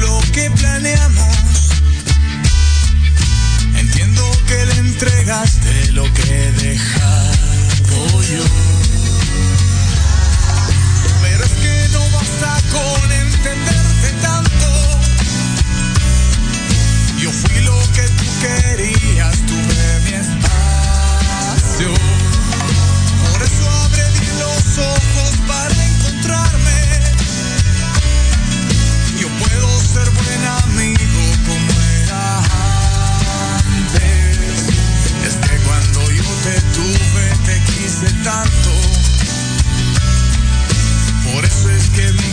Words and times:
lo 0.00 0.20
que 0.32 0.50
planeamos. 0.50 1.36
Entiendo 3.76 4.22
que 4.46 4.66
le 4.66 4.76
entregaste 4.78 5.92
lo 5.92 6.04
que 6.14 6.22
he 6.22 6.52
dejado 6.52 8.22
yo. 8.32 8.44
Pero 11.22 11.44
es 11.44 11.52
que 11.52 11.88
no 11.92 12.00
basta 12.16 12.60
con 12.72 13.12
entenderte 13.12 13.79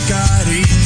que 0.08 0.77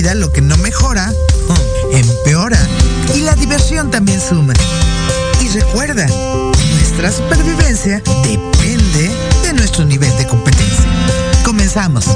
vida 0.00 0.14
lo 0.14 0.32
que 0.32 0.40
no 0.40 0.56
mejora, 0.56 1.12
oh, 1.48 1.94
empeora. 1.94 2.58
Y 3.14 3.20
la 3.20 3.34
diversión 3.34 3.90
también 3.90 4.18
suma. 4.18 4.54
Y 5.42 5.48
recuerda, 5.48 6.06
nuestra 6.06 7.12
supervivencia 7.12 8.02
depende 8.22 9.10
de 9.42 9.52
nuestro 9.52 9.84
nivel 9.84 10.16
de 10.16 10.26
competencia. 10.26 10.86
Comenzamos. 11.44 12.06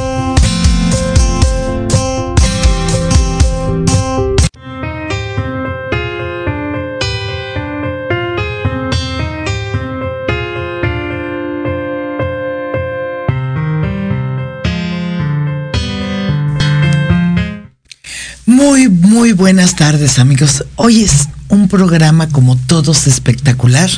Muy, 19.24 19.32
buenas 19.32 19.74
tardes 19.74 20.18
amigos. 20.18 20.66
Hoy 20.76 21.02
es 21.02 21.30
un 21.48 21.68
programa 21.68 22.28
como 22.28 22.56
todos 22.56 23.06
espectacular, 23.06 23.88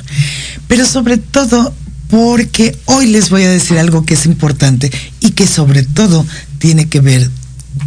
pero 0.69 0.87
sobre 0.87 1.17
todo 1.17 1.75
porque 2.09 2.79
hoy 2.85 3.09
les 3.09 3.29
voy 3.29 3.43
a 3.43 3.51
decir 3.51 3.77
algo 3.77 4.07
que 4.07 4.15
es 4.15 4.25
importante 4.25 4.89
y 5.19 5.33
que 5.33 5.49
sobre 5.49 5.83
todo 5.83 6.25
tiene 6.59 6.89
que 6.89 7.01
ver 7.01 7.29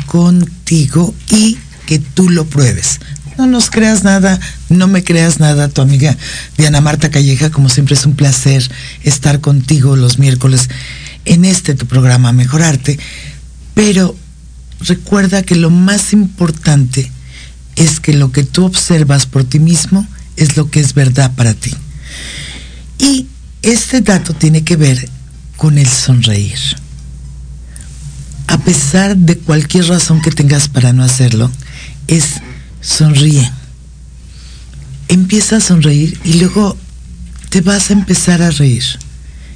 contigo 0.05 1.15
y 1.29 1.57
que 1.85 1.99
tú 1.99 2.29
lo 2.29 2.43
pruebes. 2.43 2.99
No 3.37 3.47
nos 3.47 3.69
creas 3.69 4.03
nada, 4.03 4.37
no 4.67 4.89
me 4.89 5.05
creas 5.05 5.39
nada, 5.39 5.69
tu 5.69 5.81
amiga 5.81 6.17
Diana 6.57 6.81
Marta 6.81 7.09
Calleja, 7.09 7.51
como 7.51 7.69
siempre 7.69 7.95
es 7.95 8.05
un 8.05 8.15
placer 8.17 8.69
estar 9.03 9.39
contigo 9.39 9.95
los 9.95 10.19
miércoles 10.19 10.67
en 11.23 11.45
este 11.45 11.73
tu 11.73 11.85
programa 11.85 12.33
Mejorarte, 12.33 12.99
pero 13.75 14.13
recuerda 14.81 15.41
que 15.41 15.55
lo 15.55 15.69
más 15.69 16.11
importante 16.11 17.09
es 17.79 17.99
que 17.99 18.13
lo 18.13 18.31
que 18.31 18.43
tú 18.43 18.65
observas 18.65 19.25
por 19.25 19.45
ti 19.45 19.57
mismo 19.57 20.05
es 20.35 20.57
lo 20.57 20.69
que 20.69 20.81
es 20.81 20.93
verdad 20.93 21.31
para 21.35 21.53
ti. 21.53 21.73
Y 22.99 23.25
este 23.61 24.01
dato 24.01 24.33
tiene 24.33 24.63
que 24.63 24.75
ver 24.75 25.09
con 25.55 25.77
el 25.77 25.87
sonreír. 25.87 26.59
A 28.47 28.57
pesar 28.59 29.15
de 29.15 29.37
cualquier 29.37 29.87
razón 29.87 30.21
que 30.21 30.31
tengas 30.31 30.67
para 30.67 30.91
no 30.91 31.03
hacerlo, 31.03 31.49
es 32.07 32.41
sonríe. 32.81 33.49
Empieza 35.07 35.57
a 35.57 35.61
sonreír 35.61 36.19
y 36.25 36.33
luego 36.33 36.77
te 37.49 37.61
vas 37.61 37.89
a 37.89 37.93
empezar 37.93 38.41
a 38.41 38.51
reír. 38.51 38.83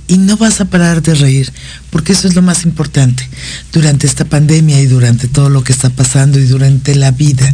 Y 0.07 0.17
no 0.17 0.38
vas 0.38 0.62
a 0.62 0.66
parar 0.66 1.01
de 1.01 1.16
reír, 1.16 1.51
porque 1.89 2.13
eso 2.13 2.28
es 2.28 2.35
lo 2.35 2.41
más 2.41 2.66
importante 2.66 3.28
durante 3.72 4.06
esta 4.06 4.25
pandemia 4.25 4.81
y 4.81 4.85
durante 4.85 5.28
todo 5.28 5.50
lo 5.50 5.63
que 5.63 5.72
está 5.72 5.89
pasando 5.89 6.39
y 6.39 6.45
durante 6.45 6.94
la 6.95 7.12
vida, 7.12 7.53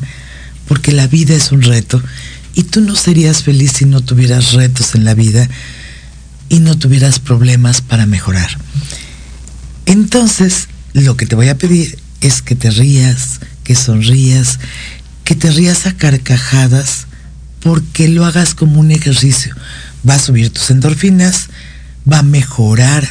porque 0.70 0.92
la 0.92 1.08
vida 1.08 1.36
es 1.36 1.52
un 1.52 1.64
reto 1.64 2.02
y 2.54 2.64
tú 2.64 2.82
no 2.82 2.96
serías 2.96 3.42
feliz 3.44 3.74
si 3.74 3.86
no 3.86 4.02
tuvieras 4.02 4.54
retos 4.54 4.94
en 4.94 5.04
la 5.04 5.16
vida 5.16 5.50
y 6.48 6.60
no 6.60 6.78
tuvieras 6.78 7.18
problemas 7.18 7.82
para 7.82 8.06
mejorar. 8.06 8.50
Entonces, 9.88 10.68
lo 10.94 11.18
que 11.18 11.26
te 11.26 11.36
voy 11.36 11.50
a 11.50 11.58
pedir 11.58 11.98
es 12.22 12.44
que 12.44 12.56
te 12.56 12.70
rías, 12.70 13.40
que 13.64 13.74
sonrías, 13.74 14.60
que 15.24 15.36
te 15.36 15.50
rías 15.50 15.88
a 15.88 15.94
carcajadas, 15.94 17.08
porque 17.62 18.08
lo 18.08 18.24
hagas 18.26 18.54
como 18.54 18.80
un 18.80 18.92
ejercicio. 18.92 19.56
Va 20.08 20.16
a 20.16 20.20
subir 20.20 20.52
tus 20.52 20.70
endorfinas, 20.70 21.50
va 22.12 22.20
a 22.20 22.24
mejorar 22.24 23.10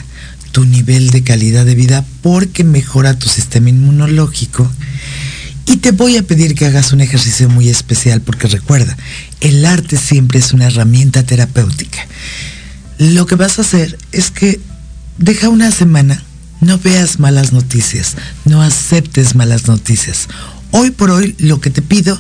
tu 0.53 0.65
nivel 0.65 1.11
de 1.11 1.25
calidad 1.25 1.67
de 1.67 1.75
vida 1.75 2.05
porque 2.23 2.63
mejora 2.63 3.19
tu 3.19 3.29
sistema 3.29 3.71
inmunológico. 3.71 4.71
Y 5.69 5.77
te 5.77 5.93
voy 5.93 6.17
a 6.17 6.23
pedir 6.23 6.55
que 6.55 6.65
hagas 6.65 6.95
un 6.95 7.03
ejercicio 7.03 7.51
muy 7.51 7.69
especial 7.69 8.23
porque 8.23 8.49
recuerda, 8.49 8.97
el 9.43 9.67
arte 9.67 9.99
siempre 9.99 10.39
es 10.39 10.55
una 10.55 10.67
herramienta 10.67 11.25
terapéutica. 11.25 12.07
Lo 12.97 13.27
que 13.27 13.35
vas 13.35 13.59
a 13.59 13.63
hacer 13.63 13.99
es 14.11 14.31
que 14.31 14.61
deja 15.19 15.51
una 15.51 15.71
semana, 15.71 16.25
no 16.63 16.79
veas 16.79 17.19
malas 17.19 17.53
noticias, 17.53 18.17
no 18.47 18.63
aceptes 18.63 19.35
malas 19.35 19.69
noticias. 19.69 20.29
Hoy 20.71 20.91
por 20.91 21.11
hoy 21.11 21.37
lo 21.39 21.61
que 21.61 21.69
te 21.69 21.83
pido 21.83 22.19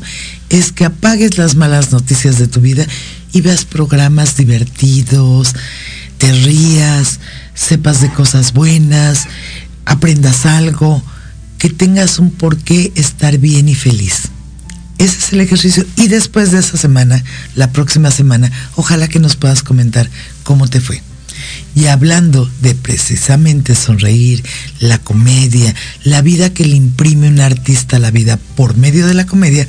es 0.50 0.70
que 0.70 0.84
apagues 0.84 1.38
las 1.38 1.54
malas 1.54 1.90
noticias 1.90 2.38
de 2.38 2.48
tu 2.48 2.60
vida 2.60 2.86
y 3.32 3.40
veas 3.40 3.64
programas 3.64 4.36
divertidos, 4.36 5.54
te 6.18 6.30
rías, 6.32 7.18
sepas 7.54 8.02
de 8.02 8.10
cosas 8.12 8.52
buenas, 8.52 9.26
aprendas 9.86 10.44
algo, 10.44 11.02
que 11.58 11.68
tengas 11.68 12.18
un 12.18 12.30
por 12.30 12.56
qué 12.56 12.92
estar 12.94 13.38
bien 13.38 13.68
y 13.68 13.74
feliz. 13.74 14.28
ese 14.98 15.18
es 15.18 15.32
el 15.32 15.40
ejercicio. 15.40 15.84
Y 15.96 16.08
después 16.08 16.50
de 16.50 16.60
esa 16.60 16.76
semana, 16.76 17.22
la 17.54 17.72
próxima 17.72 18.10
semana, 18.10 18.50
ojalá 18.76 19.08
que 19.08 19.18
nos 19.18 19.36
puedas 19.36 19.62
comentar 19.62 20.08
cómo 20.42 20.68
te 20.68 20.80
fue. 20.80 21.02
Y 21.74 21.86
hablando 21.86 22.50
de 22.62 22.74
precisamente 22.74 23.74
sonreír, 23.74 24.42
la 24.80 24.98
comedia, 24.98 25.74
la 26.02 26.22
vida 26.22 26.52
que 26.52 26.64
le 26.64 26.74
imprime 26.76 27.28
un 27.28 27.40
artista 27.40 27.96
a 27.96 28.00
la 28.00 28.10
vida 28.10 28.38
por 28.56 28.76
medio 28.76 29.06
de 29.06 29.14
la 29.14 29.26
comedia, 29.26 29.66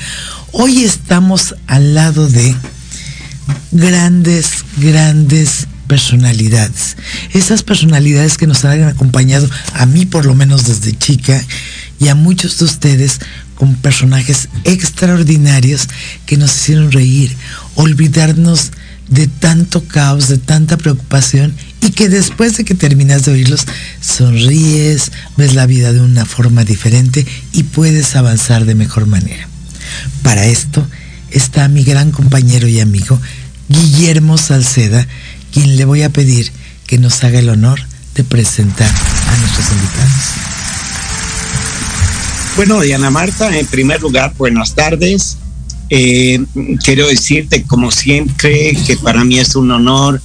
hoy 0.52 0.84
estamos 0.84 1.56
al 1.68 1.94
lado 1.94 2.28
de 2.28 2.56
grandes, 3.72 4.66
grandes 4.78 5.68
personalidades. 5.90 6.96
Esas 7.34 7.64
personalidades 7.64 8.38
que 8.38 8.48
nos 8.48 8.64
han 8.64 8.84
acompañado, 8.84 9.50
a 9.74 9.86
mí 9.88 10.06
por 10.06 10.26
lo 10.26 10.36
menos 10.36 10.66
desde 10.66 10.98
chica, 10.98 11.44
y 12.00 12.08
a 12.08 12.16
muchos 12.16 12.60
de 12.60 12.66
ustedes 12.66 13.20
con 13.56 13.76
personajes 13.76 14.48
extraordinarios 14.64 15.90
que 16.26 16.38
nos 16.38 16.56
hicieron 16.56 16.92
reír, 16.92 17.36
olvidarnos 17.76 18.72
de 19.10 19.28
tanto 19.28 19.84
caos, 19.84 20.30
de 20.30 20.38
tanta 20.38 20.78
preocupación 20.78 21.54
y 21.82 21.90
que 21.92 22.08
después 22.08 22.56
de 22.56 22.64
que 22.64 22.76
terminas 22.76 23.26
de 23.26 23.34
oírlos, 23.34 23.66
sonríes, 24.00 25.12
ves 25.36 25.56
la 25.56 25.66
vida 25.66 25.92
de 25.92 26.00
una 26.00 26.26
forma 26.26 26.64
diferente 26.64 27.26
y 27.52 27.64
puedes 27.64 28.16
avanzar 28.16 28.66
de 28.66 28.76
mejor 28.76 29.08
manera. 29.08 29.50
Para 30.22 30.46
esto 30.46 30.88
está 31.32 31.68
mi 31.68 31.84
gran 31.84 32.12
compañero 32.12 32.68
y 32.68 32.80
amigo 32.80 33.20
Guillermo 33.70 34.38
Salceda, 34.38 35.08
quien 35.52 35.76
le 35.76 35.86
voy 35.86 36.04
a 36.04 36.10
pedir 36.10 36.52
que 36.88 36.98
nos 36.98 37.24
haga 37.24 37.40
el 37.40 37.50
honor 37.50 37.80
de 38.16 38.24
presentar 38.24 38.90
a 38.90 39.38
nuestros 39.38 39.72
invitados. 39.72 40.50
Bueno, 42.56 42.82
Diana 42.82 43.10
Marta, 43.10 43.58
en 43.58 43.66
primer 43.68 44.02
lugar, 44.02 44.34
buenas 44.38 44.76
tardes. 44.76 45.38
Eh, 45.90 46.44
quiero 46.84 47.08
decirte, 47.08 47.64
como 47.64 47.92
siempre, 47.92 48.78
que 48.86 48.98
para 48.98 49.24
mí 49.24 49.40
es 49.40 49.56
un 49.56 49.72
honor 49.72 50.22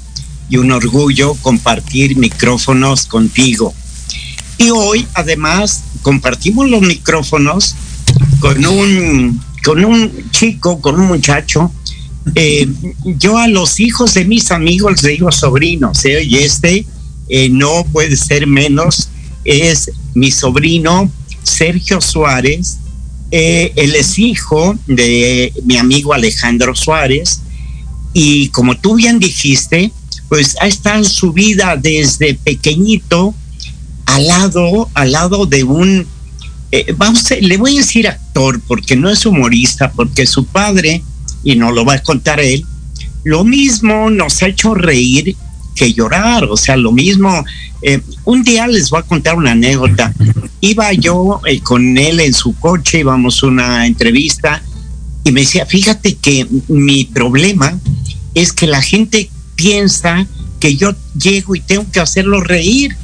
y 0.49 0.57
un 0.57 0.73
orgullo 0.73 1.35
compartir 1.43 2.17
micrófonos 2.17 3.07
contigo. 3.07 3.73
Y 4.59 4.71
hoy, 4.71 5.07
además, 5.15 5.85
compartimos 6.03 6.69
los 6.69 6.83
micrófonos 6.83 7.75
con 8.41 8.65
un, 8.67 9.43
con 9.65 9.85
un 9.85 10.31
chico, 10.31 10.81
con 10.81 11.01
un 11.01 11.07
muchacho. 11.07 11.73
Eh, 12.35 12.69
yo 13.05 13.37
a 13.37 13.49
los 13.49 13.81
hijos 13.81 14.15
de 14.15 14.25
mis 14.25 14.51
amigos 14.51 15.03
les 15.03 15.13
digo 15.13 15.31
sobrinos, 15.31 16.05
¿eh? 16.05 16.25
y 16.25 16.37
este 16.37 16.87
eh, 17.29 17.49
no 17.49 17.85
puede 17.93 18.17
ser 18.17 18.47
menos, 18.47 19.09
es 19.45 19.91
mi 20.15 20.31
sobrino 20.31 21.11
Sergio 21.43 22.01
Suárez, 22.01 22.79
él 23.31 23.97
es 23.97 24.19
hijo 24.19 24.79
de 24.87 25.53
mi 25.65 25.77
amigo 25.77 26.15
Alejandro 26.15 26.75
Suárez, 26.75 27.41
y 28.13 28.49
como 28.51 28.79
tú 28.79 28.95
bien 28.95 29.19
dijiste, 29.19 29.91
pues 30.29 30.57
ha 30.61 30.67
estado 30.67 30.99
en 30.99 31.05
su 31.05 31.33
vida 31.33 31.77
desde 31.77 32.35
pequeñito 32.35 33.35
al 34.07 34.27
lado, 34.27 34.89
al 34.95 35.13
lado 35.13 35.47
de 35.47 35.65
un, 35.65 36.07
eh, 36.71 36.95
vamos, 36.97 37.25
le 37.41 37.57
voy 37.57 37.77
a 37.77 37.81
decir 37.81 38.09
actor, 38.09 38.61
porque 38.67 38.97
no 38.97 39.11
es 39.11 39.27
humorista, 39.27 39.93
porque 39.93 40.27
su 40.27 40.47
padre, 40.47 41.03
y 41.45 41.57
no 41.57 41.71
lo 41.71 41.85
va 41.85 41.95
a 41.95 42.03
contar 42.03 42.41
él, 42.41 42.65
lo 43.25 43.45
mismo 43.45 44.11
nos 44.11 44.43
ha 44.43 44.49
hecho 44.49 44.75
reír 44.75 45.37
que 45.75 45.93
llorar, 45.93 46.45
o 46.45 46.57
sea, 46.57 46.77
lo 46.77 46.93
mismo. 46.93 47.45
Eh, 47.83 48.01
un 48.25 48.43
día 48.43 48.67
les 48.67 48.91
voy 48.91 49.01
a 49.01 49.03
contar 49.03 49.35
una 49.37 49.53
anécdota. 49.53 50.13
Iba 50.61 50.93
yo 50.93 51.41
eh, 51.47 51.61
con 51.61 51.99
él 51.99 52.21
en 52.21 52.33
su 52.33 52.55
coche, 52.55 53.01
íbamos 53.01 53.43
a 53.43 53.47
una 53.47 53.87
entrevista 53.87 54.63
y 55.25 55.33
me 55.33 55.41
decía, 55.41 55.67
fíjate 55.67 56.15
que 56.17 56.47
mi 56.69 57.07
problema 57.07 57.79
es 58.35 58.53
que 58.53 58.67
la 58.67 58.83
gente 58.83 59.31
piensa 59.57 60.27
que 60.61 60.77
yo 60.77 60.95
llego 61.19 61.57
y 61.57 61.61
tengo 61.61 61.91
que 61.91 62.01
hacerlo 62.01 62.41
reír. 62.41 62.97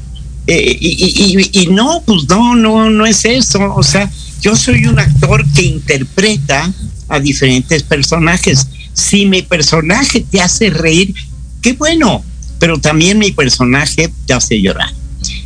Eh, 0.47 0.79
y, 0.81 1.67
no, 1.71 2.03
pues 2.05 2.29
no, 2.29 2.57
no, 2.57 2.91
no 2.91 3.07
es 3.07 3.25
eso. 3.25 3.75
O 3.75 3.83
sea, 3.83 4.11
yo 4.41 4.57
soy 4.57 4.87
un 4.87 4.99
actor 4.99 5.45
que 5.55 5.63
interpreta 5.63 6.73
a 7.11 7.21
diferentes 7.21 7.83
personajes. 7.83 8.67
Si 8.95 9.27
mi 9.27 9.43
personaje 9.43 10.21
te 10.21 10.41
hace 10.41 10.71
reír, 10.71 11.13
qué 11.61 11.75
bueno, 11.75 12.25
pero 12.59 12.79
también 12.79 13.19
mi 13.19 13.33
personaje 13.33 14.11
te 14.27 14.33
hace 14.33 14.63
llorar. 14.63 14.93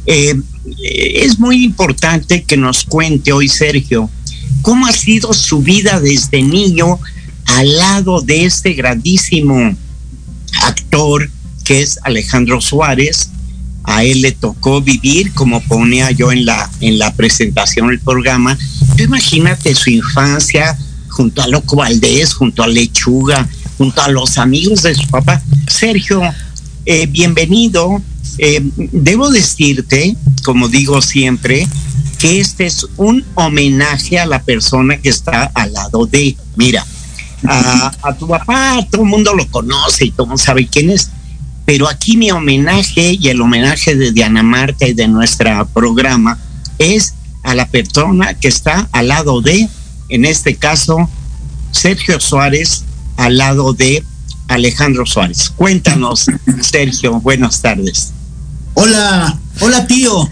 Eh, 0.07 0.35
es 0.85 1.39
muy 1.39 1.65
importante 1.65 2.45
que 2.45 2.57
nos 2.57 2.85
cuente 2.85 3.33
hoy 3.33 3.49
Sergio 3.49 4.11
cómo 4.63 4.87
ha 4.87 4.93
sido 4.93 5.33
su 5.33 5.63
vida 5.63 6.01
desde 6.01 6.43
niño 6.43 6.99
al 7.47 7.77
lado 7.77 8.21
de 8.21 8.45
este 8.45 8.75
grandísimo 8.75 9.77
actor 10.63 11.31
que 11.65 11.83
es 11.83 11.99
Alejandro 12.03 12.61
Suárez. 12.61 13.31
A 13.85 14.05
él 14.05 14.23
le 14.23 14.33
tocó 14.33 14.81
vivir, 14.81 15.33
como 15.33 15.61
ponía 15.63 16.11
yo 16.11 16.33
en 16.33 16.47
la, 16.47 16.71
en 16.81 16.99
la 16.99 17.13
presentación 17.15 17.89
del 17.89 18.01
programa. 18.01 18.57
imagínate 18.99 19.75
su 19.75 19.91
infancia 19.91 20.79
junto 21.15 21.43
a 21.43 21.47
Loco 21.47 21.77
Valdés, 21.77 22.35
junto 22.35 22.65
a 22.65 22.67
Lechuga, 22.67 23.49
junto 23.79 24.03
a 24.03 24.09
los 24.09 24.37
amigos 24.37 24.83
de 24.83 24.95
su 24.97 25.07
papá. 25.07 25.41
Sergio, 25.69 26.21
eh, 26.85 27.07
bienvenido. 27.07 28.03
Eh, 28.39 28.61
debo 28.77 29.31
decirte, 29.31 30.17
como 30.43 30.69
digo 30.69 31.01
siempre, 31.01 31.69
que 32.19 32.41
este 32.41 32.67
es 32.67 32.85
un 32.97 33.25
homenaje 33.37 34.19
a 34.19 34.27
la 34.27 34.43
persona 34.43 34.97
que 34.97 35.09
está 35.09 35.45
al 35.55 35.73
lado 35.73 36.05
de. 36.07 36.37
Mira, 36.57 36.85
a, 37.47 38.17
tu 38.19 38.27
papá, 38.27 38.85
todo 38.91 39.03
el 39.03 39.09
mundo 39.09 39.35
lo 39.35 39.47
conoce 39.49 40.07
y 40.07 40.11
todo 40.11 40.25
el 40.25 40.29
mundo 40.31 40.43
sabe 40.43 40.67
quién 40.67 40.91
es. 40.91 41.11
Pero 41.65 41.89
aquí 41.89 42.17
mi 42.17 42.33
homenaje 42.33 43.17
y 43.21 43.29
el 43.29 43.41
homenaje 43.41 43.95
de 43.95 44.11
Diana 44.11 44.43
Marta 44.43 44.87
y 44.89 44.95
de 44.95 45.07
nuestro 45.07 45.67
programa 45.69 46.39
es 46.79 47.15
a 47.45 47.55
la 47.55 47.67
persona 47.69 48.35
que 48.35 48.49
está 48.49 48.89
al 48.91 49.09
lado 49.09 49.41
de, 49.41 49.69
en 50.15 50.25
este 50.25 50.55
caso, 50.55 51.11
Sergio 51.73 52.21
Suárez, 52.21 52.85
al 53.17 53.37
lado 53.37 53.73
de 53.73 54.05
Alejandro 54.47 55.07
Suárez. 55.07 55.51
Cuéntanos, 55.51 56.27
Sergio, 56.61 57.21
buenas 57.21 57.61
tardes. 57.61 58.13
Hola, 58.75 59.37
hola 59.61 59.87
tío. 59.89 60.13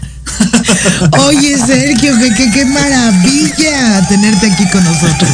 Oye, 1.27 1.57
Sergio, 1.57 2.13
qué, 2.17 2.49
qué 2.53 2.65
maravilla 2.65 4.07
tenerte 4.07 4.51
aquí 4.51 4.69
con 4.69 4.85
nosotros. 4.85 5.29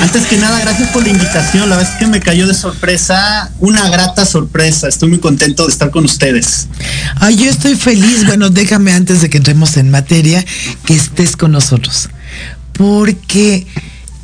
Antes 0.00 0.26
que 0.26 0.38
nada, 0.38 0.58
gracias 0.60 0.88
por 0.88 1.02
la 1.02 1.10
invitación. 1.10 1.68
La 1.68 1.76
verdad 1.76 1.92
es 1.92 1.98
que 1.98 2.06
me 2.06 2.20
cayó 2.20 2.46
de 2.46 2.54
sorpresa, 2.54 3.50
una 3.58 3.90
grata 3.90 4.24
sorpresa. 4.24 4.88
Estoy 4.88 5.10
muy 5.10 5.18
contento 5.18 5.66
de 5.66 5.72
estar 5.72 5.90
con 5.90 6.06
ustedes. 6.06 6.68
Ay, 7.16 7.36
yo 7.36 7.50
estoy 7.50 7.74
feliz. 7.74 8.24
Bueno, 8.24 8.48
déjame 8.48 8.92
antes 8.92 9.20
de 9.20 9.28
que 9.28 9.36
entremos 9.36 9.76
en 9.76 9.90
materia 9.90 10.42
que 10.86 10.94
estés 10.94 11.36
con 11.36 11.52
nosotros. 11.52 12.08
Porque 12.78 13.66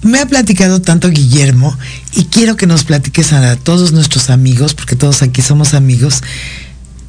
me 0.02 0.20
ha 0.20 0.26
platicado 0.26 0.80
tanto 0.80 1.11
Guillermo 1.11 1.76
y 2.12 2.25
quiero 2.25 2.56
que 2.56 2.66
nos 2.66 2.84
platiques 2.84 3.32
a 3.32 3.56
todos 3.56 3.92
nuestros 3.92 4.30
amigos, 4.30 4.75
porque 4.75 4.96
todos 4.96 5.23
aquí 5.23 5.42
somos 5.42 5.75
amigos, 5.75 6.23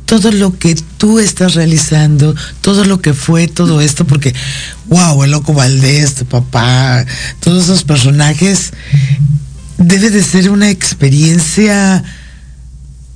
todo 0.06 0.32
lo 0.32 0.58
que 0.58 0.76
tú 0.98 1.20
estás 1.20 1.56
realizando, 1.56 2.36
todo 2.62 2.86
lo 2.86 3.02
que 3.02 3.14
fue 3.14 3.48
todo 3.48 3.82
esto, 3.82 4.06
porque, 4.06 4.34
wow, 4.88 5.24
el 5.24 5.32
loco 5.32 5.54
Valdés, 5.54 6.16
tu 6.16 6.26
papá, 6.26 7.06
todos 7.40 7.66
esos 7.66 7.84
personajes, 7.84 8.72
debe 9.78 10.10
de 10.10 10.24
ser 10.24 10.50
una 10.50 10.70
experiencia, 10.70 12.04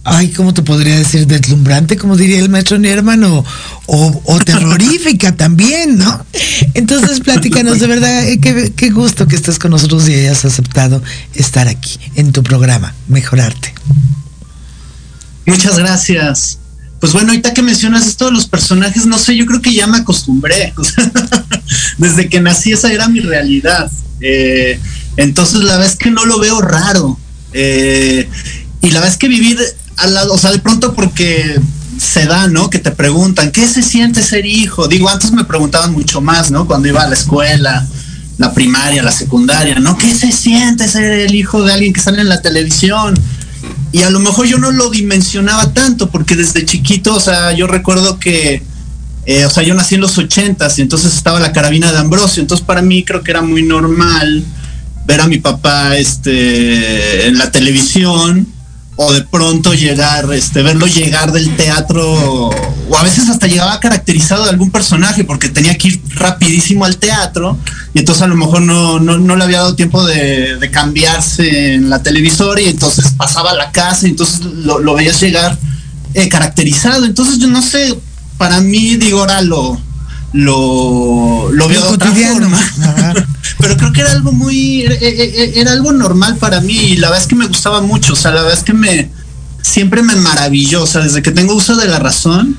ay, 0.09 0.29
¿cómo 0.29 0.53
te 0.53 0.61
podría 0.61 0.97
decir? 0.97 1.27
Deslumbrante, 1.27 1.97
como 1.97 2.17
diría 2.17 2.39
el 2.39 2.49
maestro 2.49 2.77
Nierman, 2.77 3.23
o, 3.23 3.45
o, 3.85 4.39
terrorífica 4.39 5.35
también, 5.37 5.97
¿no? 5.97 6.25
Entonces, 6.73 7.19
platícanos, 7.19 7.79
de 7.79 7.87
verdad, 7.87 8.27
eh, 8.27 8.39
qué, 8.39 8.73
qué 8.75 8.89
gusto 8.89 9.27
que 9.27 9.35
estés 9.35 9.59
con 9.59 9.71
nosotros 9.71 10.07
y 10.09 10.13
hayas 10.13 10.45
aceptado 10.45 11.01
estar 11.33 11.67
aquí 11.67 11.99
en 12.15 12.31
tu 12.31 12.43
programa, 12.43 12.93
Mejorarte. 13.07 13.73
Muchas 15.45 15.77
gracias. 15.79 16.59
Pues 16.99 17.13
bueno, 17.13 17.29
ahorita 17.29 17.53
que 17.53 17.61
mencionas 17.61 18.05
esto 18.05 18.25
de 18.25 18.31
los 18.31 18.47
personajes, 18.47 19.05
no 19.05 19.17
sé, 19.17 19.35
yo 19.35 19.45
creo 19.45 19.61
que 19.61 19.73
ya 19.73 19.87
me 19.87 19.97
acostumbré. 19.97 20.73
desde 21.97 22.29
que 22.29 22.39
nací 22.39 22.73
esa 22.73 22.91
era 22.91 23.07
mi 23.07 23.19
realidad. 23.21 23.89
Eh, 24.21 24.79
entonces 25.17 25.61
la 25.61 25.73
verdad 25.73 25.87
es 25.87 25.95
que 25.95 26.11
no 26.11 26.25
lo 26.25 26.39
veo 26.39 26.61
raro. 26.61 27.17
Eh, 27.53 28.29
y 28.81 28.87
la 28.87 28.99
verdad 28.99 29.13
es 29.13 29.17
que 29.17 29.27
vivir 29.27 29.59
al 29.99 30.13
lado, 30.13 30.33
o 30.33 30.37
sea, 30.37 30.51
de 30.51 30.59
pronto 30.59 30.93
porque 30.93 31.59
se 31.97 32.25
da, 32.25 32.47
¿no? 32.47 32.69
Que 32.69 32.79
te 32.79 32.91
preguntan, 32.91 33.51
¿qué 33.51 33.67
se 33.67 33.83
siente 33.83 34.23
ser 34.23 34.45
hijo? 34.45 34.87
Digo, 34.87 35.09
antes 35.09 35.31
me 35.31 35.43
preguntaban 35.43 35.91
mucho 35.91 36.21
más, 36.21 36.51
¿no? 36.51 36.65
Cuando 36.65 36.87
iba 36.87 37.03
a 37.03 37.07
la 37.07 37.15
escuela, 37.15 37.87
la 38.37 38.53
primaria, 38.53 39.03
la 39.03 39.11
secundaria, 39.11 39.79
¿no? 39.79 39.97
¿Qué 39.97 40.13
se 40.13 40.31
siente 40.31 40.87
ser 40.87 41.11
el 41.11 41.35
hijo 41.35 41.63
de 41.63 41.73
alguien 41.73 41.93
que 41.93 42.01
sale 42.01 42.21
en 42.21 42.29
la 42.29 42.41
televisión? 42.41 43.15
y 43.91 44.03
a 44.03 44.09
lo 44.09 44.19
mejor 44.19 44.45
yo 44.45 44.57
no 44.57 44.71
lo 44.71 44.89
dimensionaba 44.89 45.73
tanto, 45.73 46.09
porque 46.09 46.35
desde 46.35 46.65
chiquito, 46.65 47.15
o 47.15 47.19
sea, 47.19 47.51
yo 47.53 47.67
recuerdo 47.67 48.19
que, 48.19 48.61
eh, 49.25 49.45
o 49.45 49.49
sea, 49.49 49.63
yo 49.63 49.73
nací 49.73 49.95
en 49.95 50.01
los 50.01 50.17
ochentas 50.17 50.77
y 50.77 50.83
entonces 50.83 51.15
estaba 51.15 51.39
la 51.39 51.51
carabina 51.51 51.91
de 51.91 51.97
Ambrosio, 51.97 52.41
entonces 52.41 52.65
para 52.65 52.81
mí 52.81 53.03
creo 53.03 53.23
que 53.23 53.31
era 53.31 53.41
muy 53.41 53.63
normal 53.63 54.45
ver 55.05 55.21
a 55.21 55.27
mi 55.27 55.39
papá 55.39 55.97
este, 55.97 57.27
en 57.27 57.37
la 57.37 57.51
televisión 57.51 58.47
o 59.01 59.13
de 59.13 59.21
pronto 59.21 59.73
llegar, 59.73 60.27
este, 60.33 60.61
verlo 60.61 60.85
llegar 60.85 61.31
del 61.31 61.55
teatro, 61.55 62.03
o 62.05 62.97
a 62.97 63.01
veces 63.01 63.29
hasta 63.29 63.47
llegaba 63.47 63.79
caracterizado 63.79 64.43
de 64.43 64.49
algún 64.49 64.71
personaje, 64.71 65.23
porque 65.23 65.47
tenía 65.47 65.77
que 65.77 65.87
ir 65.87 66.01
rapidísimo 66.15 66.83
al 66.83 66.97
teatro, 66.97 67.57
y 67.93 67.99
entonces 67.99 68.23
a 68.23 68.27
lo 68.27 68.35
mejor 68.35 68.61
no, 68.61 68.99
no, 68.99 69.35
le 69.37 69.43
había 69.45 69.59
dado 69.59 69.75
tiempo 69.75 70.05
de, 70.05 70.69
cambiarse 70.73 71.75
en 71.75 71.89
la 71.89 72.03
televisora, 72.03 72.59
y 72.59 72.65
entonces 72.65 73.13
pasaba 73.15 73.51
a 73.51 73.55
la 73.55 73.71
casa, 73.71 74.05
y 74.05 74.09
entonces 74.09 74.41
lo, 74.41 74.79
lo 74.79 74.95
veías 74.95 75.21
llegar 75.21 75.57
eh, 76.13 76.27
caracterizado. 76.27 77.05
Entonces 77.05 77.39
yo 77.39 77.47
no 77.47 77.61
sé, 77.61 77.97
para 78.37 78.59
mí, 78.59 78.97
digo, 78.97 79.21
ahora 79.21 79.41
lo, 79.41 79.79
lo, 80.33 81.51
lo 81.51 81.67
veo 81.67 81.81
de 81.81 81.87
otra 81.89 82.11
forma. 82.11 82.59
Pero 83.59 83.77
creo 83.77 83.93
que 83.93 84.01
era 84.01 84.11
algo 84.11 84.31
muy, 84.31 84.81
era, 84.81 85.71
algo 85.71 85.91
normal 85.91 86.37
para 86.37 86.61
mí 86.61 86.73
y 86.73 86.97
la 86.97 87.07
verdad 87.09 87.23
es 87.23 87.27
que 87.27 87.35
me 87.35 87.47
gustaba 87.47 87.81
mucho, 87.81 88.13
o 88.13 88.15
sea, 88.15 88.31
la 88.31 88.41
verdad 88.41 88.57
es 88.57 88.63
que 88.63 88.73
me, 88.73 89.09
siempre 89.61 90.01
me 90.01 90.15
maravilló, 90.15 90.83
o 90.83 90.87
sea, 90.87 91.01
desde 91.01 91.21
que 91.21 91.31
tengo 91.31 91.55
uso 91.55 91.75
de 91.75 91.87
la 91.87 91.99
razón, 91.99 92.57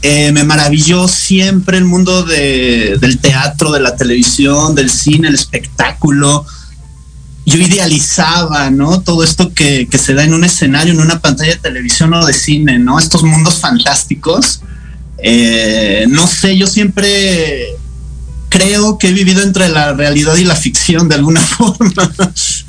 eh, 0.00 0.32
me 0.32 0.44
maravilló 0.44 1.06
siempre 1.06 1.76
el 1.76 1.84
mundo 1.84 2.24
de, 2.24 2.96
del 3.00 3.18
teatro, 3.18 3.72
de 3.72 3.80
la 3.80 3.94
televisión, 3.96 4.74
del 4.74 4.90
cine, 4.90 5.28
el 5.28 5.34
espectáculo. 5.34 6.44
Yo 7.44 7.58
idealizaba, 7.58 8.70
¿no? 8.70 9.00
Todo 9.00 9.22
esto 9.22 9.52
que, 9.52 9.88
que 9.88 9.98
se 9.98 10.14
da 10.14 10.24
en 10.24 10.34
un 10.34 10.44
escenario, 10.44 10.92
en 10.92 11.00
una 11.00 11.20
pantalla 11.20 11.52
de 11.52 11.60
televisión 11.60 12.14
o 12.14 12.24
de 12.24 12.32
cine, 12.32 12.78
¿no? 12.78 12.98
Estos 12.98 13.22
mundos 13.22 13.58
fantásticos 13.58 14.60
eh, 15.22 16.06
no 16.08 16.26
sé, 16.26 16.56
yo 16.56 16.66
siempre 16.66 17.76
creo 18.48 18.98
que 18.98 19.08
he 19.08 19.12
vivido 19.12 19.42
entre 19.42 19.68
la 19.68 19.94
realidad 19.94 20.36
y 20.36 20.44
la 20.44 20.56
ficción 20.56 21.08
de 21.08 21.14
alguna 21.14 21.40
forma, 21.40 22.12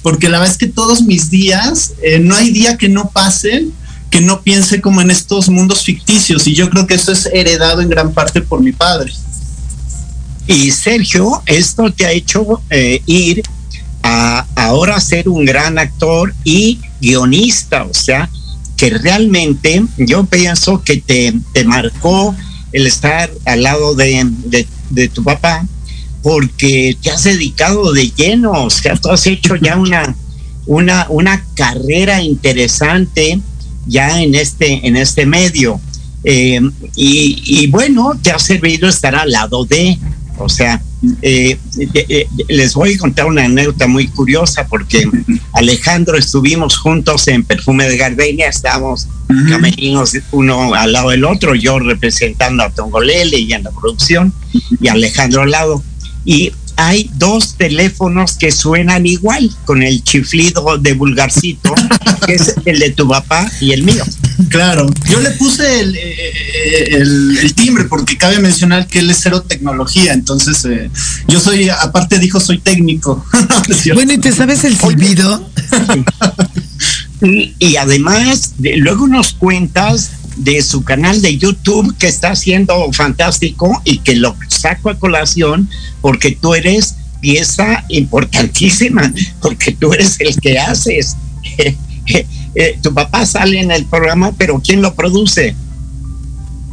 porque 0.02 0.30
la 0.30 0.40
verdad 0.40 0.54
es 0.54 0.58
que 0.58 0.68
todos 0.68 1.02
mis 1.02 1.30
días, 1.30 1.94
eh, 2.02 2.20
no 2.20 2.36
hay 2.36 2.52
día 2.52 2.78
que 2.78 2.90
no 2.90 3.10
pase 3.10 3.68
que 4.14 4.22
no 4.22 4.44
piense 4.44 4.80
como 4.80 5.02
en 5.02 5.10
estos 5.10 5.50
mundos 5.50 5.84
ficticios 5.84 6.46
y 6.46 6.54
yo 6.54 6.70
creo 6.70 6.86
que 6.86 6.94
eso 6.94 7.12
es 7.12 7.26
heredado 7.34 7.82
en 7.82 7.90
gran 7.90 8.14
parte 8.14 8.42
por 8.42 8.62
mi 8.62 8.72
padre. 8.72 9.12
Y 10.46 10.70
Sergio, 10.70 11.42
esto 11.48 11.92
te 11.92 12.06
ha 12.06 12.12
hecho 12.12 12.62
eh, 12.70 13.02
ir 13.08 13.42
a 14.04 14.46
ahora 14.56 15.00
ser 15.00 15.28
un 15.28 15.46
gran 15.46 15.80
actor 15.80 16.32
y 16.44 16.80
guionista, 17.02 17.86
o 17.86 17.94
sea, 17.96 18.30
que 18.84 18.90
realmente 18.90 19.82
yo 19.98 20.26
pienso 20.26 20.84
que 20.84 20.98
te, 20.98 21.34
te 21.54 21.64
marcó 21.64 22.36
el 22.74 22.86
estar 22.86 23.32
al 23.46 23.64
lado 23.64 23.96
de, 23.96 24.30
de, 24.90 25.08
tu 25.08 25.24
papá 25.24 25.66
porque 26.22 26.98
te 27.02 27.10
has 27.10 27.24
dedicado 27.24 27.94
de 27.94 28.12
lleno, 28.12 28.52
o 28.52 28.70
sea, 28.70 28.98
tú 28.98 29.10
has 29.10 29.26
hecho 29.26 29.56
ya 29.56 29.78
una, 29.78 30.14
una, 30.66 31.08
una 31.08 31.46
carrera 31.56 32.22
interesante 32.22 33.40
ya 33.88 34.22
en 34.22 34.36
este, 34.36 34.86
en 34.86 34.98
este 34.98 35.26
medio. 35.26 35.80
Eh, 36.26 36.60
y, 36.98 37.42
y, 37.46 37.68
bueno, 37.68 38.20
te 38.22 38.32
ha 38.32 38.40
servido 38.40 38.90
estar 38.90 39.16
al 39.16 39.32
lado 39.32 39.64
de, 39.64 39.98
o 40.38 40.50
sea, 40.50 40.82
eh, 41.22 41.58
eh, 41.94 42.28
les 42.48 42.74
voy 42.74 42.94
a 42.94 42.98
contar 42.98 43.26
una 43.26 43.44
anécdota 43.44 43.88
muy 43.88 44.08
curiosa 44.08 44.68
porque 44.68 45.10
Alejandro 45.54 46.18
estuvimos 46.18 46.78
juntos 46.78 47.28
en 47.28 47.44
Perfume 47.44 47.88
de 47.90 47.98
Gardenia, 47.98 48.48
estábamos 48.48 49.08
camerinos 49.50 50.16
uno 50.32 50.76
al 50.76 50.94
lado 50.94 51.10
del 51.10 51.26
otro, 51.26 51.56
yo 51.56 51.80
representando 51.80 52.64
a 52.64 52.70
Tongolele 52.70 53.40
y 53.40 53.54
en 53.54 53.64
la 53.64 53.72
producción 53.72 54.34
y 54.80 54.88
Alejandro 54.88 55.42
al 55.42 55.52
lado. 55.52 55.84
Y 56.26 56.52
hay 56.76 57.10
dos 57.16 57.56
teléfonos 57.56 58.38
que 58.38 58.52
suenan 58.52 59.06
igual, 59.06 59.50
con 59.66 59.84
el 59.84 60.04
chiflido 60.04 60.78
de 60.78 60.94
vulgarcito, 60.94 61.74
que 62.26 62.34
es 62.34 62.56
el 62.66 62.80
de 62.80 62.92
tu 62.92 63.08
papá 63.08 63.50
y 63.60 63.72
el 63.72 63.84
mío. 63.84 64.04
Claro, 64.50 64.90
yo 65.10 65.20
le 65.20 65.32
puse 65.32 65.82
el, 65.82 65.96
eh, 65.96 66.34
el, 66.92 67.54
timbre 67.56 67.86
porque 67.86 68.18
cabe 68.18 68.40
mencionar 68.40 68.88
que 68.88 69.00
él 69.00 69.10
es 69.10 69.20
cero 69.22 69.44
tecnología, 69.44 70.14
entonces 70.14 70.66
eh, 70.66 70.90
yo 71.28 71.40
soy, 71.40 71.70
aparte 71.70 72.20
dijo, 72.20 72.40
soy 72.40 72.60
técnico. 72.60 73.26
bueno, 73.94 74.14
¿y 74.14 74.18
te 74.18 74.32
sabes 74.32 74.64
el 74.64 74.78
silbido? 74.78 75.50
y, 77.60 77.76
además, 77.76 78.54
luego 78.60 79.08
nos 79.08 79.34
cuentas 79.34 80.12
de 80.38 80.62
su 80.64 80.84
canal 80.84 81.22
de 81.22 81.38
YouTube 81.38 81.96
que 81.98 82.08
está 82.08 82.32
haciendo 82.32 82.92
fantástico 82.92 83.82
y 83.86 84.00
que 84.00 84.16
lo 84.16 84.36
saco 84.48 84.90
a 84.90 84.98
colación 84.98 85.70
porque 86.02 86.32
tú 86.32 86.56
eres 86.56 86.96
pieza 87.22 87.86
importantísima, 87.90 89.14
porque 89.42 89.72
tú 89.72 89.94
eres 89.94 90.20
el 90.20 90.40
que 90.40 90.60
haces. 90.60 91.16
Eh, 92.56 92.78
tu 92.82 92.94
papá 92.94 93.26
sale 93.26 93.60
en 93.60 93.72
el 93.72 93.86
programa, 93.86 94.32
pero 94.38 94.62
¿quién 94.64 94.82
lo 94.82 94.94
produce? 94.94 95.56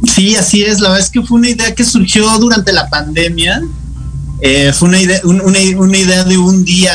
Sí, 0.03 0.35
así 0.35 0.63
es. 0.63 0.79
La 0.79 0.89
verdad 0.89 1.05
es 1.05 1.11
que 1.11 1.21
fue 1.21 1.39
una 1.39 1.49
idea 1.49 1.73
que 1.73 1.83
surgió 1.83 2.27
durante 2.39 2.71
la 2.71 2.89
pandemia. 2.89 3.61
Eh, 4.41 4.73
fue 4.73 4.89
una 4.89 5.01
idea, 5.01 5.21
una, 5.23 5.97
idea 5.97 6.23
de 6.23 6.37
un 6.37 6.63
día, 6.63 6.93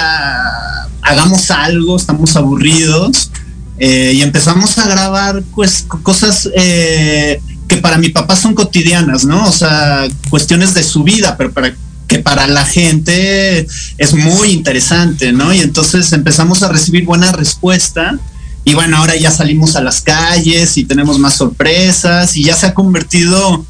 hagamos 1.03 1.51
algo, 1.51 1.97
estamos 1.97 2.37
aburridos. 2.37 3.31
Eh, 3.79 4.15
y 4.15 4.23
empezamos 4.23 4.79
a 4.79 4.89
grabar 4.89 5.43
pues 5.55 5.85
cosas 6.03 6.49
que 6.55 7.77
para 7.83 7.99
mi 7.99 8.09
papá 8.09 8.37
son 8.37 8.55
cotidianas, 8.55 9.25
¿no? 9.25 9.47
O 9.49 9.53
sea, 9.53 10.07
cuestiones 10.31 10.75
de 10.75 10.83
su 10.83 11.03
vida, 11.03 11.37
pero 11.37 11.53
para 11.53 11.75
que 12.07 12.21
para 12.21 12.47
la 12.47 12.65
gente 12.65 13.67
es 13.99 14.15
muy 14.15 14.51
interesante, 14.51 15.33
¿no? 15.33 15.53
Y 15.53 15.59
entonces 15.59 16.13
empezamos 16.13 16.63
a 16.63 16.69
recibir 16.69 17.05
buena 17.05 17.33
respuesta 17.33 18.19
y 18.67 18.75
bueno, 18.75 18.97
ahora 18.97 19.15
ya 19.15 19.31
salimos 19.31 19.77
a 19.77 19.81
las 19.81 20.01
calles 20.01 20.77
y 20.77 20.85
tenemos 20.85 21.21
más 21.21 21.37
sorpresas 21.37 22.37
y 22.37 22.43
ya 22.43 22.57
se 22.57 22.67
ha 22.67 22.75
convertido 22.75 23.65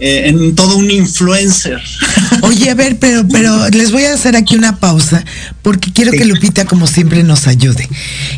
eh, 0.00 0.22
en 0.26 0.56
todo 0.56 0.76
un 0.76 0.90
influencer. 0.90 1.80
Oye, 2.42 2.68
a 2.68 2.74
ver, 2.74 2.98
pero, 2.98 3.28
pero 3.28 3.68
les 3.68 3.92
voy 3.92 4.06
a 4.06 4.12
hacer 4.12 4.34
aquí 4.34 4.56
una 4.56 4.76
pausa 4.80 5.24
porque 5.62 5.92
quiero 5.92 6.10
que 6.10 6.24
Lupita, 6.24 6.64
como 6.64 6.88
siempre, 6.88 7.22
nos 7.22 7.46
ayude. 7.46 7.88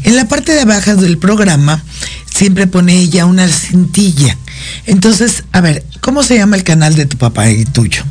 En 0.04 0.14
la 0.14 0.28
parte 0.28 0.52
de 0.52 0.60
abajo 0.60 0.96
del 0.96 1.16
programa 1.16 1.82
siempre 2.30 2.66
pone 2.66 2.98
ella 2.98 3.24
una 3.24 3.48
cintilla. 3.48 4.36
Entonces, 4.84 5.44
a 5.52 5.62
ver, 5.62 5.82
¿cómo 6.02 6.22
se 6.22 6.36
llama 6.36 6.56
el 6.56 6.62
canal 6.62 6.94
de 6.94 7.06
tu 7.06 7.16
papá 7.16 7.48
y 7.48 7.64
tuyo? 7.64 8.04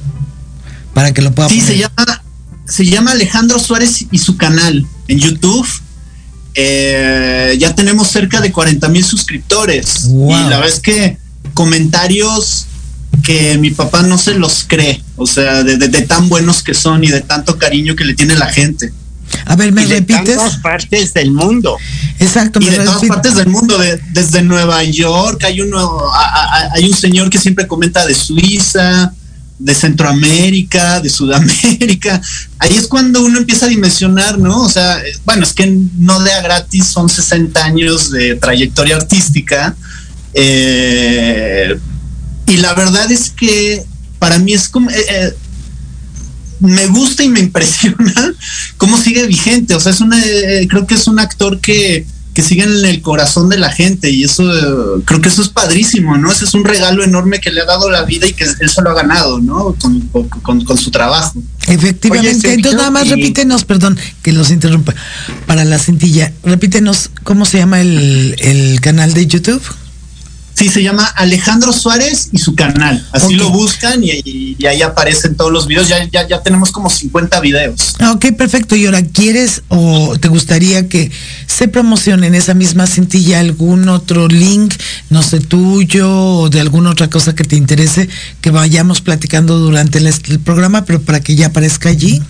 Para 0.96 1.14
que 1.14 1.22
lo 1.22 1.36
pueda 1.36 1.50
Sí, 1.50 1.62
se 1.62 1.78
llama, 1.78 2.24
se 2.66 2.84
llama 2.84 3.12
Alejandro 3.12 3.60
Suárez 3.60 4.08
y 4.10 4.18
su 4.18 4.38
canal 4.38 4.88
en 5.08 5.20
YouTube 5.20 5.68
eh, 6.54 7.56
ya 7.60 7.74
tenemos 7.76 8.10
cerca 8.10 8.42
de 8.42 8.52
40 8.52 8.90
mil 8.90 9.04
suscriptores. 9.04 10.06
Y 10.06 10.30
la 10.30 10.58
verdad 10.58 10.68
es 10.68 10.80
que 10.80 11.18
comentarios 11.54 12.68
que 13.24 13.58
mi 13.58 13.72
papá 13.72 14.04
no 14.04 14.18
se 14.18 14.34
los 14.36 14.66
cree, 14.68 15.02
o 15.16 15.28
sea, 15.28 15.64
de, 15.64 15.90
tan 16.04 16.30
buenos 16.30 16.64
que 16.64 16.74
son 16.74 17.04
y 17.04 17.08
de 17.08 17.22
tanto 17.22 17.58
cariño 17.58 17.96
que 17.96 18.06
le 18.06 18.16
tiene 18.16 18.36
la 18.36 18.48
gente. 18.48 18.92
A 19.46 19.56
ver, 19.56 19.72
¿me 19.72 19.86
repites? 19.86 20.26
De 20.26 20.36
todas 20.36 20.58
partes 20.58 21.14
del 21.14 21.32
mundo. 21.32 21.78
Exacto. 22.20 22.60
Y 22.62 22.66
de 22.66 22.80
todas 22.80 23.04
partes 23.06 23.36
del 23.36 23.48
mundo, 23.48 23.78
desde 24.12 24.42
Nueva 24.42 24.84
York, 24.84 25.44
hay 25.46 25.62
uno, 25.62 26.02
hay 26.74 26.86
un 26.86 26.96
señor 26.96 27.30
que 27.30 27.38
siempre 27.38 27.68
comenta 27.68 28.06
de 28.06 28.14
Suiza, 28.14 29.14
de 29.62 29.76
Centroamérica, 29.76 31.00
de 31.00 31.10
Sudamérica. 31.10 32.20
Ahí 32.58 32.76
es 32.76 32.88
cuando 32.88 33.24
uno 33.24 33.40
empieza 33.40 33.68
a 33.68 33.70
dimensionar, 33.70 34.40
¿no? 34.40 34.64
O 34.64 34.70
sea, 34.70 35.00
bueno, 35.24 35.44
es 35.44 35.54
que 35.54 35.68
no 35.98 36.20
de 36.22 36.34
a 36.34 36.42
gratis 36.42 36.88
son 36.88 37.10
60 37.10 37.64
años 37.64 38.10
de 38.10 38.36
trayectoria 38.36 38.96
artística. 38.96 39.76
Eh, 40.34 41.78
y 42.48 42.58
la 42.58 42.74
verdad 42.74 43.12
es 43.12 43.30
que 43.30 43.84
para 44.20 44.40
mí 44.40 44.54
es 44.54 44.68
como... 44.68 44.90
Eh, 44.90 45.06
eh, 45.10 45.34
me 46.60 46.88
gusta 46.88 47.24
y 47.24 47.30
me 47.30 47.40
impresiona 47.48 48.34
cómo 48.78 48.98
sigue 48.98 49.28
vigente. 49.28 49.76
O 49.76 49.80
sea, 49.80 49.92
es 49.92 50.02
una, 50.02 50.20
creo 50.70 50.88
que 50.88 50.96
es 50.96 51.08
un 51.08 51.20
actor 51.20 51.60
que, 51.60 52.06
que 52.34 52.42
siguen 52.42 52.72
en 52.72 52.86
el 52.86 53.02
corazón 53.02 53.50
de 53.50 53.58
la 53.58 53.70
gente 53.70 54.10
y 54.10 54.24
eso 54.24 54.44
creo 55.06 55.22
que 55.22 55.30
eso 55.30 55.42
es 55.42 55.50
padrísimo, 55.50 56.18
¿no? 56.18 56.32
Ese 56.32 56.46
es 56.46 56.54
un 56.54 56.64
regalo 56.64 57.04
enorme 57.04 57.40
que 57.40 57.52
le 57.52 57.62
ha 57.62 57.66
dado 57.66 57.90
la 57.90 58.04
vida 58.04 58.28
y 58.28 58.34
que 58.34 58.46
él 58.46 58.70
se 58.70 58.82
lo 58.82 58.92
ha 58.92 58.94
ganado, 58.94 59.40
¿no? 59.40 59.76
Con, 60.42 60.62
su 60.78 60.92
trabajo. 60.92 61.42
Efectivamente, 61.68 62.54
entonces 62.54 62.78
nada 62.78 62.92
más 62.92 63.10
repítenos, 63.10 63.66
perdón 63.66 63.98
que 64.22 64.32
los 64.32 64.52
interrumpa, 64.52 64.96
para 65.46 65.66
la 65.66 65.78
cintilla, 65.78 66.32
repítenos 66.44 67.10
cómo 67.24 67.46
se 67.46 67.58
llama 67.58 67.82
el, 67.82 68.36
el 68.40 68.80
canal 68.80 69.14
de 69.14 69.28
YouTube. 69.28 69.62
Sí, 70.62 70.70
se 70.70 70.84
llama 70.84 71.06
Alejandro 71.06 71.74
Suárez 71.74 72.30
y 72.32 72.38
su 72.38 72.54
canal. 72.54 73.04
Así 73.12 73.34
lo 73.34 73.50
buscan 73.50 74.04
y, 74.04 74.56
ahí 74.66 74.82
aparecen 74.82 75.36
todos 75.36 75.52
los 75.52 75.66
videos. 75.66 75.88
Ya, 75.88 76.08
ya, 76.12 76.28
ya 76.28 76.44
tenemos 76.44 76.72
como 76.72 76.90
50 76.90 77.40
videos. 77.40 77.96
Ah, 78.00 78.12
ok, 78.12 78.28
perfecto. 78.38 78.76
Y 78.76 78.86
ahora, 78.86 79.04
¿quieres 79.04 79.64
o 79.70 80.16
te 80.20 80.28
gustaría 80.28 80.88
que 80.88 81.12
se 81.48 81.68
promocione 81.68 82.28
en 82.28 82.36
esa 82.36 82.54
misma 82.54 82.86
cintilla 82.86 83.40
algún 83.40 83.90
otro 83.90 84.28
link, 84.28 84.76
no 85.10 85.24
sé, 85.24 85.40
tuyo 85.40 86.10
o 86.12 86.50
de 86.50 86.60
alguna 86.60 86.92
otra 86.92 87.10
cosa 87.10 87.34
que 87.34 87.44
te 87.44 87.56
interese, 87.56 88.08
que 88.42 88.52
vayamos 88.52 89.02
platicando 89.02 89.58
durante 89.58 89.98
el, 89.98 90.08
el 90.08 90.40
programa, 90.40 90.86
pero 90.86 91.02
para 91.02 91.22
que 91.22 91.36
ya 91.36 91.48
aparezca 91.48 91.90
allí? 91.90 92.22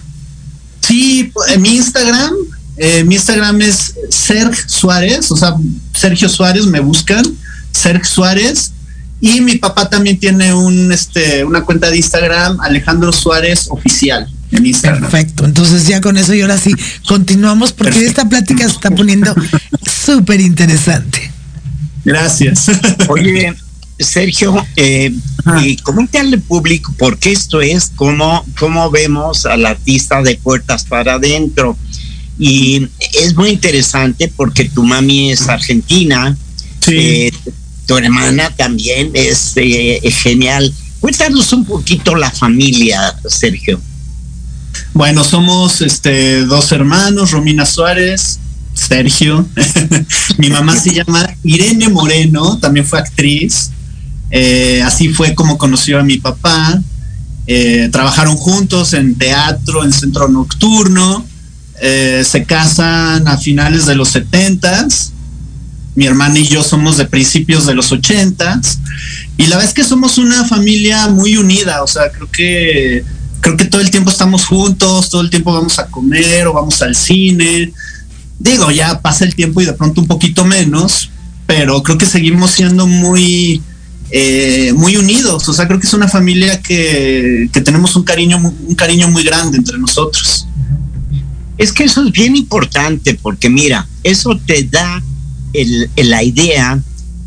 Sí, 0.82 1.32
en 1.50 1.62
mi 1.62 1.76
Instagram, 1.76 2.34
eh, 2.78 3.04
mi 3.04 3.16
Instagram 3.16 3.62
es 3.62 3.94
Serg 4.10 4.56
Suárez, 4.70 5.32
o 5.32 5.38
sea, 5.38 5.56
Sergio 5.94 6.28
Suárez, 6.30 6.66
me 6.66 6.80
buscan, 6.80 7.24
Serg 7.72 8.06
Suárez. 8.06 8.74
Y 9.20 9.42
mi 9.42 9.58
papá 9.58 9.88
también 9.88 10.18
tiene 10.18 10.52
un, 10.54 10.92
este, 10.92 11.44
una 11.46 11.62
cuenta 11.62 11.92
de 11.92 11.98
Instagram, 11.98 12.60
Alejandro 12.62 13.12
Suárez 13.12 13.68
Oficial. 13.70 14.28
En 14.52 14.66
Instagram. 14.66 15.02
Perfecto, 15.10 15.46
entonces 15.46 15.88
ya 15.88 16.02
con 16.02 16.18
eso 16.18 16.34
y 16.34 16.42
ahora 16.42 16.58
sí, 16.58 16.72
continuamos 17.08 17.72
porque 17.72 18.06
esta 18.06 18.28
plática 18.28 18.66
se 18.68 18.72
está 18.74 18.90
poniendo 18.92 19.34
súper 20.06 20.42
interesante. 20.42 21.32
Gracias. 22.04 22.66
Oye, 23.10 23.54
Sergio, 24.00 24.66
eh, 24.76 25.14
y 25.64 25.78
coméntale 25.78 26.36
al 26.36 26.42
público, 26.42 26.94
porque 26.98 27.32
esto 27.32 27.62
es 27.62 27.92
como, 27.96 28.44
como 28.60 28.90
vemos 28.90 29.46
al 29.46 29.66
artista 29.68 30.22
de 30.24 30.36
puertas 30.36 30.84
para 30.84 31.14
adentro. 31.14 31.78
Y 32.40 32.88
es 33.22 33.36
muy 33.36 33.50
interesante 33.50 34.34
porque 34.36 34.66
tu 34.66 34.84
mami 34.84 35.32
es 35.32 35.48
argentina, 35.48 36.36
Sí. 36.84 36.96
eh, 36.98 37.32
tu 37.92 37.98
hermana 37.98 38.50
también 38.56 39.12
es 39.14 39.52
eh, 39.58 40.00
genial. 40.24 40.74
Cuéntanos 41.02 41.52
un 41.52 41.66
poquito 41.66 42.16
la 42.16 42.32
familia, 42.32 43.18
Sergio. 43.28 43.82
Bueno, 44.94 45.26
somos 45.26 45.82
este 45.82 46.46
dos 46.46 46.72
hermanos, 46.72 47.32
Romina 47.32 47.66
Suárez, 47.66 48.40
Sergio. 48.74 49.46
Mi 50.38 50.50
mamá 50.50 50.78
se 50.78 50.94
llama 50.94 51.36
Irene 51.44 51.90
Moreno, 51.90 52.58
también 52.60 52.86
fue 52.86 52.98
actriz. 52.98 53.72
Eh, 54.30 54.82
así 54.86 55.10
fue 55.10 55.36
como 55.36 55.58
conoció 55.58 56.00
a 56.00 56.04
mi 56.04 56.18
papá. 56.18 56.82
Eh, 57.46 57.90
trabajaron 57.92 58.38
juntos 58.38 58.94
en 58.94 59.16
teatro, 59.16 59.84
en 59.84 59.92
centro 59.92 60.30
nocturno. 60.30 61.26
Se 61.82 62.46
casan 62.46 63.28
a 63.28 63.38
finales 63.38 63.86
de 63.86 63.96
los 63.96 64.08
setentas. 64.08 65.11
Mi 65.96 66.06
hermana 66.06 66.40
y 66.40 66.48
yo 66.48 66.64
somos 66.64 66.98
de 66.98 67.06
principios 67.06 67.66
de 67.66 67.74
los 67.74 67.92
ochentas. 67.92 68.80
Y 69.38 69.44
la 69.44 69.58
verdad 69.58 69.66
es 69.66 69.74
que 69.74 69.84
somos 69.84 70.18
una 70.18 70.46
familia 70.46 71.08
muy 71.08 71.38
unida. 71.38 71.84
O 71.84 71.88
sea, 71.88 72.12
creo 72.12 72.30
que 72.32 73.04
creo 73.42 73.58
que 73.58 73.66
todo 73.66 73.82
el 73.82 73.92
tiempo 73.92 74.10
estamos 74.10 74.46
juntos, 74.46 75.10
todo 75.10 75.22
el 75.22 75.30
tiempo 75.30 75.52
vamos 75.52 75.80
a 75.80 75.88
comer 75.88 76.48
o 76.48 76.54
vamos 76.54 76.82
al 76.82 76.96
cine. 76.96 77.74
Digo, 78.40 78.72
ya 78.72 79.02
pasa 79.02 79.26
el 79.26 79.36
tiempo 79.36 79.62
y 79.62 79.66
de 79.66 79.74
pronto 79.74 80.02
un 80.02 80.08
poquito 80.08 80.46
menos, 80.46 81.10
pero 81.46 81.84
creo 81.84 81.98
que 81.98 82.06
seguimos 82.06 82.52
siendo 82.52 82.88
muy, 82.88 83.62
eh, 84.12 84.74
muy 84.76 84.96
unidos. 84.98 85.50
O 85.50 85.54
sea, 85.54 85.68
creo 85.68 85.80
que 85.80 85.88
es 85.88 85.94
una 85.94 86.08
familia 86.08 86.62
que, 86.62 87.50
que 87.52 87.62
tenemos 87.62 87.96
un 87.96 88.04
cariño, 88.04 88.38
un 88.38 88.76
cariño 88.76 89.10
muy 89.10 89.24
grande 89.24 89.58
entre 89.58 89.78
nosotros. 89.78 90.48
Es 91.58 91.74
que 91.74 91.84
eso 91.84 92.04
es 92.04 92.12
bien 92.12 92.36
importante 92.36 93.14
porque 93.22 93.50
mira, 93.50 93.88
eso 94.04 94.40
te 94.46 94.64
da 94.64 95.04
el- 95.54 95.90
la 95.96 96.24
idea 96.24 96.80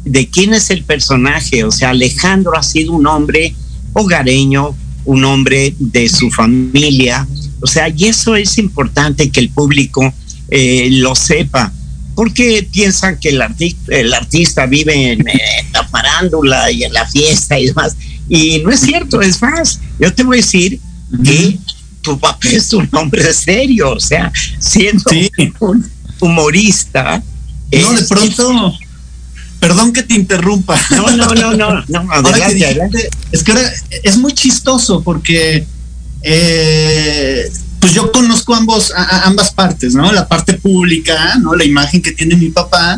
de 0.04 0.28
quién 0.28 0.54
es 0.54 0.70
el 0.70 0.84
personaje. 0.84 1.64
O 1.64 1.70
sea, 1.70 1.90
Alejandro 1.90 2.56
ha 2.56 2.62
sido 2.62 2.92
un 2.92 3.06
hombre 3.06 3.54
hogareño, 3.92 4.76
un 5.04 5.24
hombre 5.24 5.74
de 5.78 6.08
su 6.08 6.30
familia. 6.30 7.26
O 7.60 7.66
sea, 7.66 7.88
y 7.88 8.06
eso 8.06 8.36
es 8.36 8.58
importante 8.58 9.30
que 9.30 9.40
el 9.40 9.48
público 9.50 10.12
eh, 10.50 10.88
lo 10.90 11.14
sepa. 11.14 11.72
Porque 12.14 12.68
piensan 12.70 13.18
que 13.18 13.30
el, 13.30 13.40
arti- 13.40 13.74
el 13.88 14.12
artista 14.14 14.66
vive 14.66 15.12
en, 15.12 15.26
eh, 15.26 15.40
la 15.72 15.82
farándula 15.88 16.70
y 16.70 16.84
en 16.84 16.92
la 16.92 17.06
fiesta 17.06 17.58
y 17.58 17.66
demás. 17.66 17.96
Y 18.28 18.58
no 18.60 18.70
es 18.70 18.80
cierto, 18.80 19.20
es 19.20 19.40
más, 19.42 19.80
yo 19.98 20.14
te 20.14 20.22
voy 20.22 20.38
a 20.38 20.42
decir 20.42 20.78
que 21.24 21.58
tu 22.02 22.18
papá 22.20 22.48
es 22.52 22.72
un 22.72 22.88
hombre 22.92 23.32
serio, 23.32 23.92
o 23.92 24.00
sea, 24.00 24.30
siendo 24.60 25.02
Sí. 25.10 25.30
un 25.58 25.84
humorista. 26.20 27.22
No, 27.82 27.92
de 27.92 28.02
pronto, 28.04 28.74
perdón 29.60 29.92
que 29.92 30.02
te 30.02 30.14
interrumpa. 30.14 30.78
No, 30.90 31.10
no, 31.10 31.26
no, 31.34 31.52
no, 31.54 31.84
no, 31.88 31.98
Ahora 32.12 32.22
que 32.22 32.42
adelante, 32.44 32.54
dijiste, 32.54 32.64
adelante. 32.66 33.10
es 33.32 33.42
que 33.42 33.52
ahora 33.52 33.72
es 34.02 34.16
muy 34.18 34.32
chistoso 34.32 35.02
porque 35.02 35.66
eh, 36.22 37.50
pues 37.80 37.92
yo 37.92 38.10
conozco 38.12 38.54
ambos, 38.54 38.92
a- 38.96 39.22
ambas 39.26 39.52
partes, 39.52 39.94
¿no? 39.94 40.10
La 40.12 40.26
parte 40.26 40.54
pública, 40.54 41.36
¿no? 41.40 41.54
La 41.54 41.64
imagen 41.64 42.00
que 42.02 42.12
tiene 42.12 42.36
mi 42.36 42.48
papá 42.48 42.96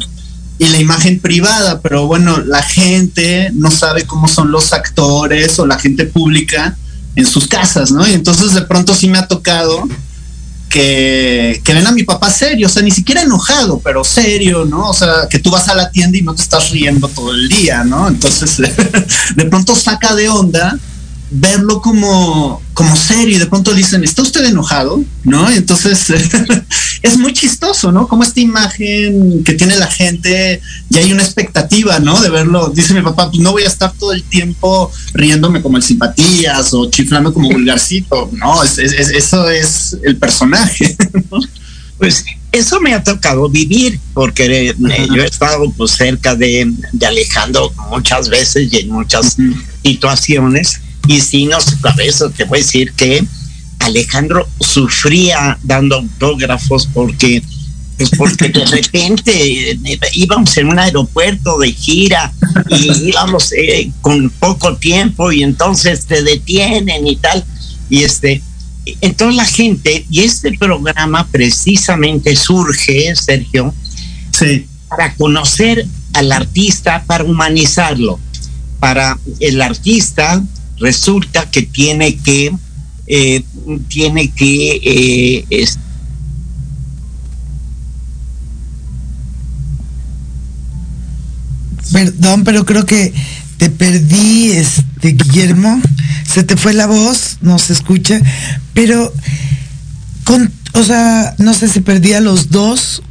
y 0.59 0.67
la 0.69 0.79
imagen 0.79 1.21
privada, 1.21 1.81
pero 1.81 2.07
bueno, 2.07 2.39
la 2.39 2.63
gente 2.63 3.51
no 3.53 3.71
sabe 3.71 4.05
cómo 4.05 4.27
son 4.29 4.51
los 4.51 4.73
actores 4.73 5.59
o 5.59 5.67
la 5.67 5.79
gente 5.79 6.07
pública 6.07 6.77
en 7.15 7.27
sus 7.27 7.47
casas, 7.49 7.91
¿no? 7.91 8.07
Y 8.09 8.13
entonces 8.13 8.55
de 8.55 8.63
pronto 8.63 8.95
sí 8.95 9.09
me 9.09 9.19
ha 9.19 9.27
tocado 9.27 9.87
que, 10.69 11.63
ven 11.67 11.87
a 11.87 11.93
mi 11.93 12.03
papá 12.03 12.31
serio, 12.31 12.67
o 12.67 12.71
sea, 12.71 12.83
ni 12.83 12.91
siquiera 12.91 13.23
enojado, 13.23 13.81
pero 13.81 14.05
serio, 14.05 14.65
¿no? 14.65 14.91
O 14.91 14.95
sea, 14.95 15.29
que 15.31 15.39
tú 15.39 15.51
vas 15.51 15.69
a 15.69 15.75
la 15.75 15.91
tienda 15.91 16.19
y 16.19 16.23
no 16.23 16.35
te 16.35 16.43
estás 16.43 16.71
riendo 16.71 17.09
todo 17.09 17.33
el 17.33 17.49
día, 17.49 17.85
¿no? 17.85 18.09
Entonces, 18.09 18.57
de 19.37 19.45
pronto 19.47 19.75
saca 19.75 20.15
de 20.15 20.29
onda 20.29 20.79
verlo 21.31 21.81
como, 21.83 22.63
como 22.73 22.95
serio 22.95 23.37
y 23.37 23.39
de 23.41 23.47
pronto 23.47 23.75
dicen, 23.75 24.05
¿está 24.05 24.23
usted 24.23 24.45
enojado? 24.45 25.03
¿No? 25.25 25.51
Y 25.53 25.57
entonces 25.57 26.07
es 27.03 27.19
muy 27.19 27.33
chistoso, 27.33 27.91
¿no? 27.91 28.07
Como 28.07 28.23
esta 28.23 28.41
imagen 28.41 29.43
que 29.45 29.55
tiene 29.55 29.77
la 29.77 29.89
gente 29.91 30.61
y 30.89 30.99
hay 30.99 31.13
una 31.13 31.23
expectativa, 31.25 31.99
¿no? 31.99 32.21
De 32.21 32.31
verlo, 32.31 32.69
dice 32.69 32.95
mi 32.95 33.03
papá, 33.03 33.29
pues 33.31 33.41
no 33.43 33.53
voy 33.53 33.65
a 33.65 33.69
estar 33.69 33.93
todo 33.93 34.13
el 34.13 34.23
tiempo 34.23 34.91
riéndome 35.15 35.63
como 35.63 35.77
el 35.79 35.83
simpatías 35.83 36.73
o 36.75 36.89
chiflando 36.91 37.35
como 37.35 37.51
vulgarcito, 37.51 38.31
no, 38.33 38.63
es- 38.63 38.79
es- 38.79 38.93
es- 38.93 39.11
eso 39.11 39.51
es 39.51 39.97
el 40.05 40.17
personaje. 40.17 40.97
¿no? 41.31 41.41
Pues 41.99 42.25
eso 42.53 42.79
me 42.81 42.95
ha 42.95 43.03
tocado 43.03 43.49
vivir, 43.49 43.99
porque 44.15 44.69
eh, 44.71 44.75
yo 45.15 45.23
he 45.23 45.27
estado 45.27 45.71
pues 45.77 45.93
cerca 45.93 46.35
de, 46.37 46.71
de 46.93 47.07
Alejandro 47.07 47.73
muchas 47.91 48.29
veces 48.29 48.69
y 48.73 48.77
en 48.77 48.91
muchas 48.91 49.37
situaciones, 49.83 50.81
y 51.07 51.21
si 51.21 51.47
no 51.47 51.61
su 51.61 51.81
cabeza, 51.81 52.31
te 52.31 52.45
voy 52.45 52.59
a 52.59 52.63
decir 52.63 52.93
que 52.93 53.25
Alejandro 53.81 54.49
sufría 54.61 55.59
dando 55.63 55.97
autógrafos 55.97 56.89
porque 56.93 57.43
pues 57.97 58.11
porque 58.11 58.51
de 58.51 58.65
repente 58.67 59.71
eh, 59.71 59.79
íbamos 60.13 60.55
en 60.59 60.69
un 60.69 60.79
aeropuerto 60.79 61.59
de 61.59 61.73
gira 61.73 62.31
y 62.69 63.09
íbamos 63.09 63.53
eh, 63.53 63.91
con 64.03 64.29
poco 64.29 64.77
tiempo 64.77 65.33
y 65.33 65.43
entonces 65.43 66.05
te 66.05 66.23
detienen 66.23 67.07
y 67.07 67.17
tal. 67.17 67.45
Y 67.89 68.03
este 68.03 68.43
entonces 69.01 69.37
la 69.37 69.47
gente 69.47 70.05
y 70.11 70.21
este 70.21 70.53
programa 70.59 71.27
precisamente 71.31 72.37
surge 72.37 73.15
Sergio 73.17 73.75
Sí, 74.39 74.67
para 74.89 75.15
conocer 75.15 75.87
al 76.13 76.31
artista 76.33 77.03
para 77.07 77.25
humanizarlo. 77.25 78.19
Para 78.81 79.19
el 79.41 79.63
artista 79.63 80.43
resulta 80.79 81.51
que 81.51 81.63
tiene 81.63 82.17
que 82.17 82.53
eh, 83.07 83.45
tiene 83.89 84.31
que 84.31 84.81
eh, 84.83 85.45
es- 85.51 85.79
Perdón, 91.93 92.45
pero 92.45 92.65
creo 92.67 92.85
que 92.85 93.13
te 93.59 93.71
perdí, 93.71 94.51
este 94.53 95.13
Guillermo. 95.13 95.81
Se 96.27 96.43
te 96.43 96.57
fue 96.57 96.75
la 96.75 96.87
voz, 96.87 97.39
no 97.41 97.59
se 97.59 97.73
escucha. 97.73 98.21
Pero, 98.75 99.13
con, 100.25 100.53
o 100.75 100.83
sea, 100.83 101.35
no 101.39 101.55
sé 101.55 101.69
si 101.69 101.81
perdí 101.81 102.13
a 102.13 102.21
los 102.21 102.51
dos. 102.51 103.03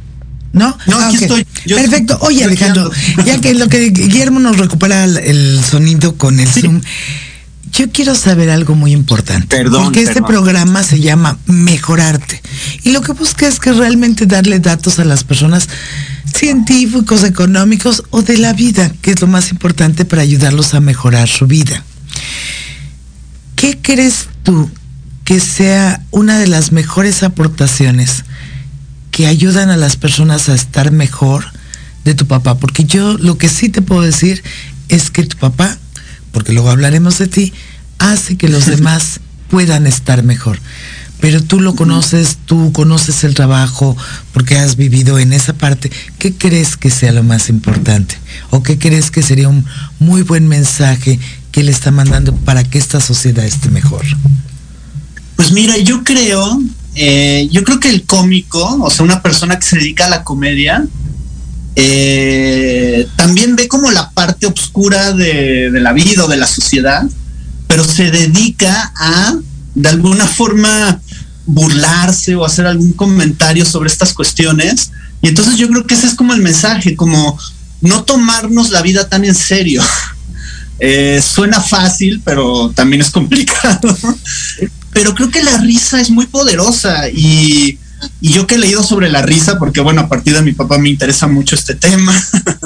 ¿No? 0.52 0.76
No, 0.86 0.98
aquí 1.00 1.16
ok. 1.16 1.22
estoy. 1.22 1.46
Yo 1.66 1.76
Perfecto. 1.76 2.18
Oye, 2.22 2.44
Alejandro, 2.44 2.90
ya 3.26 3.40
que 3.40 3.52
lo 3.54 3.68
que 3.68 3.90
Guillermo 3.90 4.40
nos 4.40 4.56
recupera 4.56 5.04
el, 5.04 5.18
el 5.18 5.60
sonido 5.62 6.16
con 6.16 6.40
el 6.40 6.48
Zoom, 6.48 6.80
yo 7.76 7.90
quiero 7.92 8.14
saber 8.14 8.48
algo 8.48 8.74
muy 8.74 8.92
importante. 8.92 9.54
Perdón, 9.54 9.84
Porque 9.84 10.02
este 10.02 10.22
programa 10.22 10.82
se 10.82 10.98
llama 10.98 11.38
Mejorarte. 11.46 12.40
Y 12.84 12.92
lo 12.92 13.02
que 13.02 13.12
busca 13.12 13.46
es 13.46 13.60
que 13.60 13.72
realmente 13.72 14.24
darle 14.24 14.60
datos 14.60 14.98
a 14.98 15.04
las 15.04 15.24
personas 15.24 15.68
científicos, 16.34 17.22
económicos 17.22 18.02
o 18.10 18.22
de 18.22 18.38
la 18.38 18.54
vida, 18.54 18.90
que 19.02 19.10
es 19.10 19.20
lo 19.20 19.26
más 19.26 19.50
importante 19.50 20.06
para 20.06 20.22
ayudarlos 20.22 20.72
a 20.72 20.80
mejorar 20.80 21.28
su 21.28 21.46
vida. 21.46 21.84
¿Qué 23.56 23.78
crees 23.80 24.28
tú 24.42 24.70
que 25.24 25.38
sea 25.38 26.02
una 26.10 26.38
de 26.38 26.46
las 26.46 26.72
mejores 26.72 27.22
aportaciones 27.22 28.24
que 29.10 29.26
ayudan 29.26 29.68
a 29.68 29.76
las 29.76 29.96
personas 29.96 30.48
a 30.48 30.54
estar 30.54 30.92
mejor 30.92 31.44
de 32.04 32.14
tu 32.14 32.26
papá? 32.26 32.58
Porque 32.58 32.84
yo 32.84 33.18
lo 33.18 33.36
que 33.36 33.50
sí 33.50 33.68
te 33.68 33.82
puedo 33.82 34.00
decir 34.00 34.42
es 34.88 35.10
que 35.10 35.24
tu 35.24 35.36
papá, 35.36 35.76
porque 36.36 36.52
luego 36.52 36.68
hablaremos 36.68 37.16
de 37.16 37.28
ti, 37.28 37.54
hace 37.98 38.36
que 38.36 38.50
los 38.50 38.66
demás 38.76 39.20
puedan 39.48 39.86
estar 39.86 40.22
mejor. 40.22 40.58
Pero 41.18 41.42
tú 41.42 41.60
lo 41.60 41.74
conoces, 41.74 42.36
tú 42.44 42.72
conoces 42.72 43.24
el 43.24 43.32
trabajo, 43.32 43.96
porque 44.34 44.58
has 44.58 44.76
vivido 44.76 45.18
en 45.18 45.32
esa 45.32 45.54
parte. 45.54 45.90
¿Qué 46.18 46.34
crees 46.34 46.76
que 46.76 46.90
sea 46.90 47.12
lo 47.12 47.22
más 47.22 47.48
importante? 47.48 48.18
¿O 48.50 48.62
qué 48.62 48.78
crees 48.78 49.10
que 49.10 49.22
sería 49.22 49.48
un 49.48 49.64
muy 49.98 50.20
buen 50.20 50.46
mensaje 50.46 51.18
que 51.52 51.62
le 51.62 51.72
está 51.72 51.90
mandando 51.90 52.36
para 52.36 52.64
que 52.64 52.76
esta 52.76 53.00
sociedad 53.00 53.46
esté 53.46 53.70
mejor? 53.70 54.04
Pues 55.36 55.52
mira, 55.52 55.78
yo 55.78 56.04
creo 56.04 56.60
eh, 56.96 57.48
yo 57.50 57.64
creo 57.64 57.80
que 57.80 57.88
el 57.88 58.04
cómico, 58.04 58.78
o 58.82 58.90
sea, 58.90 59.06
una 59.06 59.22
persona 59.22 59.58
que 59.58 59.66
se 59.66 59.76
dedica 59.76 60.04
a 60.04 60.10
la 60.10 60.22
comedia, 60.22 60.86
eh, 61.78 63.06
también 63.16 63.54
ve 63.54 63.68
como 63.68 63.90
la 63.90 64.10
parte 64.10 64.46
oscura 64.46 65.12
de, 65.12 65.70
la 65.72 65.92
vida 65.92 66.24
o 66.24 66.28
de 66.28 66.38
la 66.38 66.46
sociedad, 66.46 67.04
pero 67.68 67.84
se 67.84 68.10
dedica 68.10 68.92
a, 68.96 69.36
de 69.74 69.88
alguna 69.88 70.26
forma, 70.26 71.00
burlarse 71.44 72.34
o 72.34 72.44
hacer 72.44 72.66
algún 72.66 72.92
comentario 72.94 73.64
sobre 73.66 73.88
estas 73.88 74.14
cuestiones. 74.14 74.90
Y 75.20 75.28
entonces 75.28 75.56
yo 75.56 75.68
creo 75.68 75.86
que 75.86 75.94
ese 75.94 76.06
es 76.06 76.14
como 76.14 76.32
el 76.32 76.40
mensaje, 76.40 76.96
como 76.96 77.38
no 77.82 78.04
tomarnos 78.04 78.70
la 78.70 78.82
vida 78.82 79.08
tan 79.08 79.24
en 79.24 79.34
serio. 79.34 79.82
Eh, 80.78 81.22
suena 81.26 81.58
fácil, 81.62 82.20
pero 82.22 82.70
también 82.74 83.00
es 83.00 83.08
complicado. 83.08 83.96
pero 84.92 85.14
creo 85.14 85.30
que 85.30 85.42
la 85.42 85.56
risa 85.56 86.02
es 86.02 86.10
muy 86.10 86.26
poderosa 86.26 87.08
y, 87.08 87.78
y, 88.20 88.32
yo 88.32 88.46
que 88.46 88.56
he 88.56 88.58
leído 88.58 88.82
sobre 88.82 89.10
la 89.10 89.22
risa, 89.22 89.58
porque 89.58 89.80
bueno, 89.80 90.02
a 90.02 90.08
partir 90.08 90.34
de 90.34 90.42
mi 90.42 90.52
papá 90.52 90.78
me 90.78 90.88
interesa 90.88 91.26
mucho 91.26 91.54
este 91.54 91.74
tema, 91.74 92.14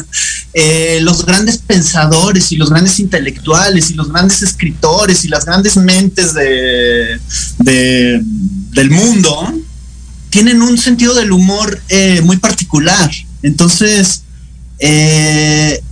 eh, 0.55 1.01
los 1.03 1.25
grandes 1.25 1.59
pensadores 1.59 2.53
y 2.53 2.57
los 2.57 2.71
grandes 2.71 2.99
intelectuales 2.99 3.91
y 3.91 3.95
los 3.95 4.11
grandes 4.11 4.43
escritores 4.43 5.25
y 5.25 5.29
las 5.29 5.45
grandes 5.45 5.77
mentes 5.77 6.35
de, 6.35 7.21
de 7.59 8.23
del 8.73 8.91
mundo 8.91 9.53
tienen 10.31 10.63
un 10.63 10.79
sentido 10.79 11.15
del 11.15 11.33
humor 11.33 11.81
eh, 11.89 12.21
muy 12.23 12.37
particular. 12.37 13.11
Entonces, 13.43 14.23
eh, 14.79 15.83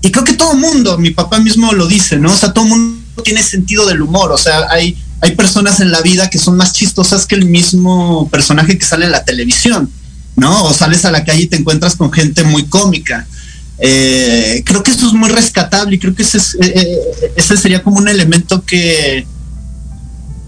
y 0.00 0.10
creo 0.10 0.24
que 0.24 0.34
todo 0.34 0.54
mundo, 0.54 0.96
mi 0.98 1.10
papá 1.10 1.40
mismo 1.40 1.72
lo 1.72 1.86
dice, 1.86 2.16
¿no? 2.16 2.32
O 2.32 2.36
sea, 2.36 2.52
todo 2.52 2.64
mundo 2.64 3.22
tiene 3.22 3.42
sentido 3.42 3.86
del 3.86 4.00
humor, 4.00 4.30
o 4.30 4.38
sea, 4.38 4.70
hay, 4.70 4.96
hay 5.20 5.34
personas 5.34 5.80
en 5.80 5.90
la 5.90 6.00
vida 6.00 6.30
que 6.30 6.38
son 6.38 6.56
más 6.56 6.72
chistosas 6.72 7.26
que 7.26 7.34
el 7.34 7.44
mismo 7.46 8.28
personaje 8.30 8.78
que 8.78 8.84
sale 8.86 9.06
en 9.06 9.12
la 9.12 9.24
televisión, 9.24 9.90
¿no? 10.36 10.64
O 10.64 10.72
sales 10.72 11.04
a 11.04 11.10
la 11.10 11.24
calle 11.24 11.42
y 11.42 11.46
te 11.46 11.56
encuentras 11.56 11.96
con 11.96 12.12
gente 12.12 12.44
muy 12.44 12.66
cómica. 12.66 13.26
Eh, 13.80 14.62
creo 14.64 14.82
que 14.82 14.90
esto 14.90 15.06
es 15.06 15.12
muy 15.12 15.28
rescatable 15.28 15.96
y 15.96 15.98
creo 15.98 16.14
que 16.14 16.22
ese, 16.22 16.38
es, 16.38 16.56
eh, 16.60 16.98
ese 17.36 17.56
sería 17.56 17.82
como 17.82 17.98
un 17.98 18.08
elemento 18.08 18.64
que, 18.64 19.26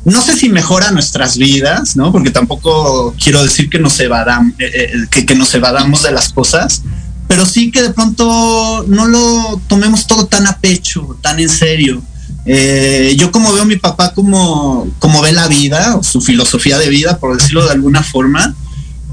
no 0.04 0.22
sé 0.22 0.36
si 0.36 0.48
mejora 0.48 0.90
nuestras 0.92 1.36
vidas, 1.36 1.96
¿no? 1.96 2.10
Porque 2.12 2.30
tampoco 2.30 3.14
quiero 3.22 3.42
decir 3.42 3.68
que 3.68 3.78
nos 3.78 3.98
evadamos, 4.00 4.54
eh, 4.58 4.92
que, 5.10 5.26
que, 5.26 5.34
nos 5.34 5.54
evadamos 5.54 6.02
de 6.02 6.12
las 6.12 6.32
cosas, 6.32 6.82
pero 7.28 7.44
sí 7.44 7.70
que 7.70 7.82
de 7.82 7.90
pronto 7.90 8.84
no 8.88 9.06
lo 9.06 9.60
tomemos 9.68 10.06
todo 10.06 10.26
tan 10.26 10.46
a 10.46 10.58
pecho, 10.58 11.18
tan 11.20 11.38
en 11.38 11.48
serio. 11.48 12.02
Eh, 12.46 13.14
yo 13.18 13.30
como 13.30 13.52
veo 13.52 13.62
a 13.62 13.66
mi 13.66 13.76
papá 13.76 14.12
como, 14.14 14.88
como 14.98 15.20
ve 15.22 15.32
la 15.32 15.48
vida, 15.48 15.96
o 15.96 16.02
su 16.02 16.20
filosofía 16.20 16.78
de 16.78 16.88
vida, 16.88 17.18
por 17.18 17.36
decirlo 17.36 17.64
de 17.64 17.72
alguna 17.72 18.02
forma, 18.02 18.54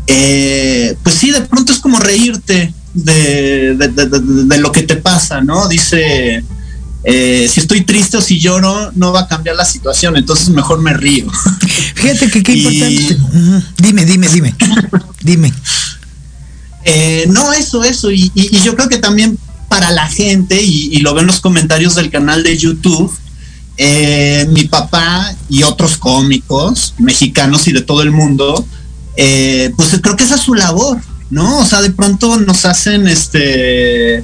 eh, 0.07 0.95
pues 1.03 1.15
sí, 1.15 1.31
de 1.31 1.41
pronto 1.41 1.73
es 1.73 1.79
como 1.79 1.99
reírte 1.99 2.73
de, 2.93 3.75
de, 3.75 3.87
de, 3.89 4.19
de 4.19 4.57
lo 4.59 4.71
que 4.71 4.83
te 4.83 4.95
pasa, 4.95 5.41
¿no? 5.41 5.67
Dice, 5.67 6.43
eh, 7.03 7.47
si 7.51 7.59
estoy 7.59 7.81
triste 7.81 8.17
o 8.17 8.21
si 8.21 8.39
lloro, 8.39 8.91
no 8.95 9.11
va 9.11 9.21
a 9.21 9.27
cambiar 9.27 9.55
la 9.55 9.65
situación, 9.65 10.15
entonces 10.15 10.49
mejor 10.49 10.81
me 10.81 10.93
río. 10.93 11.27
Fíjate 11.95 12.29
que 12.29 12.43
qué 12.43 12.53
importante. 12.53 13.17
Dime, 13.77 14.05
dime, 14.05 14.27
dime, 14.29 14.55
dime. 15.21 15.53
No, 17.27 17.51
eso, 17.51 17.83
eso, 17.83 18.09
y, 18.09 18.31
y, 18.33 18.57
y, 18.57 18.61
yo 18.61 18.73
creo 18.75 18.87
que 18.87 18.97
también 18.97 19.37
para 19.67 19.91
la 19.91 20.07
gente, 20.07 20.61
y, 20.61 20.97
lo 20.99 21.13
ven 21.13 21.27
los 21.27 21.39
comentarios 21.39 21.95
del 21.95 22.09
canal 22.09 22.43
de 22.43 22.57
YouTube, 22.57 23.13
eh, 23.77 24.47
mi 24.49 24.63
papá 24.63 25.35
y 25.49 25.63
otros 25.63 25.97
cómicos 25.97 26.95
mexicanos 26.97 27.67
y 27.67 27.73
de 27.73 27.81
todo 27.81 28.01
el 28.01 28.11
mundo, 28.11 28.65
eh, 29.15 29.71
pues 29.75 29.99
creo 30.01 30.15
que 30.15 30.23
esa 30.23 30.35
es 30.35 30.41
su 30.41 30.53
labor, 30.53 30.99
¿no? 31.29 31.59
O 31.59 31.65
sea, 31.65 31.81
de 31.81 31.91
pronto 31.91 32.37
nos 32.37 32.65
hacen 32.65 33.07
este 33.07 34.23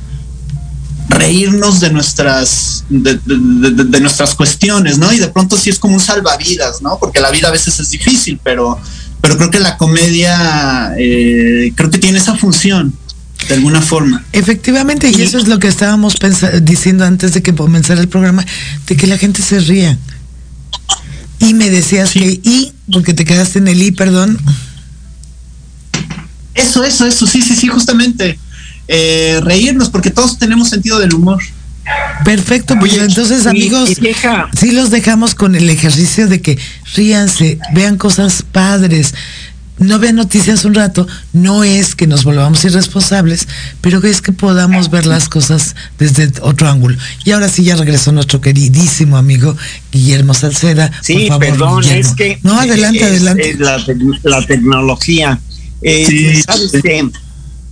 reírnos 1.10 1.80
de 1.82 1.92
nuestras 1.92 2.86
de, 2.90 3.20
nuestras 4.00 4.36
cuestiones, 4.36 4.98
¿no? 4.98 5.12
Y 5.12 5.20
de 5.20 5.28
pronto 5.28 5.58
sí 5.58 5.70
es 5.70 5.78
como 5.78 5.96
un 5.96 6.00
salvavidas, 6.00 6.82
¿no? 6.82 6.98
Porque 7.00 7.20
la 7.20 7.30
vida 7.30 7.50
a 7.50 7.52
veces 7.52 7.80
es 7.80 7.90
difícil, 7.90 8.40
pero 8.44 8.80
pero 9.22 9.38
creo 9.38 9.52
que 9.52 9.60
la 9.60 9.78
comedia 9.78 10.94
eh, 10.98 11.72
creo 11.76 11.90
que 11.90 11.98
tiene 11.98 12.18
esa 12.18 12.36
función 12.36 12.94
de 13.48 13.56
alguna 13.56 13.82
forma. 13.82 14.24
Efectivamente, 14.32 15.10
y, 15.10 15.20
y 15.20 15.22
eso 15.22 15.38
es 15.38 15.48
lo 15.48 15.60
que 15.60 15.68
estábamos 15.68 16.16
diciendo 16.62 17.06
antes 17.06 17.34
de 17.34 17.42
que 17.42 17.54
comenzara 17.54 18.02
el 18.02 18.08
programa, 18.08 18.46
de 18.88 18.96
que 18.96 19.08
la 19.08 19.18
gente 19.18 19.42
se 19.42 19.60
ría. 19.60 19.98
Y 21.40 21.54
me 21.54 21.70
decías 21.70 22.12
sí. 22.12 22.20
que 22.20 22.50
y, 22.50 22.74
porque 22.92 23.14
te 23.14 23.26
quedaste 23.26 23.60
en 23.60 23.68
el 23.68 23.82
y, 23.82 23.92
perdón. 23.92 24.40
Eso, 26.54 26.84
eso, 26.84 27.06
eso, 27.06 27.28
sí, 27.28 27.42
sí, 27.42 27.56
sí, 27.56 27.68
justamente. 27.68 28.40
Eh, 28.88 29.40
reírnos, 29.44 29.90
porque 29.90 30.10
todos 30.10 30.38
tenemos 30.38 30.70
sentido 30.70 31.00
del 31.00 31.14
humor. 31.14 31.42
Perfecto, 32.24 32.76
pues 32.80 32.94
Oye, 32.94 33.04
entonces 33.04 33.46
amigos, 33.46 33.90
y 33.90 33.96
sí 34.58 34.72
los 34.72 34.90
dejamos 34.90 35.36
con 35.36 35.56
el 35.56 35.70
ejercicio 35.70 36.28
de 36.28 36.42
que 36.42 36.58
ríanse, 36.96 37.60
vean 37.74 37.98
cosas 37.98 38.42
padres, 38.42 39.14
no 39.80 40.00
vean 40.00 40.16
noticias 40.16 40.66
un 40.66 40.76
rato, 40.76 41.08
no 41.34 41.64
es 41.64 41.96
que 41.96 42.08
nos 42.08 42.24
volvamos 42.24 42.64
irresponsables, 42.64 43.48
pero 43.82 44.04
es 44.04 44.22
que 44.22 44.32
podamos 44.32 44.90
ver 44.90 45.06
las 45.06 45.30
cosas 45.30 45.76
desde 45.98 46.32
otro 46.42 46.70
ángulo. 46.70 46.98
Y 47.26 47.32
ahora 47.32 47.50
sí 47.50 47.64
ya 47.64 47.76
regresó 47.76 48.12
nuestro 48.12 48.40
queridísimo 48.40 49.18
amigo 49.18 49.56
Guillermo 49.92 50.34
Salceda. 50.34 50.92
Sí, 51.02 51.14
por 51.14 51.28
favor, 51.28 51.40
perdón, 51.40 51.82
Guillermo. 51.82 52.02
es 52.02 52.16
que 52.16 52.40
no 52.44 52.60
adelante, 52.60 53.00
es, 53.00 53.06
adelante. 53.06 53.50
Es 53.50 53.60
la, 53.60 53.84
te 53.84 53.96
la, 54.24 54.46
tecnología. 54.46 55.40
Eh, 55.82 56.06
sí, 56.08 56.44
¿sabes 56.44 56.72
sí. 56.72 56.82
que 56.82 57.10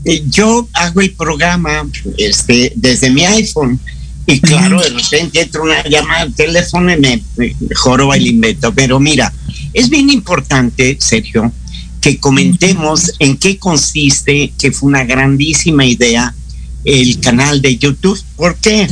eh, 0.05 0.23
yo 0.27 0.67
hago 0.73 1.01
el 1.01 1.11
programa 1.11 1.87
este, 2.17 2.73
desde 2.75 3.09
mi 3.11 3.25
iPhone 3.25 3.79
y 4.25 4.39
claro, 4.39 4.81
de 4.81 4.89
repente 4.89 5.41
entra 5.41 5.61
una 5.61 5.83
llamada 5.87 6.21
al 6.21 6.33
teléfono 6.33 6.91
y 6.93 6.99
me, 6.99 7.23
me 7.37 7.55
joroba 7.75 8.15
el 8.15 8.27
invento. 8.27 8.73
Pero 8.73 8.99
mira, 8.99 9.33
es 9.73 9.89
bien 9.89 10.09
importante, 10.09 10.97
Sergio, 10.99 11.51
que 12.01 12.17
comentemos 12.17 13.13
en 13.19 13.37
qué 13.37 13.57
consiste, 13.57 14.51
que 14.57 14.71
fue 14.71 14.89
una 14.89 15.05
grandísima 15.05 15.85
idea, 15.85 16.33
el 16.83 17.19
canal 17.19 17.61
de 17.61 17.77
YouTube. 17.77 18.19
¿Por 18.35 18.57
qué? 18.57 18.89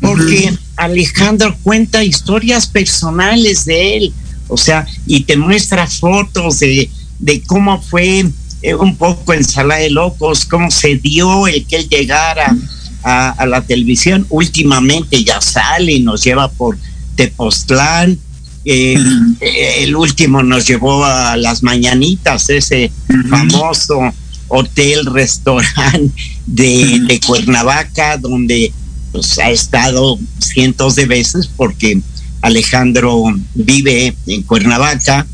Porque 0.00 0.52
Alejandro 0.76 1.56
cuenta 1.62 2.04
historias 2.04 2.66
personales 2.66 3.64
de 3.64 3.96
él, 3.96 4.12
o 4.48 4.58
sea, 4.58 4.86
y 5.06 5.20
te 5.20 5.36
muestra 5.38 5.86
fotos 5.86 6.60
de, 6.60 6.90
de 7.18 7.42
cómo 7.42 7.80
fue 7.80 8.26
eh, 8.62 8.74
un 8.74 8.96
poco 8.96 9.32
en 9.32 9.42
Sala 9.42 9.76
de 9.76 9.90
Locos, 9.90 10.44
cómo 10.44 10.70
se 10.70 10.96
dio 10.96 11.46
el 11.46 11.64
que 11.66 11.76
él 11.76 11.88
llegara 11.88 12.54
a, 13.02 13.30
a, 13.30 13.46
la 13.46 13.62
televisión. 13.62 14.26
Últimamente 14.28 15.24
ya 15.24 15.40
sale 15.40 15.92
y 15.92 16.00
nos 16.00 16.22
lleva 16.22 16.50
por 16.50 16.76
Tepoztlán. 17.16 18.18
El 18.64 19.96
último 19.96 20.42
nos 20.42 20.66
llevó 20.66 21.04
a 21.04 21.36
las 21.36 21.62
mañanitas, 21.62 22.50
ese 22.50 22.90
famoso 23.28 24.00
hotel, 24.48 25.06
restaurante 25.06 26.12
de, 26.46 27.00
de, 27.06 27.20
Cuernavaca, 27.20 28.16
donde 28.18 28.72
pues, 29.12 29.38
ha 29.38 29.50
estado 29.50 30.18
cientos 30.38 30.96
de 30.96 31.06
veces 31.06 31.48
porque 31.56 32.00
Alejandro 32.42 33.24
vive 33.54 34.14
en 34.26 34.42
Cuernavaca, 34.42 35.26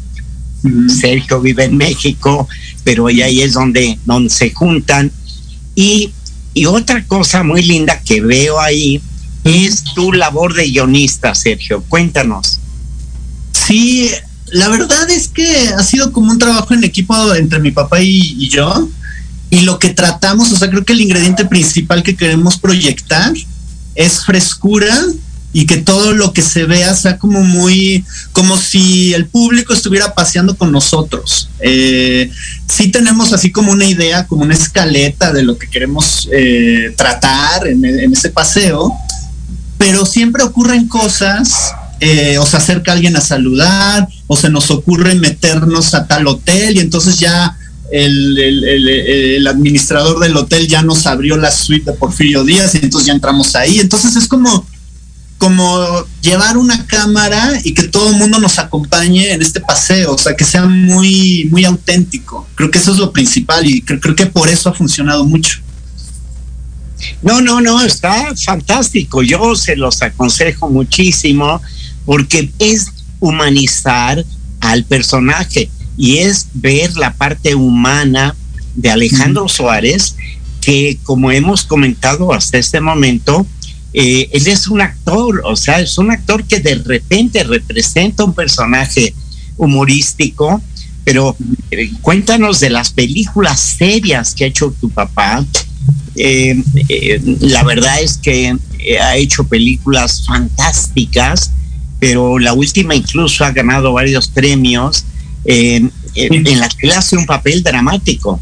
Sergio 0.88 1.40
vive 1.40 1.64
en 1.64 1.76
México, 1.76 2.48
pero 2.84 3.06
ahí 3.06 3.40
es 3.40 3.54
donde, 3.54 3.98
donde 4.04 4.30
se 4.30 4.50
juntan. 4.50 5.10
Y 5.74 6.12
y 6.56 6.64
otra 6.64 7.04
cosa 7.04 7.42
muy 7.42 7.60
linda 7.60 8.00
que 8.00 8.22
veo 8.22 8.58
ahí 8.58 9.02
es 9.44 9.84
tu 9.94 10.10
labor 10.10 10.54
de 10.54 10.70
guionista, 10.70 11.34
Sergio. 11.34 11.82
Cuéntanos. 11.86 12.60
Sí, 13.66 14.10
la 14.52 14.68
verdad 14.68 15.10
es 15.10 15.28
que 15.28 15.68
ha 15.76 15.82
sido 15.82 16.12
como 16.12 16.30
un 16.30 16.38
trabajo 16.38 16.72
en 16.72 16.84
equipo 16.84 17.34
entre 17.34 17.58
mi 17.58 17.72
papá 17.72 18.00
y, 18.00 18.48
yo. 18.48 18.88
Y 19.50 19.60
lo 19.60 19.78
que 19.78 19.90
tratamos, 19.90 20.52
o 20.52 20.56
sea, 20.56 20.70
creo 20.70 20.84
que 20.84 20.92
el 20.92 21.00
ingrediente 21.00 21.44
principal 21.44 22.02
que 22.02 22.16
queremos 22.16 22.58
proyectar 22.58 23.32
es 23.94 24.24
frescura 24.24 24.94
y 25.52 25.66
que 25.66 25.78
todo 25.78 26.12
lo 26.12 26.32
que 26.32 26.42
se 26.42 26.64
vea 26.64 26.94
sea 26.94 27.18
como 27.18 27.42
muy, 27.42 28.04
como 28.32 28.58
si 28.58 29.14
el 29.14 29.26
público 29.26 29.72
estuviera 29.72 30.14
paseando 30.14 30.56
con 30.56 30.70
nosotros. 30.70 31.48
Eh, 31.60 32.30
sí 32.68 32.88
tenemos 32.88 33.32
así 33.32 33.50
como 33.50 33.72
una 33.72 33.86
idea, 33.86 34.26
como 34.26 34.42
una 34.42 34.54
escaleta 34.54 35.32
de 35.32 35.42
lo 35.42 35.56
que 35.56 35.68
queremos 35.68 36.28
eh, 36.30 36.92
tratar 36.96 37.66
en, 37.66 37.84
ese 38.12 38.30
paseo, 38.30 38.92
pero 39.78 40.04
siempre 40.04 40.42
ocurren 40.42 40.88
cosas. 40.88 41.72
Eh, 42.00 42.36
o 42.38 42.44
se 42.44 42.58
acerca 42.58 42.92
alguien 42.92 43.16
a 43.16 43.22
saludar, 43.22 44.06
o 44.26 44.36
se 44.36 44.50
nos 44.50 44.70
ocurre 44.70 45.14
meternos 45.14 45.94
a 45.94 46.06
tal 46.06 46.26
hotel 46.26 46.76
y 46.76 46.80
entonces 46.80 47.18
ya 47.18 47.56
el, 47.90 48.36
el, 48.38 49.46
administrador 49.46 50.18
del 50.18 50.36
hotel 50.36 50.68
ya 50.68 50.82
nos 50.82 51.06
abrió 51.06 51.36
la 51.36 51.50
suite 51.50 51.90
de 51.90 51.96
Porfirio 51.96 52.44
Díaz 52.44 52.74
y 52.74 52.78
entonces 52.78 53.06
ya 53.06 53.14
entramos 53.14 53.54
ahí. 53.56 53.78
Entonces 53.78 54.14
es 54.16 54.28
como, 54.28 54.66
como 55.38 56.04
llevar 56.20 56.58
una 56.58 56.86
cámara 56.86 57.52
y 57.64 57.72
que 57.72 57.84
todo 57.84 58.10
el 58.10 58.16
mundo 58.16 58.38
nos 58.40 58.58
acompañe 58.58 59.32
en 59.32 59.40
este 59.40 59.60
paseo, 59.60 60.14
o 60.14 60.18
sea, 60.18 60.34
que 60.34 60.44
sea 60.44 60.66
muy, 60.66 61.48
muy 61.50 61.64
auténtico. 61.64 62.46
Creo 62.56 62.70
que 62.70 62.78
eso 62.78 62.92
es 62.92 62.98
lo 62.98 63.12
principal 63.12 63.66
y 63.66 63.80
creo, 63.80 64.00
creo 64.00 64.16
que 64.16 64.26
por 64.26 64.48
eso 64.48 64.68
ha 64.68 64.74
funcionado 64.74 65.24
mucho. 65.24 65.60
No, 67.22 67.40
no, 67.40 67.60
no, 67.60 67.82
está 67.82 68.34
fantástico. 68.36 69.22
Yo 69.22 69.54
se 69.54 69.76
los 69.76 70.02
aconsejo 70.02 70.68
muchísimo 70.68 71.60
porque 72.06 72.50
es 72.58 72.92
humanizar 73.20 74.24
al 74.60 74.84
personaje 74.84 75.68
y 75.98 76.18
es 76.18 76.48
ver 76.54 76.96
la 76.96 77.12
parte 77.12 77.54
humana 77.54 78.34
de 78.74 78.90
Alejandro 78.90 79.48
Suárez, 79.48 80.16
que 80.60 80.98
como 81.02 81.30
hemos 81.30 81.64
comentado 81.64 82.32
hasta 82.32 82.58
este 82.58 82.80
momento, 82.80 83.46
eh, 83.92 84.28
él 84.32 84.46
es 84.46 84.68
un 84.68 84.82
actor, 84.82 85.40
o 85.44 85.56
sea, 85.56 85.80
es 85.80 85.96
un 85.96 86.10
actor 86.10 86.44
que 86.44 86.60
de 86.60 86.74
repente 86.74 87.42
representa 87.44 88.24
un 88.24 88.34
personaje 88.34 89.14
humorístico, 89.56 90.60
pero 91.04 91.34
eh, 91.70 91.90
cuéntanos 92.02 92.60
de 92.60 92.68
las 92.70 92.90
películas 92.90 93.58
serias 93.58 94.34
que 94.34 94.44
ha 94.44 94.48
hecho 94.48 94.74
tu 94.80 94.90
papá. 94.90 95.44
Eh, 96.14 96.62
la 97.40 97.62
verdad 97.62 98.02
es 98.02 98.18
que 98.18 98.54
ha 99.00 99.16
hecho 99.16 99.44
películas 99.44 100.24
fantásticas, 100.26 101.52
pero 101.98 102.38
la 102.38 102.52
última 102.52 102.94
incluso 102.94 103.44
ha 103.44 103.52
ganado 103.52 103.92
varios 103.92 104.28
premios 104.28 105.04
en 105.44 105.90
la 106.14 106.68
que 106.68 106.90
hace 106.92 107.16
un 107.16 107.26
papel 107.26 107.62
dramático. 107.62 108.40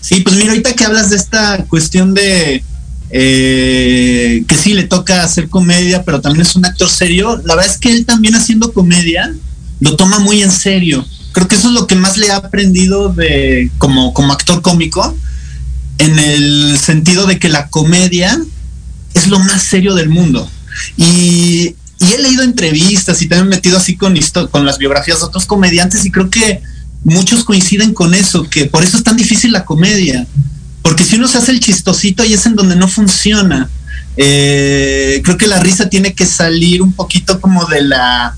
Sí, 0.00 0.20
pues 0.20 0.36
mira, 0.36 0.50
ahorita 0.50 0.74
que 0.74 0.84
hablas 0.84 1.10
de 1.10 1.16
esta 1.16 1.64
cuestión 1.64 2.14
de 2.14 2.62
eh, 3.10 4.44
que 4.46 4.56
sí 4.56 4.72
le 4.72 4.84
toca 4.84 5.22
hacer 5.22 5.48
comedia, 5.48 6.02
pero 6.04 6.20
también 6.20 6.46
es 6.46 6.56
un 6.56 6.64
actor 6.64 6.88
serio, 6.88 7.40
la 7.44 7.54
verdad 7.54 7.70
es 7.70 7.78
que 7.78 7.92
él 7.92 8.06
también 8.06 8.34
haciendo 8.34 8.72
comedia 8.72 9.34
lo 9.80 9.96
toma 9.96 10.18
muy 10.18 10.42
en 10.42 10.50
serio. 10.50 11.04
Creo 11.32 11.48
que 11.48 11.56
eso 11.56 11.68
es 11.68 11.74
lo 11.74 11.86
que 11.86 11.96
más 11.96 12.16
le 12.16 12.30
ha 12.30 12.36
aprendido 12.36 13.08
de 13.12 13.70
como, 13.78 14.14
como 14.14 14.32
actor 14.32 14.62
cómico, 14.62 15.16
en 15.98 16.18
el 16.18 16.78
sentido 16.78 17.26
de 17.26 17.38
que 17.38 17.48
la 17.48 17.68
comedia 17.68 18.38
es 19.14 19.26
lo 19.26 19.38
más 19.38 19.62
serio 19.62 19.94
del 19.94 20.08
mundo. 20.08 20.48
Y, 20.96 21.74
y 22.02 22.12
he 22.12 22.18
leído 22.18 22.42
entrevistas 22.42 23.22
y 23.22 23.28
también 23.28 23.48
metido 23.48 23.78
así 23.78 23.96
con, 23.96 24.14
con 24.50 24.66
las 24.66 24.78
biografías 24.78 25.20
de 25.20 25.26
otros 25.26 25.46
comediantes 25.46 26.04
y 26.04 26.10
creo 26.10 26.30
que 26.30 26.62
muchos 27.04 27.44
coinciden 27.44 27.94
con 27.94 28.14
eso, 28.14 28.48
que 28.48 28.66
por 28.66 28.82
eso 28.82 28.96
es 28.96 29.04
tan 29.04 29.16
difícil 29.16 29.52
la 29.52 29.64
comedia, 29.64 30.26
porque 30.82 31.04
si 31.04 31.16
uno 31.16 31.28
se 31.28 31.38
hace 31.38 31.52
el 31.52 31.60
chistosito 31.60 32.22
ahí 32.22 32.32
es 32.32 32.46
en 32.46 32.56
donde 32.56 32.76
no 32.76 32.88
funciona. 32.88 33.68
Eh, 34.16 35.22
creo 35.24 35.38
que 35.38 35.46
la 35.46 35.60
risa 35.60 35.88
tiene 35.88 36.12
que 36.12 36.26
salir 36.26 36.82
un 36.82 36.92
poquito 36.92 37.40
como 37.40 37.64
de 37.66 37.82
la 37.82 38.36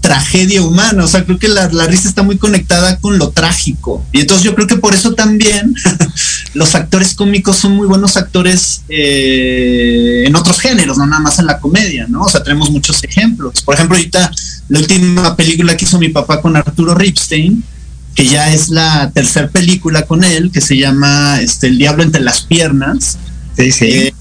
tragedia 0.00 0.62
humana, 0.62 1.02
o 1.02 1.08
sea, 1.08 1.24
creo 1.24 1.36
que 1.36 1.48
la, 1.48 1.66
risa 1.68 2.08
está 2.08 2.22
muy 2.22 2.38
conectada 2.38 3.00
con 3.00 3.18
lo 3.18 3.30
trágico. 3.30 4.04
Y 4.12 4.20
entonces 4.20 4.44
yo 4.44 4.54
creo 4.54 4.68
que 4.68 4.76
por 4.76 4.94
eso 4.94 5.14
también 5.14 5.74
los 6.56 6.74
actores 6.74 7.14
cómicos 7.14 7.58
son 7.58 7.72
muy 7.72 7.86
buenos 7.86 8.16
actores 8.16 8.82
eh, 8.88 10.24
en 10.26 10.34
otros 10.34 10.58
géneros, 10.58 10.96
no 10.96 11.06
nada 11.06 11.20
más 11.20 11.38
en 11.38 11.44
la 11.44 11.58
comedia, 11.58 12.06
¿no? 12.08 12.22
O 12.22 12.28
sea, 12.30 12.42
tenemos 12.42 12.70
muchos 12.70 13.04
ejemplos. 13.04 13.60
Por 13.60 13.74
ejemplo, 13.74 13.96
ahorita 13.96 14.30
la 14.68 14.78
última 14.78 15.36
película 15.36 15.76
que 15.76 15.84
hizo 15.84 15.98
mi 15.98 16.08
papá 16.08 16.40
con 16.40 16.56
Arturo 16.56 16.94
Ripstein, 16.94 17.62
que 18.14 18.26
ya 18.26 18.54
es 18.54 18.70
la 18.70 19.10
tercera 19.12 19.48
película 19.48 20.06
con 20.06 20.24
él, 20.24 20.50
que 20.50 20.62
se 20.62 20.78
llama 20.78 21.40
este, 21.42 21.66
El 21.66 21.76
Diablo 21.76 22.02
entre 22.02 22.22
las 22.22 22.40
piernas. 22.40 23.18
Sí, 23.54 23.70
sí. 23.70 23.84
Eh, 23.88 24.14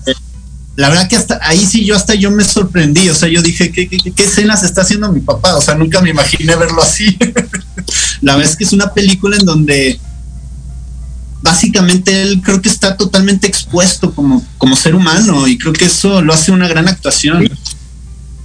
la 0.76 0.90
verdad 0.90 1.08
que 1.08 1.16
hasta 1.16 1.40
ahí 1.42 1.66
sí 1.66 1.86
yo 1.86 1.96
hasta 1.96 2.16
yo 2.16 2.32
me 2.32 2.44
sorprendí, 2.44 3.08
o 3.08 3.16
sea, 3.16 3.30
yo 3.30 3.42
dije, 3.42 3.72
¿qué, 3.72 3.88
qué, 3.88 3.98
qué 3.98 4.24
escenas 4.24 4.62
está 4.64 4.82
haciendo 4.82 5.10
mi 5.10 5.22
papá? 5.22 5.56
O 5.56 5.62
sea, 5.62 5.76
nunca 5.76 6.02
me 6.02 6.10
imaginé 6.10 6.54
verlo 6.58 6.82
así. 6.82 7.18
la 8.22 8.36
verdad 8.36 8.52
es 8.52 8.58
que 8.58 8.66
es 8.66 8.74
una 8.74 8.94
película 8.94 9.38
en 9.38 9.46
donde 9.46 10.02
básicamente 11.46 12.24
él 12.24 12.42
creo 12.44 12.60
que 12.60 12.70
está 12.70 12.98
totalmente 12.98 13.46
expuesto 13.46 14.14
como, 14.14 14.44
como 14.58 14.76
ser 14.76 14.96
humano 14.96 15.48
y 15.48 15.60
creo 15.60 15.74
que 15.74 15.86
eso 15.86 16.22
lo 16.24 16.34
hace 16.34 16.52
una 16.52 16.68
gran 16.68 16.88
actuación. 16.88 17.48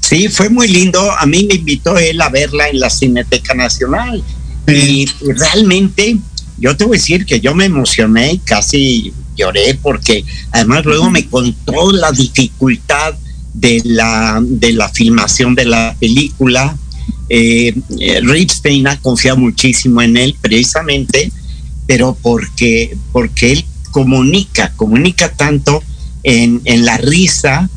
Sí, 0.01 0.29
fue 0.29 0.51
muy 0.51 0.69
lindo. 0.69 1.11
A 1.13 1.25
mí 1.25 1.47
me 1.49 1.55
invitó 1.55 1.97
él 1.97 2.21
a 2.21 2.29
verla 2.29 2.69
en 2.69 2.79
la 2.79 2.91
Cineteca 2.91 3.55
Nacional 3.55 4.23
y 4.69 5.07
realmente, 5.23 6.19
yo 6.59 6.77
te 6.77 6.85
voy 6.85 6.99
a 6.99 7.01
decir 7.01 7.25
que 7.25 7.41
yo 7.41 7.55
me 7.55 7.65
emocioné 7.65 8.39
casi 8.45 9.15
lloré 9.35 9.79
porque 9.81 10.23
además 10.53 10.85
luego 10.85 11.11
me 11.11 11.27
contó 11.27 11.93
la 11.93 12.13
dificultad 12.13 13.15
de 13.55 13.81
la, 13.85 14.41
de 14.43 14.75
la 14.75 14.91
filmación 14.91 15.55
de 15.55 15.65
la 15.65 15.97
película. 15.99 16.77
Eh, 17.31 17.75
eh, 17.99 18.21
Ripstein 18.23 18.87
ha 18.89 19.01
confiado 19.01 19.39
muchísimo 19.39 20.03
en 20.03 20.19
él 20.19 20.37
precisamente, 20.39 21.33
pero 21.91 22.17
porque, 22.23 22.97
porque 23.11 23.51
él 23.51 23.65
comunica, 23.91 24.73
comunica 24.77 25.33
tanto 25.33 25.83
en, 26.23 26.63
en 26.65 26.85
la 26.85 26.99
risa. 26.99 27.69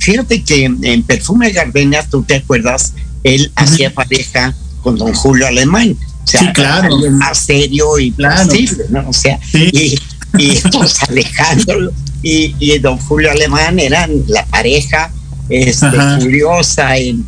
Fíjate 0.00 0.42
que 0.42 0.64
en 0.64 1.02
Perfume 1.04 1.52
Gardenia, 1.52 2.04
tú 2.10 2.24
te 2.24 2.34
acuerdas, 2.34 2.94
él 3.22 3.52
hacía 3.54 3.94
pareja 3.94 4.56
con 4.82 4.98
don 4.98 5.14
Julio 5.14 5.46
Alemán 5.46 5.96
sí, 6.24 6.44
claro. 6.52 6.98
más 7.12 7.38
serio 7.38 7.96
y 8.00 8.10
claro. 8.10 8.52
¿no? 8.88 9.08
O 9.08 9.12
sea, 9.12 9.38
y, 9.54 9.96
y 10.36 10.60
pues 10.72 11.00
Alejandro 11.08 11.92
y, 12.24 12.56
y, 12.58 12.76
don 12.80 12.98
Julio 12.98 13.30
Alemán 13.30 13.78
eran 13.78 14.10
la 14.26 14.44
pareja 14.46 15.12
este, 15.48 15.86
curiosa 16.18 16.96
en, 16.96 17.24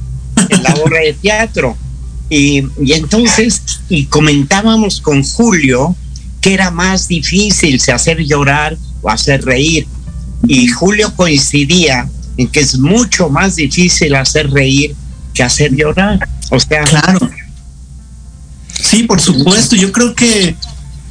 en, 0.48 0.62
la 0.64 0.74
obra 0.84 1.02
de 1.02 1.12
teatro. 1.12 1.76
Y, 2.28 2.64
y 2.82 2.94
entonces, 2.94 3.62
y 3.88 4.06
comentábamos 4.06 5.00
con 5.00 5.22
Julio 5.22 5.94
que 6.42 6.52
era 6.52 6.70
más 6.70 7.08
difícil 7.08 7.80
se 7.80 7.92
hacer 7.92 8.18
llorar 8.18 8.76
o 9.00 9.08
hacer 9.08 9.42
reír. 9.42 9.86
Y 10.46 10.68
Julio 10.68 11.14
coincidía 11.16 12.10
en 12.36 12.48
que 12.48 12.60
es 12.60 12.78
mucho 12.78 13.30
más 13.30 13.56
difícil 13.56 14.14
hacer 14.14 14.50
reír 14.50 14.94
que 15.32 15.42
hacer 15.42 15.74
llorar. 15.74 16.28
O 16.50 16.60
sea, 16.60 16.82
claro 16.82 17.30
Sí, 18.82 19.04
por 19.04 19.20
supuesto. 19.20 19.76
Yo 19.76 19.92
creo 19.92 20.14
que, 20.14 20.56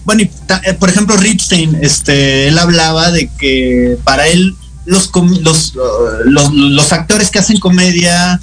bueno, 0.06 0.24
eh, 0.24 0.74
por 0.74 0.90
ejemplo, 0.90 1.16
Ripstein, 1.16 1.78
este, 1.82 2.48
él 2.50 2.60
hablaba 2.60 3.12
de 3.12 3.30
que 3.40 3.98
para 4.04 4.28
él 4.28 4.56
los, 4.86 5.10
los, 5.42 5.76
uh, 5.76 5.80
los, 6.26 6.54
los, 6.54 6.92
actores 6.92 7.30
que 7.30 7.40
hacen 7.40 7.60
comedia 7.60 8.40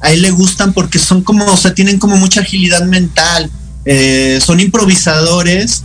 a 0.00 0.10
él 0.10 0.22
le 0.22 0.30
gustan 0.30 0.72
porque 0.72 0.98
son 0.98 1.22
como, 1.22 1.44
o 1.44 1.56
sea, 1.56 1.74
tienen 1.74 1.98
como 1.98 2.16
mucha 2.16 2.40
agilidad 2.40 2.84
mental, 2.84 3.50
eh, 3.84 4.40
son 4.44 4.60
improvisadores. 4.60 5.84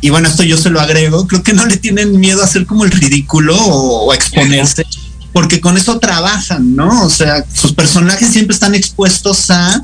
Y 0.00 0.10
bueno, 0.10 0.28
esto 0.28 0.42
yo 0.44 0.56
se 0.56 0.70
lo 0.70 0.80
agrego, 0.80 1.26
creo 1.26 1.42
que 1.42 1.52
no 1.52 1.66
le 1.66 1.76
tienen 1.76 2.18
miedo 2.18 2.42
a 2.42 2.44
hacer 2.44 2.66
como 2.66 2.84
el 2.84 2.90
ridículo 2.90 3.56
o, 3.56 4.06
o 4.06 4.14
exponerse, 4.14 4.86
porque 5.32 5.60
con 5.60 5.76
eso 5.76 5.98
trabajan, 5.98 6.76
¿no? 6.76 7.04
O 7.04 7.10
sea, 7.10 7.44
sus 7.52 7.72
personajes 7.72 8.30
siempre 8.30 8.54
están 8.54 8.74
expuestos 8.74 9.50
a 9.50 9.82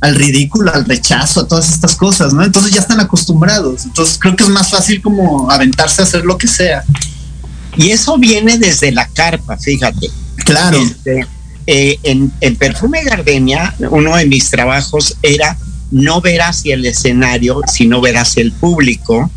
al 0.00 0.14
ridículo, 0.14 0.72
al 0.72 0.84
rechazo, 0.84 1.40
a 1.40 1.48
todas 1.48 1.72
estas 1.72 1.96
cosas, 1.96 2.32
¿no? 2.32 2.44
Entonces 2.44 2.72
ya 2.72 2.80
están 2.80 3.00
acostumbrados. 3.00 3.84
Entonces 3.84 4.18
creo 4.20 4.36
que 4.36 4.44
es 4.44 4.50
más 4.50 4.70
fácil 4.70 5.00
como 5.00 5.50
aventarse 5.50 6.02
a 6.02 6.04
hacer 6.04 6.24
lo 6.24 6.36
que 6.36 6.46
sea. 6.46 6.84
Y 7.76 7.90
eso 7.90 8.18
viene 8.18 8.58
desde 8.58 8.92
la 8.92 9.08
carpa, 9.08 9.56
fíjate. 9.56 10.10
Claro. 10.36 10.78
Este, 10.80 11.26
eh, 11.66 11.98
en, 12.02 12.32
en, 12.40 12.56
Perfume 12.56 13.02
Gardenia, 13.04 13.74
uno 13.90 14.16
de 14.16 14.26
mis 14.26 14.50
trabajos 14.50 15.16
era 15.22 15.58
no 15.90 16.20
ver 16.20 16.42
hacia 16.42 16.74
el 16.74 16.84
escenario, 16.86 17.60
sino 17.66 18.00
ver 18.00 18.18
hacia 18.18 18.42
el 18.42 18.52
público. 18.52 19.30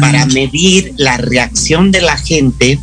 Para 0.00 0.26
medir 0.26 0.94
la 0.96 1.16
reacción 1.16 1.90
de 1.90 2.00
la 2.00 2.16
gente 2.16 2.78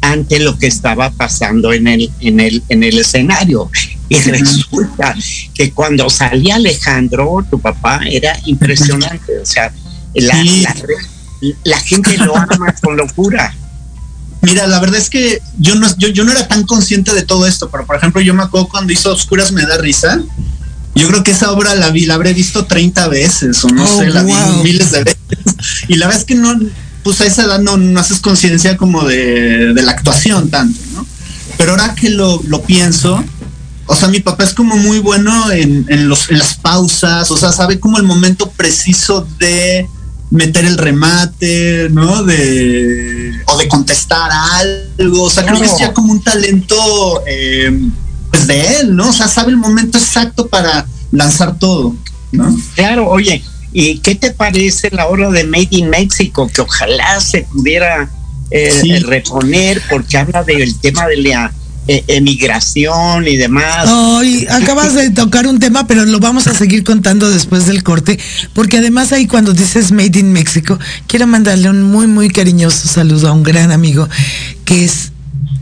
ante 0.00 0.38
lo 0.38 0.58
que 0.58 0.66
estaba 0.66 1.10
pasando 1.10 1.72
en 1.72 1.86
el, 1.86 2.10
en 2.20 2.40
el, 2.40 2.62
en 2.68 2.84
el 2.84 2.98
escenario. 2.98 3.70
Y 4.08 4.18
resulta 4.20 5.14
que 5.54 5.72
cuando 5.72 6.10
salía 6.10 6.56
Alejandro, 6.56 7.44
tu 7.50 7.58
papá, 7.58 8.00
era 8.04 8.38
impresionante. 8.44 9.38
O 9.38 9.46
sea, 9.46 9.72
la, 10.14 10.42
sí. 10.42 10.62
la, 10.62 10.74
la 11.64 11.80
gente 11.80 12.18
lo 12.18 12.36
ama 12.36 12.74
con 12.82 12.96
locura. 12.96 13.54
Mira, 14.42 14.66
la 14.66 14.78
verdad 14.78 14.98
es 14.98 15.08
que 15.08 15.40
yo 15.58 15.74
no, 15.74 15.88
yo, 15.96 16.08
yo 16.08 16.24
no 16.24 16.32
era 16.32 16.46
tan 16.46 16.64
consciente 16.64 17.14
de 17.14 17.22
todo 17.22 17.46
esto, 17.46 17.70
pero 17.70 17.86
por 17.86 17.96
ejemplo, 17.96 18.20
yo 18.20 18.34
me 18.34 18.42
acuerdo 18.42 18.68
cuando 18.68 18.92
hizo 18.92 19.10
Oscuras 19.10 19.52
me 19.52 19.64
da 19.64 19.78
risa. 19.78 20.22
Yo 20.94 21.08
creo 21.08 21.24
que 21.24 21.32
esa 21.32 21.50
obra 21.50 21.74
la 21.74 21.90
vi, 21.90 22.06
la 22.06 22.14
habré 22.14 22.32
visto 22.32 22.66
30 22.66 23.08
veces, 23.08 23.64
o 23.64 23.68
no 23.68 23.84
oh, 23.84 23.98
sé, 23.98 24.10
la 24.10 24.22
wow. 24.22 24.62
vi 24.62 24.62
miles 24.62 24.92
de 24.92 25.04
veces. 25.04 25.18
Y 25.88 25.96
la 25.96 26.06
verdad 26.06 26.20
es 26.20 26.26
que 26.26 26.34
no, 26.34 26.58
pues 27.02 27.20
a 27.20 27.26
esa 27.26 27.44
edad 27.44 27.58
no, 27.58 27.76
no 27.76 27.98
haces 27.98 28.20
conciencia 28.20 28.76
como 28.76 29.04
de, 29.04 29.72
de, 29.72 29.82
la 29.82 29.92
actuación 29.92 30.50
tanto, 30.50 30.78
¿no? 30.92 31.06
Pero 31.56 31.72
ahora 31.72 31.94
que 31.94 32.10
lo, 32.10 32.42
lo 32.46 32.62
pienso, 32.62 33.24
o 33.86 33.94
sea, 33.94 34.08
mi 34.08 34.20
papá 34.20 34.44
es 34.44 34.54
como 34.54 34.76
muy 34.76 34.98
bueno 34.98 35.50
en, 35.50 35.86
en, 35.88 36.08
los, 36.08 36.30
en 36.30 36.38
las 36.38 36.54
pausas, 36.54 37.30
o 37.30 37.36
sea, 37.36 37.52
sabe 37.52 37.80
como 37.80 37.98
el 37.98 38.04
momento 38.04 38.50
preciso 38.50 39.26
de 39.38 39.88
meter 40.30 40.64
el 40.64 40.78
remate, 40.78 41.88
¿no? 41.90 42.24
De, 42.24 43.32
o 43.46 43.56
de 43.56 43.68
contestar 43.68 44.30
algo, 44.32 45.24
o 45.24 45.30
sea, 45.30 45.44
creo 45.44 45.60
que 45.60 45.66
es 45.66 45.78
ya 45.78 45.92
como 45.92 46.12
un 46.12 46.22
talento 46.22 47.22
eh, 47.26 47.70
pues 48.34 48.46
de 48.46 48.80
él, 48.80 48.96
¿no? 48.96 49.10
O 49.10 49.12
sea, 49.12 49.28
sabe 49.28 49.50
el 49.50 49.56
momento 49.56 49.96
exacto 49.98 50.46
para 50.48 50.86
lanzar 51.12 51.58
todo, 51.58 51.94
¿no? 52.32 52.56
Claro, 52.74 53.08
oye, 53.08 53.42
¿y 53.72 53.98
qué 53.98 54.14
te 54.16 54.32
parece 54.32 54.90
la 54.90 55.06
obra 55.06 55.30
de 55.30 55.44
Made 55.44 55.68
in 55.70 55.88
Mexico? 55.88 56.50
Que 56.52 56.62
ojalá 56.62 57.20
se 57.20 57.42
pudiera 57.42 58.10
eh, 58.50 58.72
Sí. 58.80 58.98
reponer 58.98 59.80
porque 59.88 60.18
habla 60.18 60.42
del 60.42 60.76
tema 60.80 61.06
de 61.06 61.16
la 61.18 61.52
eh, 61.86 62.02
emigración 62.08 63.28
y 63.28 63.36
demás. 63.36 63.88
Ay, 63.88 64.46
acabas 64.50 64.94
de 64.94 65.10
tocar 65.10 65.46
un 65.46 65.58
tema, 65.58 65.86
pero 65.86 66.04
lo 66.04 66.18
vamos 66.18 66.46
a 66.46 66.54
seguir 66.54 66.82
contando 66.82 67.30
después 67.30 67.66
del 67.66 67.82
corte, 67.82 68.18
porque 68.52 68.78
además 68.78 69.12
ahí 69.12 69.26
cuando 69.26 69.52
dices 69.52 69.92
Made 69.92 70.18
in 70.18 70.32
México, 70.32 70.78
quiero 71.06 71.26
mandarle 71.26 71.68
un 71.70 71.82
muy, 71.82 72.06
muy 72.06 72.30
cariñoso 72.30 72.88
saludo 72.88 73.28
a 73.28 73.32
un 73.32 73.42
gran 73.42 73.70
amigo 73.70 74.08
que 74.64 74.84
es 74.84 75.12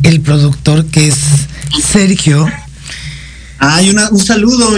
el 0.04 0.20
productor, 0.20 0.86
que 0.86 1.08
es 1.08 1.16
Sergio. 1.92 2.46
Ay, 3.64 3.90
una, 3.90 4.10
un 4.10 4.18
saludo. 4.18 4.76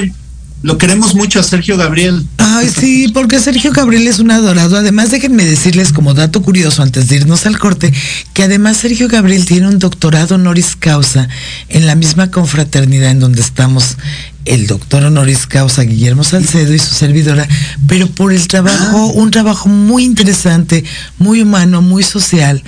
Lo 0.61 0.77
queremos 0.77 1.15
mucho 1.15 1.41
a 1.41 1.43
Sergio 1.43 1.79
Gabriel. 1.79 2.27
Ay, 2.37 2.69
sí, 2.69 3.11
porque 3.15 3.39
Sergio 3.39 3.73
Gabriel 3.73 4.07
es 4.07 4.19
un 4.19 4.31
adorado. 4.31 4.77
Además, 4.77 5.11
déjenme 5.11 5.47
decirles 5.47 5.91
como 5.91 6.13
dato 6.13 6.43
curioso 6.43 6.83
antes 6.83 7.09
de 7.09 7.17
irnos 7.17 7.47
al 7.47 7.59
corte, 7.59 7.95
que 8.35 8.43
además 8.43 8.77
Sergio 8.77 9.09
Gabriel 9.09 9.47
tiene 9.47 9.69
un 9.69 9.79
doctorado 9.79 10.35
honoris 10.35 10.77
causa 10.77 11.31
en 11.71 11.87
la 11.87 11.95
misma 11.95 12.31
confraternidad 12.31 13.11
en 13.11 13.21
donde 13.21 13.41
estamos 13.41 13.97
el 14.45 14.67
doctor 14.67 15.05
honoris 15.05 15.47
causa 15.47 15.81
Guillermo 15.81 16.23
Salcedo 16.23 16.75
y 16.75 16.79
su 16.79 16.95
servidora, 16.95 17.49
pero 17.89 18.07
por 18.09 18.35
el 18.35 18.47
trabajo, 18.49 19.07
un 19.07 19.31
trabajo 19.31 19.71
muy 19.71 20.05
interesante, 20.05 20.85
muy 21.19 21.41
humano, 21.41 21.81
muy 21.81 22.03
social 22.03 22.63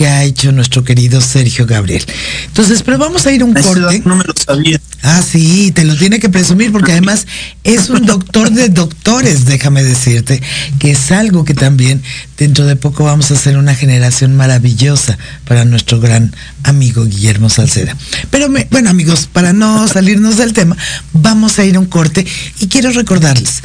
que 0.00 0.06
ha 0.08 0.24
hecho 0.24 0.50
nuestro 0.50 0.82
querido 0.82 1.20
Sergio 1.20 1.66
Gabriel. 1.66 2.02
Entonces, 2.46 2.82
pero 2.82 2.96
vamos 2.96 3.26
a 3.26 3.32
ir 3.32 3.44
un 3.44 3.52
corte. 3.52 4.00
no 4.06 4.16
me 4.16 4.24
lo 4.24 4.32
sabía. 4.34 4.80
Ah, 5.02 5.20
sí, 5.20 5.72
te 5.72 5.84
lo 5.84 5.94
tiene 5.94 6.18
que 6.18 6.30
presumir 6.30 6.72
porque 6.72 6.92
además 6.92 7.26
es 7.64 7.90
un 7.90 8.06
doctor 8.06 8.50
de 8.50 8.70
doctores, 8.70 9.44
déjame 9.44 9.82
decirte, 9.82 10.40
que 10.78 10.92
es 10.92 11.12
algo 11.12 11.44
que 11.44 11.52
también 11.52 12.00
dentro 12.38 12.64
de 12.64 12.76
poco 12.76 13.04
vamos 13.04 13.30
a 13.30 13.34
hacer 13.34 13.58
una 13.58 13.74
generación 13.74 14.34
maravillosa 14.36 15.18
para 15.44 15.66
nuestro 15.66 16.00
gran 16.00 16.34
amigo 16.62 17.04
Guillermo 17.04 17.50
Salceda. 17.50 17.94
Pero 18.30 18.48
me- 18.48 18.66
bueno 18.70 18.88
amigos, 18.88 19.28
para 19.30 19.52
no 19.52 19.86
salirnos 19.86 20.38
del 20.38 20.54
tema, 20.54 20.78
vamos 21.12 21.58
a 21.58 21.66
ir 21.66 21.76
a 21.76 21.78
un 21.78 21.84
corte 21.86 22.24
y 22.58 22.68
quiero 22.68 22.90
recordarles, 22.92 23.60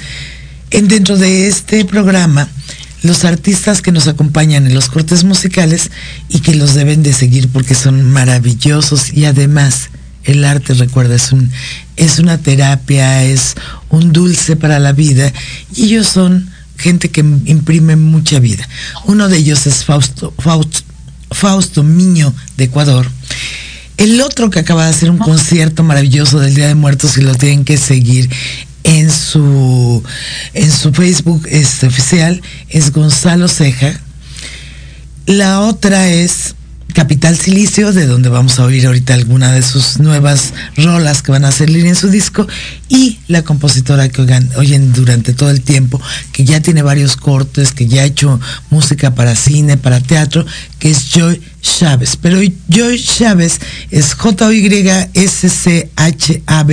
en 0.71 0.89
dentro 0.89 1.15
de 1.17 1.47
este 1.47 1.85
programa, 1.85 2.49
los 3.05 3.25
artistas 3.25 3.81
que 3.81 3.91
nos 3.91 4.07
acompañan 4.07 4.65
en 4.65 4.73
los 4.73 4.89
cortes 4.89 5.23
musicales 5.23 5.91
y 6.29 6.39
que 6.39 6.55
los 6.55 6.73
deben 6.73 7.03
de 7.03 7.13
seguir 7.13 7.49
porque 7.49 7.75
son 7.75 8.03
maravillosos 8.11 9.13
y 9.13 9.25
además 9.25 9.89
el 10.23 10.43
arte, 10.43 10.73
recuerda, 10.73 11.15
es, 11.15 11.31
un, 11.31 11.51
es 11.97 12.17
una 12.19 12.39
terapia, 12.39 13.23
es 13.23 13.55
un 13.89 14.11
dulce 14.11 14.55
para 14.55 14.79
la 14.79 14.91
vida 14.91 15.31
y 15.75 15.85
ellos 15.85 16.07
son 16.07 16.49
gente 16.77 17.09
que 17.09 17.21
imprime 17.21 17.95
mucha 17.95 18.39
vida. 18.39 18.67
Uno 19.05 19.29
de 19.29 19.37
ellos 19.37 19.67
es 19.67 19.85
Fausto, 19.85 20.33
Fausto, 20.39 20.79
Fausto 21.31 21.83
Miño 21.83 22.33
de 22.57 22.65
Ecuador. 22.65 23.07
El 23.97 24.19
otro 24.21 24.49
que 24.49 24.59
acaba 24.59 24.85
de 24.85 24.89
hacer 24.89 25.09
un 25.09 25.17
concierto 25.17 25.83
maravilloso 25.83 26.39
del 26.39 26.53
Día 26.53 26.67
de 26.67 26.75
Muertos 26.75 27.17
y 27.17 27.21
lo 27.21 27.33
tienen 27.35 27.63
que 27.63 27.77
seguir 27.77 28.29
en 28.85 29.11
su 29.11 30.03
en 30.53 30.71
su 30.71 30.93
Facebook 30.93 31.45
este, 31.49 31.87
oficial 31.87 32.41
es 32.69 32.91
Gonzalo 32.91 33.47
Ceja. 33.47 33.99
La 35.25 35.61
otra 35.61 36.07
es 36.07 36.55
Capital 36.95 37.37
Silicio, 37.37 37.91
de 37.91 38.07
donde 38.07 38.29
vamos 38.29 38.57
a 38.57 38.63
oír 38.63 38.85
ahorita 38.85 39.13
alguna 39.13 39.51
de 39.51 39.61
sus 39.61 39.99
nuevas 39.99 40.53
rolas 40.77 41.21
que 41.21 41.33
van 41.33 41.43
a 41.43 41.51
salir 41.51 41.85
en 41.85 41.93
su 41.93 42.07
disco, 42.07 42.47
y 42.87 43.19
la 43.27 43.41
compositora 43.41 44.07
que 44.07 44.21
oigan, 44.21 44.49
oyen 44.55 44.93
durante 44.93 45.33
todo 45.33 45.49
el 45.49 45.59
tiempo, 45.61 46.01
que 46.31 46.45
ya 46.45 46.61
tiene 46.61 46.83
varios 46.83 47.17
cortes, 47.17 47.73
que 47.73 47.87
ya 47.87 48.03
ha 48.03 48.05
hecho 48.05 48.39
música 48.69 49.13
para 49.13 49.35
cine, 49.35 49.75
para 49.75 49.99
teatro, 49.99 50.45
que 50.79 50.89
es 50.89 51.09
Joy 51.11 51.41
Chávez. 51.61 52.15
Pero 52.15 52.39
Joy 52.69 53.03
Chávez 53.03 53.59
es 53.91 54.13
J-O-Y-S-C-H-A-B 54.13 55.09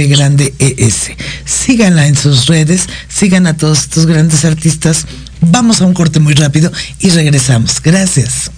grande 0.07 0.55
E-S. 0.61 1.17
Síganla 1.45 2.07
en 2.07 2.15
sus 2.15 2.47
redes, 2.47 2.89
sigan 3.09 3.49
a 3.49 3.57
todos 3.57 3.81
estos 3.81 4.07
grandes 4.07 4.45
artistas. 4.45 5.05
Vamos 5.41 5.81
a 5.81 5.87
un 5.87 5.95
corte 5.95 6.21
muy 6.21 6.35
rápido 6.35 6.71
y 7.01 7.11
regresamos. 7.11 7.83
Gracias. 7.83 8.53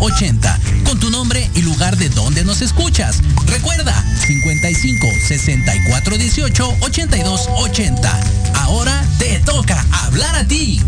80 0.00 0.58
con 0.84 0.98
tu 0.98 1.10
nombre 1.10 1.50
y 1.54 1.62
lugar 1.62 1.96
de 1.96 2.08
donde 2.08 2.44
nos 2.44 2.62
escuchas. 2.62 3.20
Recuerda 3.46 3.94
55 4.26 5.06
64 5.28 6.18
18 6.18 6.76
82 6.80 7.48
80. 7.48 8.20
Ahora 8.54 9.04
te 9.18 9.38
toca 9.40 9.84
hablar 9.92 10.34
a 10.36 10.46
ti. 10.46 10.80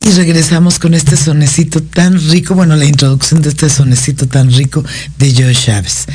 Y 0.00 0.10
regresamos 0.10 0.78
con 0.78 0.94
este 0.94 1.16
sonecito 1.16 1.82
tan 1.82 2.20
rico, 2.30 2.54
bueno, 2.54 2.76
la 2.76 2.84
introducción 2.84 3.42
de 3.42 3.48
este 3.48 3.68
sonecito 3.68 4.28
tan 4.28 4.52
rico 4.52 4.84
de 5.18 5.34
Joe 5.34 5.54
Chávez. 5.54 6.06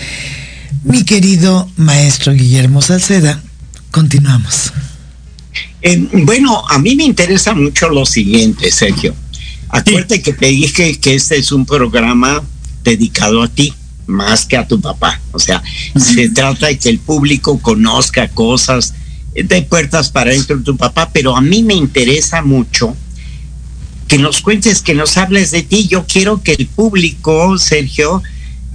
Mi 0.83 1.03
querido 1.03 1.69
maestro 1.75 2.33
Guillermo 2.33 2.81
Salceda, 2.81 3.41
continuamos. 3.91 4.73
Eh, 5.81 6.07
bueno, 6.25 6.63
a 6.69 6.79
mí 6.79 6.95
me 6.95 7.03
interesa 7.03 7.53
mucho 7.53 7.89
lo 7.89 8.05
siguiente, 8.05 8.71
Sergio. 8.71 9.13
Acuérdate 9.69 10.21
que 10.21 10.33
te 10.33 10.47
dije 10.47 10.99
que 10.99 11.15
este 11.15 11.37
es 11.37 11.51
un 11.51 11.65
programa 11.65 12.43
dedicado 12.83 13.41
a 13.41 13.47
ti, 13.47 13.73
más 14.07 14.45
que 14.45 14.57
a 14.57 14.67
tu 14.67 14.79
papá. 14.81 15.19
O 15.31 15.39
sea, 15.39 15.63
se 15.95 16.29
trata 16.29 16.67
de 16.67 16.77
que 16.77 16.89
el 16.89 16.99
público 16.99 17.59
conozca 17.59 18.27
cosas 18.29 18.93
de 19.33 19.61
puertas 19.61 20.09
para 20.09 20.31
dentro 20.31 20.57
de 20.57 20.63
tu 20.63 20.75
papá, 20.75 21.09
pero 21.13 21.35
a 21.35 21.41
mí 21.41 21.63
me 21.63 21.73
interesa 21.73 22.41
mucho 22.41 22.95
que 24.07 24.17
nos 24.17 24.41
cuentes, 24.41 24.81
que 24.81 24.93
nos 24.93 25.17
hables 25.17 25.51
de 25.51 25.63
ti. 25.63 25.87
Yo 25.87 26.05
quiero 26.05 26.43
que 26.43 26.51
el 26.51 26.67
público, 26.67 27.57
Sergio, 27.57 28.21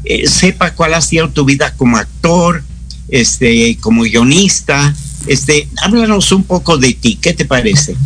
eh, 0.05 0.27
sepa 0.27 0.73
cuál 0.73 0.95
ha 0.95 1.03
sido 1.03 1.29
tu 1.29 1.45
vida 1.45 1.75
como 1.77 1.99
actor, 1.99 2.65
este, 3.09 3.77
como 3.81 4.03
guionista. 4.03 4.95
Este, 5.27 5.69
háblanos 5.83 6.31
un 6.33 6.45
poco 6.45 6.79
de 6.79 6.95
ti, 6.95 7.19
¿qué 7.21 7.33
te 7.33 7.45
parece? 7.45 7.97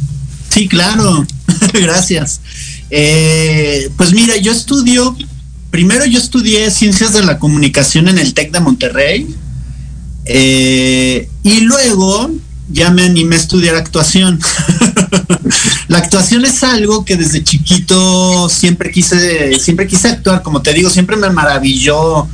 Sí, 0.49 0.69
claro, 0.69 1.27
gracias. 1.73 2.41
Eh, 2.91 3.91
pues 3.97 4.13
mira, 4.13 4.37
yo 4.37 4.53
estudio, 4.53 5.17
primero 5.71 6.05
yo 6.07 6.19
estudié 6.19 6.71
ciencias 6.71 7.13
de 7.13 7.23
la 7.23 7.39
comunicación 7.39 8.09
en 8.09 8.19
el 8.19 8.35
TEC 8.35 8.53
de 8.53 8.61
Monterrey 8.61 9.35
eh, 10.25 11.29
y 11.43 11.61
luego 11.61 12.31
ya 12.73 12.91
me 12.91 13.03
animé 13.03 13.37
a 13.37 13.39
estudiar 13.39 13.77
actuación. 13.77 14.41
la 15.89 15.99
actuación 15.99 16.45
es 16.45 16.63
algo 16.63 17.05
que 17.05 17.17
desde 17.17 17.43
chiquito 17.45 18.49
siempre 18.49 18.91
quise, 18.91 19.59
siempre 19.59 19.87
quise 19.87 20.09
actuar, 20.09 20.43
como 20.43 20.63
te 20.63 20.73
digo, 20.73 20.91
siempre 20.91 21.17
me 21.17 21.31
maravilló 21.31 22.29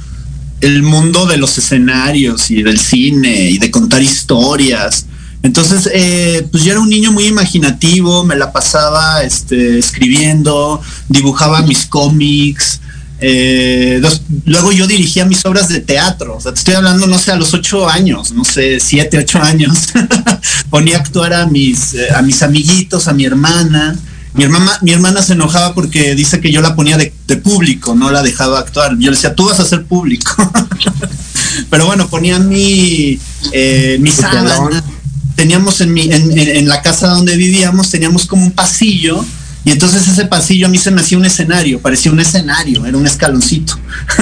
el 0.60 0.82
mundo 0.82 1.26
de 1.26 1.36
los 1.36 1.58
escenarios 1.58 2.50
y 2.50 2.62
del 2.62 2.78
cine 2.78 3.50
y 3.50 3.58
de 3.58 3.70
contar 3.70 4.02
historias. 4.02 5.06
Entonces, 5.42 5.88
eh, 5.92 6.46
pues 6.50 6.64
yo 6.64 6.72
era 6.72 6.80
un 6.80 6.88
niño 6.88 7.12
muy 7.12 7.26
imaginativo, 7.26 8.24
me 8.24 8.36
la 8.36 8.52
pasaba 8.52 9.22
este, 9.22 9.78
escribiendo, 9.78 10.80
dibujaba 11.08 11.62
mis 11.62 11.86
cómics, 11.86 12.80
eh, 13.18 14.02
luego 14.44 14.72
yo 14.72 14.86
dirigía 14.86 15.24
mis 15.24 15.44
obras 15.46 15.68
de 15.68 15.80
teatro, 15.80 16.36
o 16.36 16.40
sea, 16.40 16.52
te 16.52 16.58
estoy 16.58 16.74
hablando, 16.74 17.06
no 17.06 17.18
sé, 17.18 17.32
a 17.32 17.36
los 17.36 17.54
ocho 17.54 17.88
años, 17.88 18.32
no 18.32 18.44
sé, 18.44 18.78
siete, 18.78 19.18
ocho 19.18 19.40
años, 19.40 19.88
ponía 20.70 20.98
a 20.98 21.00
actuar 21.00 21.32
a 21.32 21.46
mis, 21.46 21.94
eh, 21.94 22.08
a 22.14 22.20
mis 22.20 22.42
amiguitos, 22.42 23.08
a 23.08 23.14
mi 23.14 23.24
hermana. 23.24 23.96
Mi 24.36 24.44
hermana, 24.44 24.78
mi 24.82 24.92
hermana 24.92 25.22
se 25.22 25.32
enojaba 25.32 25.74
porque 25.74 26.14
dice 26.14 26.40
que 26.40 26.52
yo 26.52 26.60
la 26.60 26.76
ponía 26.76 26.96
de, 26.96 27.12
de 27.26 27.36
público, 27.36 27.94
no 27.94 28.10
la 28.10 28.22
dejaba 28.22 28.58
actuar. 28.58 28.92
Yo 28.98 29.10
le 29.10 29.16
decía, 29.16 29.34
tú 29.34 29.46
vas 29.46 29.60
a 29.60 29.66
ser 29.66 29.84
público. 29.84 30.32
Pero 31.70 31.86
bueno, 31.86 32.08
ponía 32.08 32.38
mi, 32.38 33.18
eh, 33.52 33.96
mi 34.00 34.10
sábana. 34.10 34.82
Teníamos 35.34 35.80
en, 35.80 35.92
mi, 35.92 36.02
en, 36.02 36.38
en 36.38 36.68
la 36.68 36.80
casa 36.80 37.08
donde 37.08 37.36
vivíamos, 37.36 37.90
teníamos 37.90 38.26
como 38.26 38.44
un 38.44 38.52
pasillo 38.52 39.24
y 39.66 39.72
entonces 39.72 40.06
ese 40.06 40.26
pasillo 40.26 40.68
a 40.68 40.70
mí 40.70 40.78
se 40.78 40.92
me 40.92 41.00
hacía 41.00 41.18
un 41.18 41.24
escenario, 41.24 41.80
parecía 41.80 42.12
un 42.12 42.20
escenario, 42.20 42.86
era 42.86 42.96
un 42.96 43.04
escaloncito. 43.04 43.76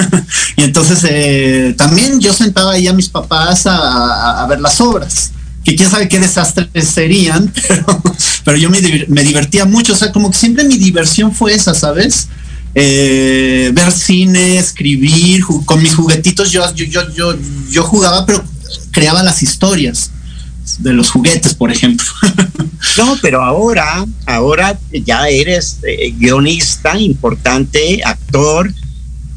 y 0.57 0.63
entonces 0.63 1.05
eh, 1.07 1.75
también 1.77 2.19
yo 2.19 2.33
sentaba 2.33 2.71
ahí 2.71 2.87
a 2.87 2.93
mis 2.93 3.09
papás 3.09 3.67
a, 3.67 4.41
a, 4.41 4.47
ver 4.47 4.59
las 4.59 4.81
obras, 4.81 5.33
que 5.63 5.75
quién 5.75 5.87
sabe 5.91 6.09
qué 6.09 6.19
desastres 6.19 6.87
serían, 6.87 7.53
pero, 7.67 7.85
pero 8.45 8.57
yo 8.57 8.69
me, 8.69 8.79
me, 9.09 9.23
divertía 9.23 9.65
mucho, 9.65 9.93
o 9.93 9.95
sea, 9.95 10.11
como 10.11 10.29
que 10.31 10.37
siempre 10.37 10.63
mi 10.63 10.77
diversión 10.77 11.33
fue 11.33 11.53
esa, 11.53 11.73
¿sabes? 11.73 12.29
Eh, 12.75 13.71
ver 13.73 13.91
cine, 13.91 14.59
escribir, 14.59 15.43
con 15.65 15.81
mis 15.81 15.95
juguetitos 15.95 16.51
yo, 16.51 16.63
yo, 16.75 16.85
yo, 16.85 17.11
yo, 17.13 17.35
yo 17.71 17.83
jugaba, 17.83 18.25
pero 18.25 18.43
creaba 18.91 19.23
las 19.23 19.41
historias 19.41 20.11
de 20.79 20.93
los 20.93 21.09
juguetes, 21.09 21.55
por 21.55 21.71
ejemplo. 21.71 22.05
no, 22.97 23.17
pero 23.21 23.41
ahora, 23.41 24.05
ahora 24.27 24.77
ya 24.91 25.27
eres 25.27 25.79
eh, 25.81 26.13
guionista 26.15 26.99
importante, 26.99 28.01
actor 28.05 28.71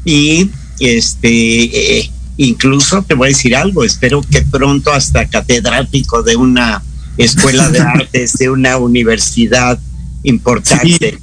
y 0.05 0.51
este 0.79 1.99
eh, 1.99 2.11
incluso 2.37 3.03
te 3.03 3.15
voy 3.15 3.27
a 3.27 3.29
decir 3.29 3.55
algo, 3.55 3.83
espero 3.83 4.21
que 4.21 4.43
pronto 4.43 4.93
hasta 4.93 5.27
catedrático 5.27 6.21
de 6.21 6.35
una 6.35 6.83
escuela 7.25 7.69
de 7.69 7.79
artes, 7.95 8.33
de 8.33 8.49
una 8.49 8.77
universidad 8.77 9.79
importante. 10.23 11.17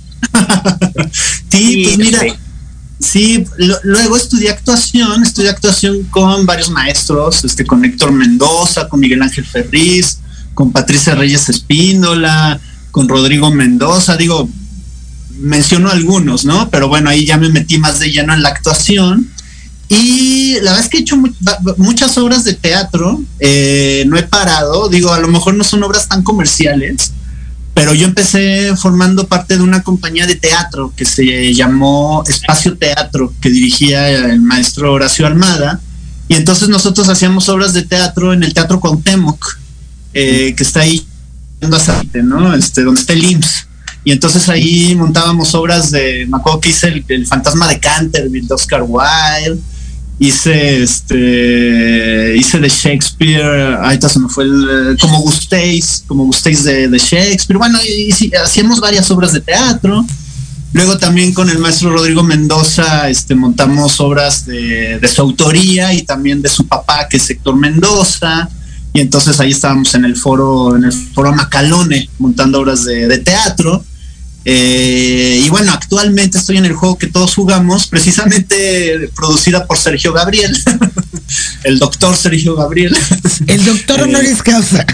Sí, 1.50 1.50
sí 1.50 1.82
pues 1.84 1.98
mira, 1.98 2.20
Sí, 2.98 3.44
lo, 3.58 3.76
luego 3.82 4.16
estudié 4.16 4.50
actuación, 4.50 5.22
estudié 5.22 5.50
actuación 5.50 6.04
con 6.04 6.46
varios 6.46 6.70
maestros, 6.70 7.44
este, 7.44 7.66
con 7.66 7.84
Héctor 7.84 8.10
Mendoza, 8.10 8.88
con 8.88 9.00
Miguel 9.00 9.20
Ángel 9.20 9.44
Ferriz, 9.44 10.18
con 10.54 10.72
Patricia 10.72 11.14
Reyes 11.14 11.48
Espíndola, 11.50 12.58
con 12.90 13.06
Rodrigo 13.06 13.50
Mendoza, 13.52 14.16
digo, 14.16 14.48
menciono 15.38 15.90
algunos, 15.90 16.46
¿no? 16.46 16.70
Pero 16.70 16.88
bueno, 16.88 17.10
ahí 17.10 17.26
ya 17.26 17.36
me 17.36 17.50
metí 17.50 17.76
más 17.76 17.98
de 17.98 18.10
lleno 18.10 18.32
en 18.32 18.42
la 18.42 18.48
actuación. 18.48 19.30
Y 19.88 20.54
la 20.62 20.72
verdad 20.72 20.80
es 20.80 20.88
que 20.88 20.98
he 20.98 21.00
hecho 21.00 21.16
mu 21.16 21.28
muchas 21.76 22.18
obras 22.18 22.44
de 22.44 22.54
teatro, 22.54 23.20
eh, 23.38 24.04
no 24.08 24.16
he 24.16 24.24
parado, 24.24 24.88
digo, 24.88 25.12
a 25.12 25.20
lo 25.20 25.28
mejor 25.28 25.54
no 25.54 25.62
son 25.62 25.84
obras 25.84 26.08
tan 26.08 26.22
comerciales, 26.22 27.12
pero 27.72 27.94
yo 27.94 28.06
empecé 28.06 28.74
formando 28.76 29.28
parte 29.28 29.56
de 29.56 29.62
una 29.62 29.82
compañía 29.82 30.26
de 30.26 30.34
teatro 30.34 30.92
que 30.96 31.04
se 31.04 31.54
llamó 31.54 32.24
Espacio 32.26 32.76
Teatro, 32.76 33.32
que 33.40 33.50
dirigía 33.50 34.08
el 34.08 34.40
maestro 34.40 34.92
Horacio 34.92 35.26
Almada, 35.26 35.80
y 36.26 36.34
entonces 36.34 36.68
nosotros 36.68 37.08
hacíamos 37.08 37.48
obras 37.48 37.72
de 37.72 37.82
teatro 37.82 38.32
en 38.32 38.42
el 38.42 38.52
Teatro 38.54 38.80
Cuauhtémoc, 38.80 39.58
eh, 40.14 40.54
que 40.56 40.62
está 40.64 40.80
ahí, 40.80 41.06
¿no? 41.60 42.54
Este, 42.54 42.82
donde 42.82 43.00
está 43.00 43.12
el 43.12 43.24
IMSS. 43.24 43.66
Y 44.02 44.12
entonces 44.12 44.48
ahí 44.48 44.94
montábamos 44.96 45.54
obras 45.54 45.90
de, 45.90 46.26
me 46.28 46.38
acuerdo 46.38 46.60
que 46.60 46.70
hice 46.70 46.88
el, 46.88 47.04
el 47.08 47.26
Fantasma 47.26 47.68
de 47.68 47.78
Canterville 47.78 48.46
de 48.46 48.54
Oscar 48.54 48.84
Wilde, 48.86 49.60
hice 50.18 50.82
este 50.82 52.34
hice 52.36 52.58
de 52.58 52.68
Shakespeare 52.68 53.76
ahorita 53.82 54.08
se 54.08 54.18
me 54.18 54.28
fue 54.28 54.44
el, 54.44 54.96
como 55.00 55.20
gustéis 55.20 56.04
como 56.06 56.24
gustéis 56.24 56.64
de, 56.64 56.88
de 56.88 56.98
Shakespeare. 56.98 57.58
Bueno 57.58 57.78
y, 57.86 58.08
y, 58.12 58.34
hacíamos 58.34 58.80
varias 58.80 59.10
obras 59.10 59.32
de 59.32 59.40
teatro. 59.40 60.04
Luego 60.72 60.98
también 60.98 61.32
con 61.32 61.48
el 61.48 61.58
maestro 61.58 61.92
Rodrigo 61.92 62.22
Mendoza 62.22 63.08
este 63.08 63.34
montamos 63.34 64.00
obras 64.00 64.46
de, 64.46 64.98
de 64.98 65.08
su 65.08 65.22
autoría 65.22 65.92
y 65.92 66.02
también 66.02 66.42
de 66.42 66.48
su 66.48 66.66
papá 66.66 67.08
que 67.08 67.18
es 67.18 67.30
Héctor 67.30 67.56
Mendoza. 67.56 68.48
Y 68.92 69.00
entonces 69.00 69.38
ahí 69.40 69.50
estábamos 69.50 69.94
en 69.94 70.06
el 70.06 70.16
foro 70.16 70.76
en 70.76 70.84
el 70.84 70.92
foro 70.92 71.32
Macalone 71.34 72.08
montando 72.18 72.60
obras 72.60 72.84
de, 72.84 73.06
de 73.06 73.18
teatro 73.18 73.84
eh, 74.48 75.42
y 75.44 75.48
bueno, 75.48 75.72
actualmente 75.72 76.38
estoy 76.38 76.56
en 76.56 76.66
el 76.66 76.72
juego 76.72 76.96
que 76.96 77.08
todos 77.08 77.34
jugamos, 77.34 77.88
precisamente 77.88 79.10
producida 79.16 79.66
por 79.66 79.76
Sergio 79.76 80.12
Gabriel, 80.12 80.56
el 81.64 81.80
doctor 81.80 82.16
Sergio 82.16 82.54
Gabriel. 82.54 82.96
El 83.48 83.64
doctor 83.64 84.02
honoris 84.02 84.42
causa. 84.44 84.86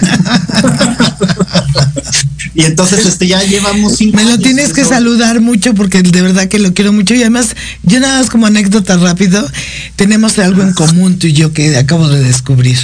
Y 2.55 2.65
entonces 2.65 3.07
este 3.07 3.27
ya 3.27 3.43
llevamos 3.43 3.97
cinco 3.97 4.17
Me 4.17 4.25
lo 4.25 4.39
tienes 4.39 4.73
que 4.73 4.85
saludar 4.85 5.41
mucho 5.41 5.75
porque 5.75 6.03
de 6.03 6.23
verdad 6.23 6.49
que 6.49 6.59
lo 6.59 6.75
quiero 6.75 6.93
mucho 6.93 7.15
y 7.15 7.21
además 7.21 7.57
yo 7.83 8.01
nada 8.01 8.19
más 8.21 8.31
como 8.31 8.47
anécdota 8.47 8.97
rápido, 8.97 9.49
tenemos 9.97 10.39
algo 10.39 10.63
en 10.63 10.73
común 10.73 11.19
tú 11.19 11.27
y 11.27 11.33
yo 11.33 11.53
que 11.53 11.77
acabo 11.77 12.09
de 12.09 12.23
descubrir. 12.23 12.79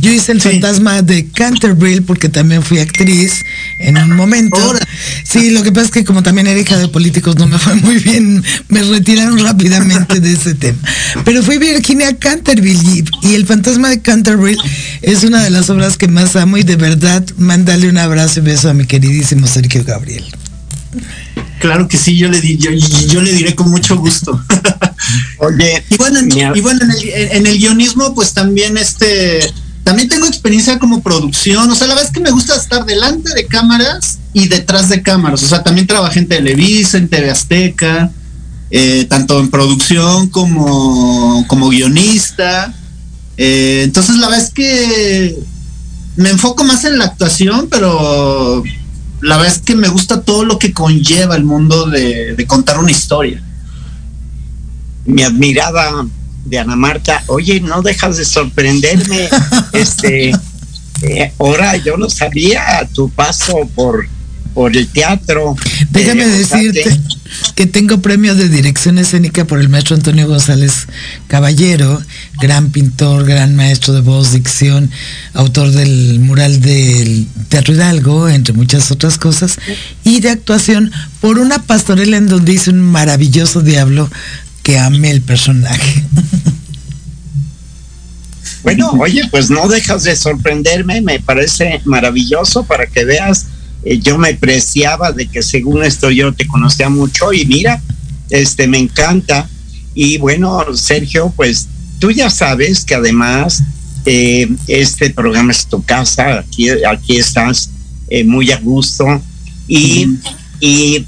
Yo 0.00 0.10
hice 0.10 0.32
el 0.32 0.40
sí. 0.40 0.50
fantasma 0.50 1.02
de 1.02 1.26
Canterville 1.28 2.02
porque 2.02 2.28
también 2.28 2.62
fui 2.62 2.78
actriz 2.78 3.42
en 3.78 3.96
un 3.98 4.16
momento. 4.16 4.56
Ahora. 4.56 4.86
Sí, 5.24 5.50
lo 5.50 5.62
que 5.62 5.72
pasa 5.72 5.86
es 5.86 5.92
que 5.92 6.04
como 6.04 6.22
también 6.22 6.46
era 6.46 6.58
hija 6.58 6.76
de 6.76 6.88
políticos 6.88 7.36
no 7.36 7.46
me 7.46 7.58
fue 7.58 7.74
muy 7.76 7.98
bien, 7.98 8.42
me 8.68 8.82
retiraron 8.82 9.38
rápidamente 9.38 10.20
de 10.20 10.32
ese 10.32 10.54
tema. 10.54 10.78
Pero 11.24 11.42
fui 11.42 11.58
Virginia 11.58 12.16
Canterville 12.16 13.04
y, 13.22 13.34
el 13.34 13.46
fantasma 13.46 13.88
de 13.88 14.00
Canterville 14.00 14.58
es 15.02 15.24
una 15.24 15.42
de 15.42 15.50
las 15.50 15.70
obras 15.70 15.96
que 15.96 16.08
más 16.08 16.36
amo 16.36 16.58
y 16.58 16.62
de 16.62 16.76
verdad 16.76 17.24
mándale 17.38 17.88
un 17.88 17.98
abrazo 17.98 18.40
y 18.40 18.42
beso 18.42 18.70
a 18.70 18.74
mi 18.74 18.84
queridísimo 19.02 19.46
Sergio 19.48 19.82
Gabriel. 19.84 20.24
Claro 21.58 21.88
que 21.88 21.96
sí, 21.96 22.16
yo 22.16 22.28
le, 22.28 22.40
di, 22.40 22.56
yo, 22.56 22.70
yo 22.70 23.20
le 23.20 23.32
diré 23.32 23.54
con 23.54 23.68
mucho 23.70 23.96
gusto. 23.96 24.40
Oye, 25.38 25.82
y 25.90 25.96
bueno, 25.96 26.20
y 26.54 26.60
bueno 26.60 26.80
en, 26.84 26.90
el, 26.90 27.08
en 27.32 27.46
el 27.46 27.58
guionismo, 27.58 28.14
pues 28.14 28.32
también 28.32 28.78
este 28.78 29.52
también 29.82 30.08
tengo 30.08 30.26
experiencia 30.26 30.78
como 30.78 31.02
producción, 31.02 31.68
o 31.68 31.74
sea, 31.74 31.88
la 31.88 31.94
verdad 31.94 32.08
es 32.08 32.14
que 32.14 32.20
me 32.20 32.30
gusta 32.30 32.54
estar 32.54 32.84
delante 32.84 33.34
de 33.34 33.46
cámaras 33.46 34.20
y 34.32 34.46
detrás 34.46 34.88
de 34.88 35.02
cámaras, 35.02 35.42
o 35.42 35.48
sea, 35.48 35.64
también 35.64 35.88
trabajé 35.88 36.20
en 36.20 36.28
Televisa, 36.28 36.98
en 36.98 37.08
TV 37.08 37.28
Azteca, 37.28 38.12
eh, 38.70 39.06
tanto 39.08 39.40
en 39.40 39.50
producción 39.50 40.28
como, 40.28 41.44
como 41.48 41.68
guionista. 41.70 42.72
Eh, 43.36 43.80
entonces, 43.82 44.16
la 44.16 44.28
verdad 44.28 44.44
es 44.44 44.52
que 44.52 45.36
me 46.14 46.30
enfoco 46.30 46.62
más 46.62 46.84
en 46.84 46.98
la 46.98 47.06
actuación, 47.06 47.66
pero 47.68 48.62
la 49.22 49.36
verdad 49.36 49.54
es 49.54 49.62
que 49.62 49.76
me 49.76 49.88
gusta 49.88 50.22
todo 50.22 50.44
lo 50.44 50.58
que 50.58 50.72
conlleva 50.72 51.36
el 51.36 51.44
mundo 51.44 51.86
de, 51.86 52.34
de 52.34 52.46
contar 52.46 52.78
una 52.78 52.90
historia. 52.90 53.42
Mi 55.04 55.22
admirada 55.22 56.06
de 56.44 56.58
Ana 56.58 56.76
Marta, 56.76 57.22
oye, 57.28 57.60
no 57.60 57.82
dejas 57.82 58.16
de 58.16 58.24
sorprenderme, 58.24 59.28
este, 59.72 60.32
eh, 61.02 61.32
ahora 61.38 61.76
yo 61.76 61.96
no 61.96 62.10
sabía 62.10 62.88
tu 62.92 63.10
paso 63.10 63.68
por, 63.74 64.08
por 64.54 64.76
el 64.76 64.88
teatro. 64.88 65.54
Déjame 65.90 66.24
eh, 66.24 66.28
decirte 66.28 67.00
que 67.54 67.66
tengo 67.66 68.00
premio 68.00 68.34
de 68.34 68.48
dirección 68.48 68.98
escénica 68.98 69.44
por 69.44 69.60
el 69.60 69.68
maestro 69.68 69.96
Antonio 69.96 70.26
González 70.26 70.88
Caballero, 71.28 72.02
gran 72.40 72.70
pintor, 72.70 73.24
gran 73.26 73.54
maestro 73.56 73.94
de 73.94 74.00
voz, 74.00 74.32
dicción, 74.32 74.90
autor 75.34 75.70
del 75.70 76.18
mural 76.20 76.60
del 76.60 77.26
Teatro 77.48 77.74
Hidalgo, 77.74 78.28
entre 78.28 78.54
muchas 78.54 78.90
otras 78.90 79.18
cosas, 79.18 79.58
y 80.04 80.20
de 80.20 80.30
actuación 80.30 80.90
por 81.20 81.38
una 81.38 81.62
pastorela 81.62 82.16
en 82.16 82.28
donde 82.28 82.52
hice 82.52 82.70
un 82.70 82.80
maravilloso 82.80 83.60
diablo 83.60 84.10
que 84.62 84.78
amé 84.78 85.10
el 85.10 85.22
personaje. 85.22 86.04
Bueno, 88.62 88.90
oye, 88.92 89.22
pues 89.28 89.50
no 89.50 89.66
dejas 89.66 90.04
de 90.04 90.14
sorprenderme, 90.14 91.00
me 91.00 91.18
parece 91.18 91.80
maravilloso 91.84 92.62
para 92.64 92.86
que 92.86 93.04
veas, 93.04 93.46
eh, 93.82 93.98
yo 93.98 94.18
me 94.18 94.34
preciaba 94.34 95.10
de 95.10 95.26
que 95.26 95.42
según 95.42 95.82
esto 95.82 96.12
yo 96.12 96.32
te 96.32 96.46
conocía 96.46 96.88
mucho 96.88 97.32
y 97.32 97.44
mira, 97.44 97.82
este 98.30 98.68
me 98.68 98.78
encanta. 98.78 99.48
Y 99.94 100.18
bueno, 100.18 100.64
Sergio, 100.74 101.32
pues 101.34 101.66
tú 102.02 102.10
ya 102.10 102.28
sabes 102.30 102.84
que 102.84 102.96
además 102.96 103.62
eh, 104.04 104.48
este 104.66 105.10
programa 105.10 105.52
es 105.52 105.66
tu 105.66 105.84
casa, 105.84 106.40
aquí, 106.40 106.68
aquí 106.68 107.16
estás 107.16 107.70
eh, 108.08 108.24
muy 108.24 108.50
a 108.50 108.56
gusto. 108.56 109.06
Y, 109.68 110.08
y 110.58 111.06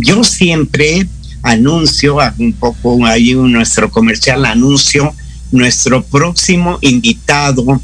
yo 0.00 0.24
siempre 0.24 1.06
anuncio, 1.42 2.18
un 2.38 2.54
poco 2.54 3.06
ahí 3.06 3.34
nuestro 3.34 3.88
comercial 3.88 4.46
anuncio, 4.46 5.14
nuestro 5.52 6.02
próximo 6.02 6.78
invitado. 6.80 7.80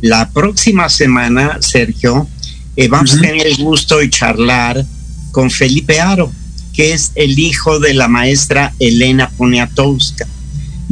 La 0.00 0.30
próxima 0.30 0.88
semana, 0.88 1.58
Sergio, 1.60 2.26
eh, 2.74 2.88
vamos 2.88 3.12
a 3.12 3.20
tener 3.20 3.46
el 3.46 3.56
gusto 3.58 3.98
de 3.98 4.08
charlar 4.08 4.82
con 5.30 5.50
Felipe 5.50 6.00
Aro, 6.00 6.32
que 6.72 6.94
es 6.94 7.12
el 7.16 7.38
hijo 7.38 7.80
de 7.80 7.92
la 7.92 8.08
maestra 8.08 8.72
Elena 8.78 9.28
Poniatowska, 9.36 10.26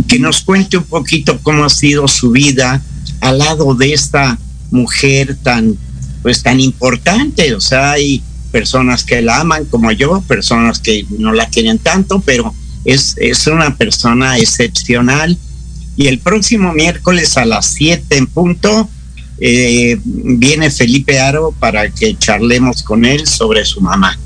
que 0.09 0.19
nos 0.19 0.43
cuente 0.43 0.77
un 0.77 0.85
poquito 0.85 1.39
cómo 1.43 1.65
ha 1.65 1.71
sido 1.71 2.09
su 2.09 2.31
vida 2.31 2.83
al 3.21 3.39
lado 3.39 3.75
de 3.75 3.93
esta 3.93 4.39
mujer 4.71 5.37
tan, 5.43 5.77
pues 6.23 6.43
tan 6.43 6.61
importante. 6.61 7.55
O 7.55 7.61
sea, 7.61 7.93
hay 7.93 8.23
personas 8.51 9.05
que 9.05 9.23
la 9.23 9.41
aman 9.41 9.65
como 9.67 9.93
yo, 9.93 10.21
personas 10.23 10.79
que 10.79 11.07
no 11.19 11.33
la 11.33 11.49
quieren 11.49 11.79
tanto, 11.79 12.21
pero 12.21 12.55
es, 12.85 13.15
es 13.19 13.47
una 13.47 13.77
persona 13.77 14.39
excepcional. 14.39 15.37
Y 15.97 16.07
el 16.07 16.19
próximo 16.19 16.73
miércoles 16.73 17.37
a 17.37 17.45
las 17.45 17.67
7 17.67 18.17
en 18.17 18.27
punto 18.27 18.89
eh, 19.39 19.99
viene 20.05 20.71
Felipe 20.71 21.21
Aro 21.21 21.53
para 21.59 21.91
que 21.91 22.17
charlemos 22.17 22.83
con 22.83 23.05
él 23.05 23.27
sobre 23.27 23.65
su 23.65 23.81
mamá. 23.81 24.19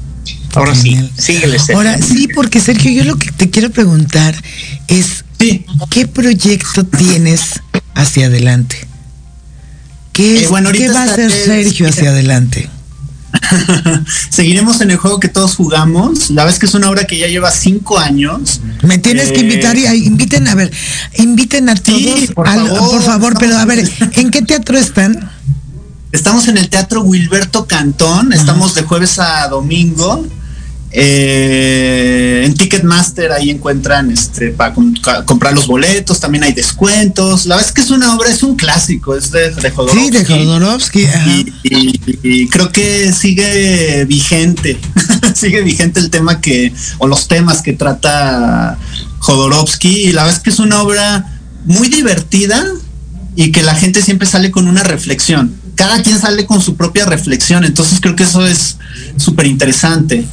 Ahora 0.54 0.74
sí, 0.74 0.96
síguele. 1.18 1.58
Ahora 1.74 2.00
sí, 2.00 2.28
porque 2.34 2.60
Sergio, 2.60 2.90
yo 2.90 3.04
lo 3.04 3.16
que 3.16 3.30
te 3.30 3.50
quiero 3.50 3.70
preguntar 3.70 4.34
es, 4.88 5.24
¿qué 5.38 6.06
proyecto 6.06 6.84
tienes 6.84 7.60
hacia 7.94 8.26
adelante? 8.26 8.86
¿Qué, 10.12 10.44
eh, 10.44 10.48
¿qué 10.72 10.88
va 10.88 11.02
a 11.02 11.04
hacer 11.04 11.30
Sergio 11.30 11.88
hacia 11.88 12.10
adelante? 12.10 12.70
Seguiremos 14.30 14.80
en 14.80 14.90
el 14.90 14.96
juego 14.96 15.20
que 15.20 15.28
todos 15.28 15.56
jugamos. 15.56 16.30
La 16.30 16.44
vez 16.44 16.58
que 16.58 16.66
es 16.66 16.74
una 16.74 16.88
obra 16.88 17.04
que 17.04 17.18
ya 17.18 17.26
lleva 17.26 17.50
cinco 17.50 17.98
años. 17.98 18.60
Me 18.82 18.98
tienes 18.98 19.32
que 19.32 19.40
invitar 19.40 19.76
y 19.76 19.86
inviten 19.86 20.48
a 20.48 20.54
ver, 20.54 20.72
inviten 21.18 21.68
a 21.68 21.74
todos, 21.74 22.32
por, 22.34 22.46
favor, 22.46 22.78
por 22.78 23.02
favor, 23.02 23.36
pero 23.38 23.58
a 23.58 23.64
ver, 23.64 23.88
¿en 24.12 24.30
qué 24.30 24.42
teatro 24.42 24.78
están? 24.78 25.30
Estamos 26.12 26.48
en 26.48 26.56
el 26.56 26.70
Teatro 26.70 27.02
Wilberto 27.02 27.66
Cantón, 27.66 28.32
estamos 28.32 28.74
de 28.74 28.82
jueves 28.82 29.18
a 29.18 29.48
domingo. 29.48 30.26
Eh, 30.92 32.42
en 32.46 32.54
Ticketmaster 32.54 33.32
ahí 33.32 33.50
encuentran 33.50 34.10
este 34.10 34.50
para 34.50 34.72
comprar 35.24 35.52
los 35.52 35.66
boletos, 35.66 36.20
también 36.20 36.44
hay 36.44 36.52
descuentos. 36.52 37.46
La 37.46 37.56
verdad 37.56 37.68
es 37.68 37.74
que 37.74 37.82
es 37.82 37.90
una 37.90 38.14
obra, 38.14 38.30
es 38.30 38.42
un 38.42 38.56
clásico, 38.56 39.14
es 39.14 39.30
de, 39.30 39.50
de 39.50 39.70
Jodorowsky. 39.70 40.04
Sí, 40.04 40.10
de 40.10 40.24
Jodorowsky. 40.24 41.06
Y, 42.22 42.48
creo 42.48 42.70
que 42.72 43.12
sigue 43.12 44.04
vigente, 44.06 44.78
sigue 45.34 45.62
vigente 45.62 46.00
el 46.00 46.10
tema 46.10 46.40
que, 46.40 46.72
o 46.98 47.06
los 47.06 47.28
temas 47.28 47.62
que 47.62 47.72
trata 47.72 48.78
Jodorowsky. 49.18 49.88
Y 49.88 50.12
la 50.12 50.22
verdad 50.22 50.38
es 50.38 50.42
que 50.42 50.50
es 50.50 50.60
una 50.60 50.82
obra 50.82 51.40
muy 51.64 51.88
divertida 51.88 52.64
y 53.34 53.52
que 53.52 53.62
la 53.62 53.74
gente 53.74 54.02
siempre 54.02 54.26
sale 54.26 54.50
con 54.50 54.68
una 54.68 54.82
reflexión. 54.82 55.54
Cada 55.74 56.02
quien 56.02 56.18
sale 56.18 56.46
con 56.46 56.62
su 56.62 56.74
propia 56.76 57.04
reflexión, 57.04 57.64
entonces 57.64 58.00
creo 58.00 58.16
que 58.16 58.22
eso 58.22 58.46
es 58.46 58.78
súper 59.18 59.46
interesante. 59.46 60.24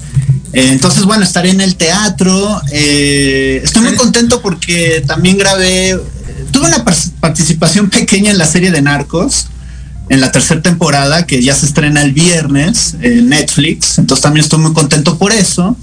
Eh, 0.54 0.70
entonces, 0.72 1.04
bueno, 1.04 1.24
estaré 1.24 1.50
en 1.50 1.62
el 1.62 1.76
teatro. 1.76 2.62
Eh, 2.72 3.62
estoy 3.64 3.82
muy 3.82 3.96
contento 3.96 4.42
porque 4.42 5.04
también 5.06 5.38
grabé, 5.38 6.00
tuve 6.52 6.68
una 6.68 6.86
participación 7.20 7.90
pequeña 7.90 8.32
en 8.32 8.38
la 8.38 8.46
serie 8.46 8.72
de 8.72 8.82
Narcos, 8.82 9.48
en 10.10 10.22
la 10.22 10.32
tercera 10.32 10.62
temporada, 10.62 11.26
que 11.26 11.42
ya 11.42 11.56
se 11.56 11.66
estrena 11.66 12.04
el 12.04 12.14
viernes 12.14 12.96
en 13.02 13.30
Netflix. 13.30 13.98
Entonces 13.98 14.22
también 14.22 14.44
estoy 14.44 14.60
muy 14.60 14.74
contento 14.74 15.18
por 15.18 15.32
eso. 15.32 15.76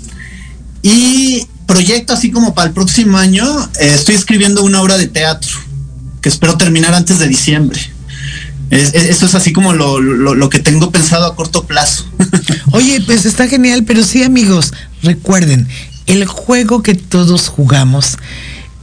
Y 0.82 1.46
proyecto 1.66 2.12
así 2.12 2.30
como 2.30 2.54
para 2.54 2.68
el 2.68 2.74
próximo 2.74 3.18
año, 3.18 3.44
eh, 3.80 3.92
estoy 3.94 4.14
escribiendo 4.14 4.62
una 4.62 4.80
obra 4.80 4.96
de 4.96 5.08
teatro 5.08 5.50
que 6.22 6.28
espero 6.28 6.56
terminar 6.56 6.94
antes 6.94 7.18
de 7.18 7.26
diciembre 7.28 7.80
eso 8.70 9.26
es 9.26 9.34
así 9.34 9.52
como 9.52 9.72
lo, 9.72 10.50
que 10.50 10.60
tengo 10.60 10.90
pensado 10.90 11.26
a 11.26 11.34
corto 11.34 11.64
plazo. 11.64 12.06
Oye, 12.72 13.00
pues 13.00 13.26
está 13.26 13.48
genial, 13.48 13.84
pero 13.84 14.04
sí 14.04 14.22
amigos, 14.22 14.72
recuerden, 15.02 15.68
el 16.06 16.26
juego 16.26 16.82
que 16.82 16.94
todos 16.94 17.48
jugamos 17.48 18.16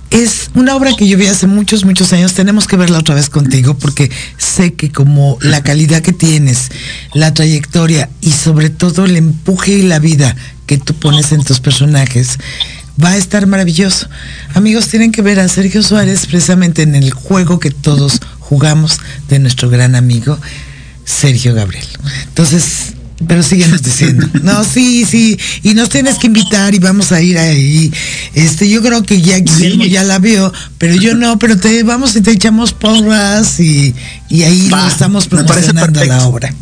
es 0.09 0.51
una 0.55 0.75
obra 0.75 0.93
que 0.95 1.07
yo 1.07 1.17
vi 1.17 1.27
hace 1.27 1.47
muchos, 1.47 1.83
muchos 1.83 2.13
años. 2.13 2.33
Tenemos 2.33 2.67
que 2.67 2.77
verla 2.77 2.99
otra 2.99 3.15
vez 3.15 3.29
contigo 3.29 3.77
porque 3.77 4.09
sé 4.38 4.73
que 4.73 4.91
como 4.91 5.38
la 5.41 5.63
calidad 5.63 6.01
que 6.01 6.13
tienes, 6.13 6.69
la 7.13 7.33
trayectoria 7.33 8.09
y 8.21 8.31
sobre 8.31 8.69
todo 8.69 9.05
el 9.05 9.17
empuje 9.17 9.73
y 9.73 9.81
la 9.83 9.99
vida 9.99 10.35
que 10.65 10.77
tú 10.77 10.93
pones 10.93 11.31
en 11.31 11.43
tus 11.43 11.59
personajes, 11.59 12.38
va 13.03 13.09
a 13.09 13.17
estar 13.17 13.47
maravilloso. 13.47 14.09
Amigos, 14.53 14.88
tienen 14.88 15.11
que 15.11 15.21
ver 15.21 15.39
a 15.39 15.47
Sergio 15.47 15.83
Suárez 15.83 16.25
precisamente 16.25 16.81
en 16.81 16.95
el 16.95 17.11
juego 17.11 17.59
que 17.59 17.71
todos 17.71 18.19
jugamos 18.49 18.97
de 19.27 19.39
nuestro 19.39 19.69
gran 19.69 19.95
amigo 19.95 20.37
Sergio 21.03 21.53
Gabriel. 21.53 21.85
Entonces, 22.27 22.93
pero 23.27 23.43
síguenos 23.43 23.81
diciendo. 23.81 24.27
No, 24.43 24.63
sí, 24.63 25.05
sí. 25.05 25.37
Y 25.63 25.73
nos 25.73 25.89
tienes 25.89 26.17
que 26.17 26.27
invitar 26.27 26.73
y 26.73 26.79
vamos 26.79 27.11
a 27.11 27.21
ir 27.21 27.37
ahí. 27.37 27.91
Este, 28.33 28.69
yo 28.69 28.81
creo 28.81 29.03
que 29.03 29.21
ya 29.21 29.37
Guillermo 29.39 29.85
ya 29.85 30.03
la 30.03 30.19
vio, 30.19 30.53
pero 30.77 30.95
yo 30.95 31.15
no, 31.15 31.37
pero 31.39 31.57
te 31.57 31.83
vamos 31.83 32.15
y 32.15 32.21
te 32.21 32.31
echamos 32.31 32.73
porras 32.73 33.59
y, 33.59 33.93
y 34.29 34.43
ahí 34.43 34.69
estamos 34.87 35.27
promocionando 35.27 36.03
la 36.05 36.25
obra. 36.25 36.53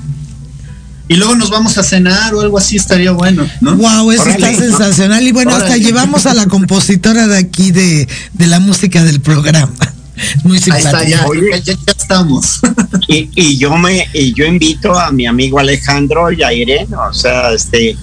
Y 1.08 1.18
luego 1.18 1.36
nos 1.36 1.52
vamos 1.52 1.78
a 1.78 1.84
cenar 1.84 2.34
o 2.34 2.42
algo 2.42 2.58
así 2.58 2.78
estaría 2.78 3.12
bueno, 3.12 3.48
¿no? 3.62 3.76
Wow, 3.76 4.12
eso 4.12 4.28
está 4.28 4.56
sensacional. 4.56 5.22
Y 5.28 5.32
bueno, 5.32 5.56
hasta 5.56 5.78
llevamos 5.78 6.26
a 6.26 6.34
la 6.34 6.48
compositora 6.48 7.28
de 7.28 7.38
aquí 7.38 7.70
de, 7.72 8.08
de 8.34 8.48
la 8.48 8.60
música 8.60 9.04
del 9.04 9.22
programa. 9.22 9.95
Muy 10.44 10.60
simpático. 10.60 10.98
Ahí 10.98 11.12
está, 11.12 11.58
ya, 11.58 11.74
ya, 11.74 11.92
estamos. 11.98 12.60
Y, 13.08 13.30
y, 13.36 13.58
yo 13.58 13.78
me 13.78 14.08
y 14.14 14.34
yo 14.34 14.46
invito 14.46 14.98
a 14.98 15.12
mi 15.12 15.28
amigo 15.28 15.60
Alejandro 15.60 16.32
y 16.32 16.42
a 16.42 16.52
Irene, 16.52 16.96
o 16.96 17.14
sea, 17.14 17.54
este 17.54 17.96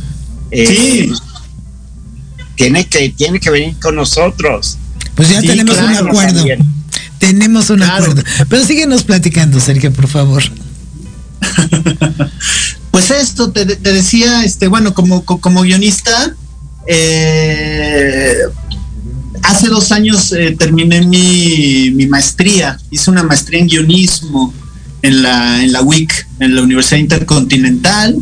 eh, 0.52 0.66
sí. 0.66 1.12
tiene 2.54 2.86
que 2.86 3.08
tiene 3.08 3.40
que 3.40 3.50
venir 3.50 3.74
con 3.80 3.96
nosotros. 3.96 4.78
Pues 5.16 5.28
ya 5.28 5.40
tenemos 5.40 5.76
un 5.76 6.08
acuerdo. 6.08 6.44
Tenemos 7.18 7.70
un 7.70 7.82
acuerdo. 7.82 8.22
Pero 8.48 8.64
síguenos 8.64 9.02
platicando, 9.02 9.58
Sergio, 9.58 9.92
por 9.92 10.06
favor. 10.06 10.42
pues 12.92 13.10
esto 13.10 13.50
te, 13.50 13.66
te, 13.66 13.92
decía, 13.92 14.44
este, 14.44 14.68
bueno, 14.68 14.94
como, 14.94 15.24
como 15.24 15.62
guionista, 15.62 16.34
eh, 16.86 18.36
hace 19.42 19.68
dos 19.68 19.92
años 19.92 20.32
eh, 20.32 20.56
terminé 20.58 21.02
mi, 21.06 22.06
maestría, 22.06 22.78
hice 22.90 23.10
una 23.10 23.22
maestría 23.22 23.60
en 23.60 23.68
guionismo 23.68 24.52
en 25.02 25.22
la, 25.22 25.62
en 25.62 25.72
la 25.72 25.82
WIC, 25.82 26.26
en 26.40 26.54
la 26.54 26.62
Universidad 26.62 27.00
Intercontinental, 27.00 28.16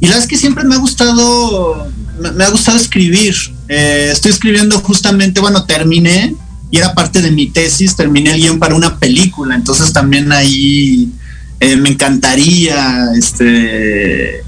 y 0.00 0.06
la 0.06 0.12
verdad 0.12 0.24
es 0.24 0.28
que 0.28 0.36
siempre 0.36 0.64
me 0.64 0.74
ha 0.74 0.78
gustado, 0.78 1.90
me, 2.34 2.44
ha 2.44 2.50
gustado 2.50 2.76
escribir. 2.76 3.34
Eh, 3.68 4.10
estoy 4.12 4.32
escribiendo 4.32 4.78
justamente, 4.80 5.40
bueno, 5.40 5.64
terminé, 5.64 6.34
y 6.70 6.78
era 6.78 6.94
parte 6.94 7.22
de 7.22 7.30
mi 7.30 7.48
tesis, 7.48 7.96
terminé 7.96 8.34
el 8.34 8.40
guion 8.40 8.58
para 8.58 8.74
una 8.74 8.98
película, 8.98 9.54
entonces 9.54 9.92
también 9.92 10.32
ahí 10.32 11.10
eh, 11.60 11.76
me 11.76 11.90
encantaría, 11.90 13.12
este, 13.16 14.42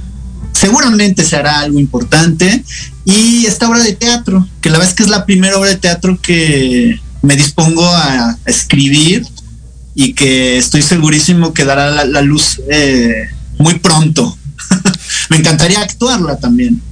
seguramente 0.53 1.25
se 1.25 1.37
hará 1.37 1.61
algo 1.61 1.79
importante. 1.79 2.65
Y 3.09 3.47
esta 3.47 3.67
obra 3.67 3.83
de 3.83 3.95
teatro, 3.95 4.47
que 4.61 4.69
la 4.69 4.77
verdad 4.77 4.91
es 4.91 4.95
que 4.95 5.03
es 5.03 5.09
la 5.09 5.25
primera 5.25 5.57
obra 5.57 5.71
de 5.71 5.77
teatro 5.77 6.21
que 6.21 7.01
me 7.23 7.37
dispongo 7.37 7.83
a 7.83 8.37
escribir 8.45 9.27
y 9.95 10.13
que 10.13 10.59
estoy 10.59 10.83
segurísimo 10.83 11.55
que 11.55 11.65
dará 11.65 12.05
la, 12.05 12.21
luz 12.21 12.61
eh, 12.71 13.31
muy 13.57 13.79
pronto. 13.79 14.37
me 15.31 15.39
encantaría 15.39 15.81
actuarla 15.81 16.37
también. 16.37 16.83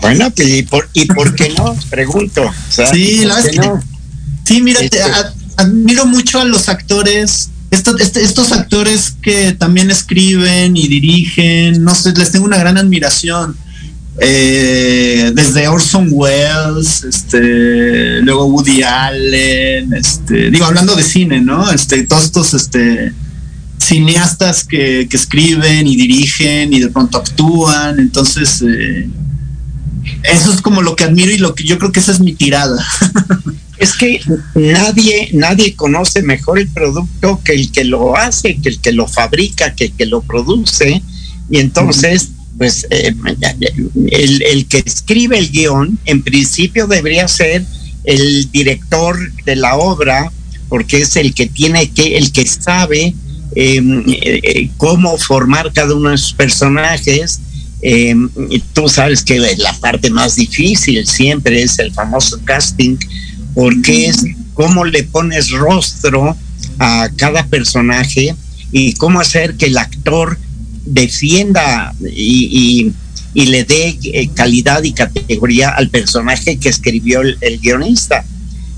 Bueno, 0.00 0.32
¿y 0.36 0.62
por, 0.64 0.90
y 0.92 1.04
por 1.04 1.36
qué 1.36 1.50
no? 1.50 1.76
Pregunto. 1.90 2.50
sí, 2.68 3.24
la 3.24 3.36
verdad 3.36 3.50
es 3.54 3.60
que, 3.60 3.70
sí, 4.44 4.60
mira, 4.60 4.80
este 4.80 4.98
admiro 5.56 6.04
mucho 6.06 6.40
a 6.40 6.44
los 6.44 6.68
actores 6.68 7.50
este, 7.70 8.22
estos 8.24 8.50
actores 8.50 9.14
que 9.22 9.52
también 9.52 9.88
escriben 9.92 10.76
y 10.76 10.88
dirigen, 10.88 11.84
no 11.84 11.94
sé, 11.94 12.12
les 12.12 12.32
tengo 12.32 12.44
una 12.44 12.58
gran 12.58 12.76
admiración. 12.76 13.56
Eh, 14.18 15.30
desde 15.34 15.68
Orson 15.68 16.08
Welles, 16.10 17.04
este, 17.04 18.20
luego 18.22 18.46
Woody 18.46 18.82
Allen, 18.82 19.94
este, 19.94 20.50
digo, 20.50 20.64
hablando 20.64 20.96
de 20.96 21.02
cine, 21.02 21.40
¿no? 21.40 21.70
Este, 21.70 22.02
todos 22.02 22.24
estos 22.24 22.54
este, 22.54 23.12
cineastas 23.78 24.64
que, 24.64 25.08
escriben 25.10 25.86
y 25.86 25.96
dirigen 25.96 26.72
y 26.72 26.80
de 26.80 26.88
pronto 26.88 27.18
actúan, 27.18 27.98
entonces 27.98 28.62
eh, 28.62 29.08
eso 30.24 30.52
es 30.52 30.60
como 30.60 30.82
lo 30.82 30.96
que 30.96 31.04
admiro 31.04 31.30
y 31.30 31.38
lo 31.38 31.54
que 31.54 31.64
yo 31.64 31.78
creo 31.78 31.92
que 31.92 32.00
esa 32.00 32.12
es 32.12 32.20
mi 32.20 32.34
tirada. 32.34 32.84
es 33.78 33.94
que 33.94 34.20
nadie, 34.54 35.30
nadie 35.32 35.74
conoce 35.74 36.22
mejor 36.22 36.58
el 36.58 36.68
producto 36.68 37.40
que 37.42 37.52
el 37.54 37.72
que 37.72 37.84
lo 37.84 38.16
hace, 38.16 38.56
que 38.60 38.68
el 38.68 38.80
que 38.80 38.92
lo 38.92 39.06
fabrica, 39.06 39.74
que 39.74 39.86
el 39.86 39.92
que 39.92 40.06
lo 40.06 40.20
produce. 40.20 41.02
Y 41.48 41.58
entonces, 41.58 42.30
pues 42.60 42.86
eh, 42.90 43.14
el, 44.10 44.66
que 44.66 44.82
escribe 44.84 45.38
el 45.38 45.50
guion, 45.50 45.98
en 46.04 46.20
principio 46.20 46.86
debería 46.86 47.26
ser 47.26 47.64
el 48.04 48.50
director 48.50 49.16
de 49.46 49.56
la 49.56 49.76
obra, 49.76 50.30
porque 50.68 51.00
es 51.00 51.16
el 51.16 51.32
que 51.32 51.46
tiene 51.46 51.88
que, 51.88 52.18
el 52.18 52.32
que 52.32 52.46
sabe 52.46 53.14
em, 53.54 54.04
eh, 54.08 54.68
cómo 54.76 55.16
formar 55.16 55.72
cada 55.72 55.94
uno 55.94 56.10
de 56.10 56.18
sus 56.18 56.34
personajes. 56.34 57.40
Em, 57.80 58.28
tú 58.74 58.90
sabes 58.90 59.22
que 59.22 59.38
la 59.56 59.72
parte 59.80 60.10
más 60.10 60.36
difícil 60.36 61.06
siempre 61.06 61.62
es 61.62 61.78
el 61.78 61.94
famoso 61.94 62.38
casting, 62.44 62.98
porque 63.54 64.08
es 64.08 64.22
cómo 64.52 64.84
le 64.84 65.04
pones 65.04 65.48
rostro 65.48 66.36
a 66.78 67.08
cada 67.16 67.46
personaje 67.46 68.34
y 68.70 68.92
cómo 68.92 69.18
hacer 69.18 69.54
que 69.54 69.64
el 69.64 69.78
actor 69.78 70.36
defienda 70.92 71.94
y, 72.00 72.92
le 73.34 73.64
dé 73.64 73.98
eh, 74.02 74.28
calidad 74.34 74.82
y 74.82 74.92
categoría 74.92 75.70
al 75.70 75.88
personaje 75.88 76.58
que 76.58 76.68
escribió 76.68 77.20
el, 77.20 77.58
guionista. 77.60 78.24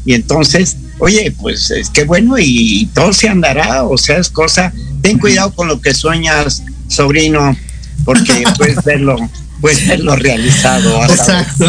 Y 0.05 0.15
entonces, 0.15 0.77
oye, 0.99 1.35
pues 1.41 1.71
es 1.71 1.89
que 1.91 2.05
bueno, 2.05 2.37
y, 2.39 2.89
todo 2.95 3.13
se 3.13 3.29
andará, 3.29 3.85
o 3.85 3.97
sea, 3.97 4.19
es 4.19 4.29
cosa, 4.29 4.73
ten 5.01 5.19
cuidado 5.19 5.55
con 5.55 5.69
lo 5.69 5.81
que 5.81 5.95
sueñas, 5.95 6.63
sobrino, 6.89 7.57
porque 8.05 8.45
puedes 8.57 8.83
verlo, 8.85 9.17
puedes 9.61 9.87
verlo 9.87 10.17
realizado. 10.17 11.05
Exacto. 11.05 11.67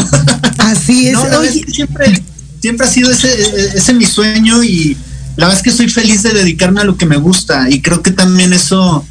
Así 0.59 1.07
es. 1.07 1.17
siempre 1.73 2.21
siempre 2.63 2.87
ha 2.87 2.89
sido 2.89 3.11
ese, 3.11 3.27
ese 3.75 3.93
mi 3.93 4.05
sueño 4.05 4.63
y 4.63 4.95
la 5.35 5.47
verdad 5.47 5.57
es 5.57 5.63
que 5.63 5.69
estoy 5.69 5.89
feliz 5.89 6.23
de 6.23 6.31
dedicarme 6.31 6.79
a 6.79 6.85
lo 6.85 6.95
que 6.95 7.05
me 7.05 7.17
gusta 7.17 7.69
y 7.69 7.81
creo 7.81 8.01
que 8.01 8.11
también 8.11 8.53
eso, 8.53 9.05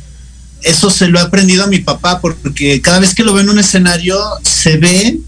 eso 0.62 0.90
se 0.90 1.08
lo 1.08 1.18
he 1.18 1.22
aprendido 1.22 1.64
a 1.64 1.66
mi 1.66 1.78
papá 1.78 2.20
porque 2.20 2.80
cada 2.80 3.00
vez 3.00 3.14
que 3.14 3.24
lo 3.24 3.34
ve 3.34 3.42
en 3.42 3.50
un 3.50 3.58
escenario 3.58 4.18
se 4.42 4.76
ve 4.76 5.18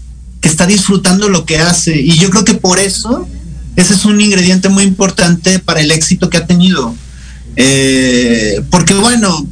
que 0.41 0.47
está 0.47 0.65
disfrutando 0.65 1.29
lo 1.29 1.45
que 1.45 1.57
hace 1.57 1.99
y 1.99 2.17
yo 2.17 2.29
creo 2.29 2.45
que 2.45 2.53
por 2.53 2.79
eso 2.79 3.27
ese 3.75 3.93
es 3.93 4.05
un 4.05 4.19
ingrediente 4.21 4.69
muy 4.69 4.83
importante 4.83 5.59
para 5.59 5.81
el 5.81 5.91
éxito 5.91 6.29
que 6.29 6.37
ha 6.37 6.47
tenido. 6.47 6.95
Eh, 7.57 8.61
porque 8.69 8.93
bueno, 8.93 9.45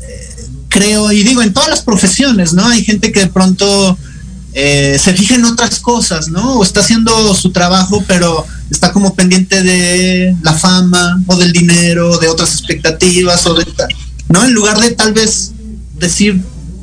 eh, 0.00 0.46
creo 0.68 1.10
y 1.12 1.22
digo 1.22 1.42
en 1.42 1.52
todas 1.52 1.68
las 1.68 1.82
profesiones, 1.82 2.52
¿no? 2.52 2.66
Hay 2.66 2.84
gente 2.84 3.10
que 3.10 3.20
de 3.20 3.26
pronto 3.26 3.98
eh, 4.54 4.98
se 5.02 5.14
fija 5.14 5.34
en 5.34 5.44
otras 5.44 5.80
cosas, 5.80 6.28
¿no? 6.28 6.54
O 6.54 6.62
está 6.62 6.80
haciendo 6.80 7.34
su 7.34 7.50
trabajo, 7.50 8.04
pero 8.06 8.46
está 8.70 8.92
como 8.92 9.14
pendiente 9.14 9.62
de 9.62 10.36
la 10.42 10.52
fama 10.52 11.22
o 11.26 11.36
del 11.36 11.52
dinero, 11.52 12.18
de 12.18 12.28
otras 12.28 12.52
expectativas, 12.52 13.46
o 13.46 13.54
de, 13.54 13.66
¿no? 14.28 14.44
En 14.44 14.52
lugar 14.52 14.78
de 14.80 14.90
tal 14.90 15.12
vez 15.12 15.52
decir, 15.98 16.40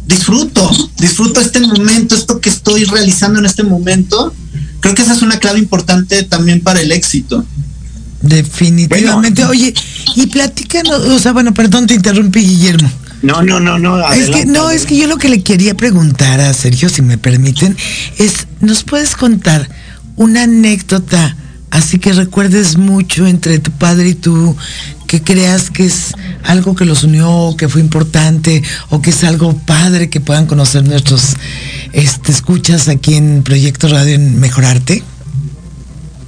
disfruto, 0.08 0.70
disfruto 0.98 1.40
este 1.40 1.60
momento, 1.60 2.16
esto 2.16 2.42
que 2.42 2.50
estoy 2.50 2.86
realizando 2.86 3.40
en 3.40 3.46
este 3.46 3.64
momento. 3.64 4.34
Creo 4.80 4.96
que 4.96 5.02
esa 5.02 5.14
es 5.14 5.22
una 5.22 5.40
clave 5.40 5.60
importante 5.60 6.24
también 6.24 6.62
para 6.62 6.82
el 6.82 6.92
éxito. 6.92 7.46
Definitivamente. 8.22 9.46
Oye, 9.46 9.74
y 10.16 10.28
platícanos, 10.28 11.00
o 11.06 11.20
sea, 11.20 11.32
bueno, 11.32 11.54
perdón, 11.54 11.88
te 11.88 11.94
interrumpí, 11.94 12.42
Guillermo. 12.42 12.92
No, 13.22 13.42
no, 13.44 13.60
no, 13.60 13.78
no. 13.78 14.12
es 14.14 14.30
que 14.30 14.46
no, 14.46 14.72
es 14.72 14.86
que 14.86 14.96
yo 14.96 15.08
lo 15.08 15.18
que 15.18 15.28
le 15.28 15.44
quería 15.44 15.76
preguntar 15.76 16.40
a 16.40 16.54
Sergio, 16.54 16.88
si 16.88 17.02
me 17.02 17.18
permiten, 17.18 17.76
es, 18.18 18.48
¿nos 18.62 18.84
puedes 18.84 19.16
contar 19.16 19.70
una 20.16 20.44
anécdota 20.44 21.36
así 21.72 22.00
que 22.00 22.14
recuerdes 22.14 22.78
mucho 22.78 23.28
entre 23.28 23.60
tu 23.60 23.72
padre 23.72 24.10
y 24.10 24.16
tú, 24.16 24.56
que 25.08 25.22
creas 25.22 25.70
que 25.70 25.86
es 25.86 26.14
algo 26.44 26.76
que 26.76 26.86
los 26.86 27.04
unió, 27.04 27.56
que 27.58 27.68
fue 27.68 27.82
importante, 27.82 28.64
o 28.90 29.02
que 29.02 29.10
es 29.10 29.24
algo 29.24 29.58
padre 29.66 30.10
que 30.10 30.22
puedan 30.22 30.46
conocer 30.46 30.84
nuestros 30.84 31.36
este, 31.94 32.32
escuchas 32.32 32.88
aquí 32.88 33.16
en 33.16 33.44
Proyecto 33.44 33.88
Radio 33.88 34.16
en 34.16 34.40
Mejorarte? 34.40 35.04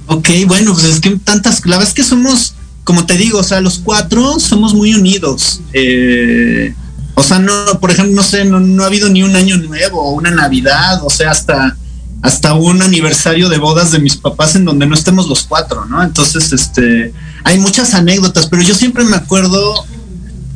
Ok, 0.06 0.28
bueno, 0.46 0.74
pues 0.74 0.86
es 0.86 1.00
que 1.00 1.10
tantas, 1.16 1.64
la 1.64 1.76
verdad 1.76 1.88
es 1.88 1.94
que 1.94 2.04
somos, 2.04 2.54
como 2.84 3.06
te 3.06 3.16
digo, 3.16 3.38
o 3.38 3.44
sea, 3.44 3.60
los 3.60 3.78
cuatro 3.78 4.38
somos 4.40 4.74
muy 4.74 4.94
unidos. 4.94 5.60
Eh, 5.72 6.74
o 7.14 7.22
sea, 7.22 7.38
no, 7.38 7.52
por 7.80 7.90
ejemplo, 7.90 8.14
no 8.14 8.22
sé, 8.22 8.44
no, 8.44 8.82
ha 8.82 8.86
habido 8.86 9.08
ni 9.08 9.22
un 9.22 9.36
año 9.36 9.56
nuevo 9.58 10.12
una 10.12 10.30
Navidad, 10.30 11.00
o 11.04 11.10
sea, 11.10 11.30
hasta, 11.30 11.76
hasta 12.22 12.54
un 12.54 12.80
aniversario 12.82 13.48
de 13.48 13.58
bodas 13.58 13.90
de 13.90 13.98
mis 13.98 14.16
papás 14.16 14.54
en 14.54 14.64
donde 14.64 14.86
no 14.86 14.94
estemos 14.94 15.28
los 15.28 15.42
cuatro, 15.42 15.84
¿no? 15.86 16.02
Entonces, 16.02 16.52
este, 16.52 17.12
hay 17.42 17.58
muchas 17.58 17.94
anécdotas, 17.94 18.46
pero 18.46 18.62
yo 18.62 18.74
siempre 18.74 19.04
me 19.04 19.16
acuerdo 19.16 19.84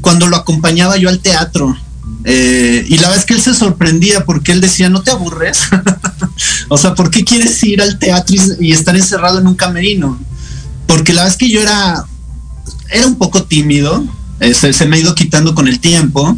cuando 0.01 0.29
lo 0.29 0.37
acompañaba 0.37 0.97
yo 0.97 1.09
al 1.09 1.19
teatro. 1.19 1.77
Eh, 2.25 2.85
y 2.89 2.99
la 2.99 3.11
vez 3.11 3.25
que 3.25 3.35
él 3.35 3.41
se 3.41 3.55
sorprendía 3.55 4.25
porque 4.25 4.53
él 4.53 4.61
decía, 4.61 4.89
no 4.89 5.03
te 5.03 5.11
aburres. 5.11 5.63
o 6.69 6.79
sea, 6.79 6.95
¿por 6.95 7.11
qué 7.11 7.25
quieres 7.25 7.63
ir 7.65 7.83
al 7.83 7.99
teatro 7.99 8.37
y, 8.61 8.71
estar 8.71 8.95
encerrado 8.95 9.41
en 9.41 9.49
un 9.49 9.57
camerino? 9.57 10.19
Porque 10.87 11.13
la 11.13 11.25
vez 11.25 11.37
que 11.37 11.51
yo 11.51 11.61
era, 11.61 12.05
era 12.91 13.07
un 13.09 13.17
poco 13.17 13.43
tímido, 13.43 14.05
eh, 14.39 14.55
se, 14.55 14.87
me 14.87 14.97
ha 14.97 15.01
ido 15.01 15.17
quitando 15.17 15.55
con 15.55 15.67
el 15.67 15.81
tiempo, 15.81 16.37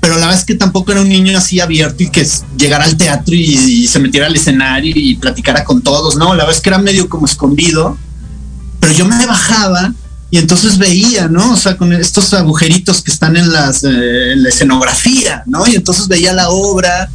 pero 0.00 0.14
la 0.14 0.26
verdad 0.26 0.40
es 0.40 0.44
que 0.44 0.54
tampoco 0.54 0.92
era 0.92 1.00
un 1.00 1.08
niño 1.08 1.36
así 1.36 1.60
abierto 1.60 2.02
y 2.02 2.10
que 2.10 2.26
llegara 2.56 2.84
al 2.84 2.96
teatro 2.96 3.34
y, 3.34 3.86
se 3.88 3.98
metiera 3.98 4.26
al 4.26 4.36
escenario 4.36 4.92
y 4.94 5.16
platicara 5.16 5.64
con 5.64 5.82
todos, 5.82 6.16
no, 6.16 6.34
la 6.34 6.44
verdad 6.44 6.56
es 6.56 6.60
que 6.60 6.70
era 6.70 6.78
medio 6.78 7.08
como 7.08 7.26
escondido, 7.26 7.96
pero 8.80 8.92
yo 8.92 9.04
me 9.06 9.26
bajaba 9.26 9.92
y 10.30 10.38
entonces 10.38 10.78
veía, 10.78 11.28
¿no? 11.28 11.52
O 11.52 11.56
sea, 11.56 11.76
con 11.76 11.92
estos 11.92 12.34
agujeritos 12.34 13.02
que 13.02 13.10
están 13.10 13.36
en, 13.36 13.50
las, 13.50 13.82
eh, 13.84 14.34
la 14.36 14.48
escenografía, 14.50 15.42
¿no? 15.46 15.66
Y 15.66 15.74
entonces 15.74 16.06
veía 16.06 16.32
la 16.32 16.50
obra 16.50 17.10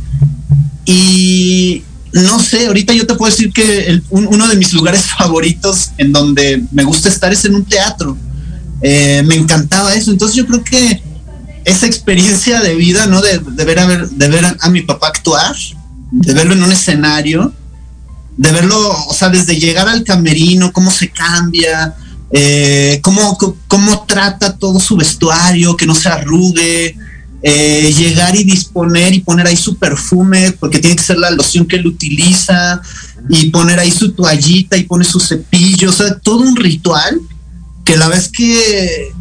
y 0.85 1.83
no 2.11 2.39
sé, 2.39 2.67
ahorita 2.67 2.93
yo 2.93 3.07
te 3.07 3.15
puedo 3.15 3.31
decir 3.31 3.51
que 3.53 4.01
uno 4.09 4.47
de 4.47 4.55
mis 4.55 4.73
lugares 4.73 5.05
favoritos 5.17 5.91
en 5.97 6.11
donde 6.11 6.63
me 6.71 6.83
gusta 6.83 7.09
estar 7.09 7.31
es 7.31 7.45
en 7.45 7.55
un 7.55 7.65
teatro 7.65 8.17
eh, 8.83 9.23
me 9.25 9.35
encantaba 9.35 9.95
eso. 9.95 10.11
Entonces 10.11 10.35
yo 10.35 10.45
creo 10.45 10.63
que 10.63 11.01
esa 11.65 11.85
experiencia 11.85 12.61
de 12.61 12.75
vida, 12.75 13.07
¿no? 13.07 13.21
De, 13.21 13.39
ver, 13.65 13.79
a 13.79 13.85
ver, 13.85 14.09
a, 14.59 14.69
mi 14.69 14.81
papá 14.81 15.07
actuar, 15.07 15.55
de 16.11 16.33
verlo 16.33 16.53
en 16.53 16.63
un 16.63 16.71
escenario, 16.71 17.53
de 18.37 18.51
verlo, 18.51 18.77
o 19.07 19.13
sea, 19.13 19.29
desde 19.29 19.59
llegar 19.59 19.87
al 19.87 20.03
camerino, 20.03 20.71
cómo 20.71 20.91
se 20.91 21.09
cambia, 21.09 21.95
eh, 22.31 22.99
cómo, 23.01 23.37
cómo, 23.67 24.05
trata 24.05 24.57
todo 24.57 24.79
su 24.79 24.95
vestuario, 24.95 25.77
que 25.77 25.85
no 25.85 25.95
se 25.95 26.09
arrugue, 26.09 26.97
eh, 27.43 27.93
llegar 27.97 28.35
y 28.35 28.43
disponer 28.43 29.13
y 29.13 29.19
poner 29.19 29.47
ahí 29.47 29.57
su 29.57 29.77
perfume, 29.77 30.51
porque 30.59 30.79
tiene 30.79 30.95
que 30.95 31.03
ser 31.03 31.17
la 31.17 31.31
loción 31.31 31.65
que 31.65 31.77
él 31.77 31.87
utiliza, 31.87 32.81
y 33.29 33.49
poner 33.51 33.79
ahí 33.79 33.91
su 33.91 34.11
toallita 34.11 34.77
y 34.77 34.83
pone 34.83 35.05
su 35.05 35.19
cepillo, 35.19 35.89
o 35.89 35.93
sea, 35.93 36.17
todo 36.19 36.39
un 36.39 36.55
ritual 36.55 37.21
que 37.85 37.97
la 37.97 38.07
vez 38.07 38.29
que 38.29 39.13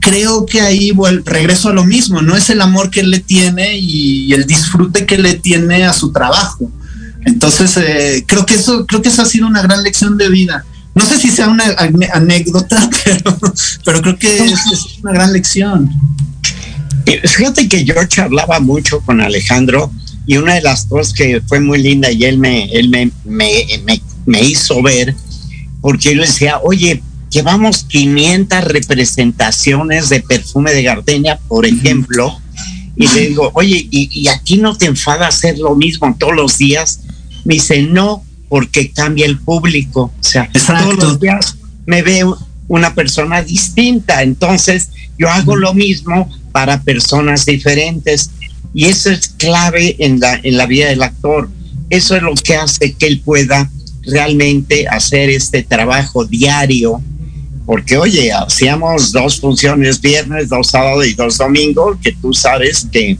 creo 0.00 0.46
que 0.46 0.60
ahí 0.60 0.90
bueno, 0.90 1.22
regreso 1.24 1.68
a 1.68 1.72
lo 1.72 1.84
mismo, 1.84 2.22
¿no? 2.22 2.36
Es 2.36 2.50
el 2.50 2.60
amor 2.60 2.90
que 2.90 3.00
él 3.00 3.10
le 3.10 3.20
tiene 3.20 3.78
y 3.78 4.32
el 4.32 4.46
disfrute 4.46 5.06
que 5.06 5.18
le 5.18 5.34
tiene 5.34 5.84
a 5.84 5.92
su 5.92 6.10
trabajo. 6.10 6.70
Entonces, 7.24 7.76
eh, 7.76 8.24
creo 8.26 8.46
que 8.46 8.54
eso, 8.54 8.86
creo 8.86 9.02
que 9.02 9.10
eso 9.10 9.22
ha 9.22 9.26
sido 9.26 9.46
una 9.46 9.62
gran 9.62 9.82
lección 9.82 10.16
de 10.16 10.28
vida. 10.28 10.64
No 10.94 11.04
sé 11.04 11.18
si 11.18 11.30
sea 11.30 11.48
una 11.48 11.64
anécdota, 12.12 12.90
pero, 13.04 13.38
pero 13.84 14.02
creo 14.02 14.18
que 14.18 14.44
es, 14.44 14.98
una 15.02 15.12
gran 15.12 15.32
lección. 15.32 15.90
Fíjate 17.24 17.68
que 17.68 17.84
yo 17.84 17.94
charlaba 18.06 18.60
mucho 18.60 19.00
con 19.00 19.20
Alejandro 19.20 19.92
y 20.26 20.36
una 20.36 20.54
de 20.54 20.62
las 20.62 20.84
cosas 20.84 21.12
que 21.12 21.42
fue 21.46 21.60
muy 21.60 21.82
linda 21.82 22.10
y 22.10 22.24
él 22.24 22.38
me, 22.38 22.64
él 22.66 22.88
me, 22.88 23.10
me, 23.24 24.02
me 24.26 24.42
hizo 24.42 24.82
ver, 24.82 25.14
porque 25.80 26.10
yo 26.10 26.20
le 26.20 26.26
decía, 26.26 26.58
oye, 26.62 27.02
llevamos 27.30 27.84
500 27.84 28.64
representaciones 28.64 30.08
de 30.08 30.20
perfume 30.20 30.72
de 30.72 30.82
gardenia, 30.82 31.38
por 31.48 31.64
ejemplo, 31.64 32.38
y 32.96 33.08
le 33.08 33.28
digo, 33.28 33.50
oye, 33.54 33.88
¿y, 33.90 34.28
aquí 34.28 34.58
no 34.58 34.76
te 34.76 34.86
enfada 34.86 35.28
hacer 35.28 35.58
lo 35.58 35.74
mismo 35.74 36.14
todos 36.18 36.34
los 36.34 36.58
días? 36.58 37.00
Me 37.44 37.54
dice, 37.54 37.82
no, 37.82 38.22
porque 38.48 38.90
cambia 38.90 39.24
el 39.24 39.38
público. 39.38 40.12
O 40.20 40.22
sea, 40.22 40.50
todos 40.52 40.98
los 40.98 41.20
días 41.20 41.56
me 41.86 42.02
veo 42.02 42.36
una 42.68 42.94
persona 42.94 43.42
distinta. 43.42 44.22
Entonces, 44.22 44.90
yo 45.18 45.30
hago 45.30 45.56
lo 45.56 45.72
mismo 45.72 46.28
para 46.52 46.82
personas 46.82 47.46
diferentes. 47.46 48.30
Y 48.74 48.86
eso 48.86 49.10
es 49.10 49.28
clave 49.28 49.96
en 49.98 50.20
la, 50.20 50.38
en 50.42 50.58
la 50.58 50.66
vida 50.66 50.88
del 50.88 51.02
actor. 51.02 51.48
Eso 51.88 52.16
es 52.16 52.22
lo 52.22 52.34
que 52.34 52.56
hace 52.56 52.92
que 52.92 53.06
él 53.06 53.20
pueda 53.20 53.70
realmente 54.02 54.86
hacer 54.88 55.30
este 55.30 55.62
trabajo 55.62 56.26
diario 56.26 57.00
porque 57.70 57.96
oye, 57.96 58.32
hacíamos 58.32 59.12
dos 59.12 59.38
funciones 59.38 60.00
viernes, 60.00 60.48
dos 60.48 60.66
sábados 60.66 61.06
y 61.06 61.14
dos 61.14 61.38
domingos, 61.38 61.98
que 62.02 62.10
tú 62.10 62.34
sabes 62.34 62.84
que, 62.90 63.16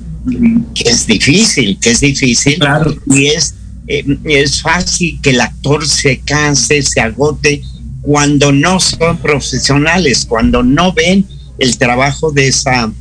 es 0.84 1.06
difícil, 1.06 1.78
que 1.78 1.92
es 1.92 2.00
difícil. 2.00 2.58
Claro. 2.58 2.92
Y 3.06 3.26
es, 3.28 3.54
eh, 3.86 4.04
es 4.24 4.60
fácil 4.60 5.20
que 5.22 5.30
el 5.30 5.40
actor 5.40 5.86
se 5.86 6.18
canse, 6.18 6.82
se 6.82 7.00
agote 7.00 7.62
cuando 8.02 8.50
no 8.50 8.80
son 8.80 9.18
profesionales, 9.18 10.26
cuando 10.28 10.64
no 10.64 10.92
ven 10.92 11.24
el 11.60 11.78
trabajo 11.78 12.32
de 12.32 12.48
esa, 12.48 12.92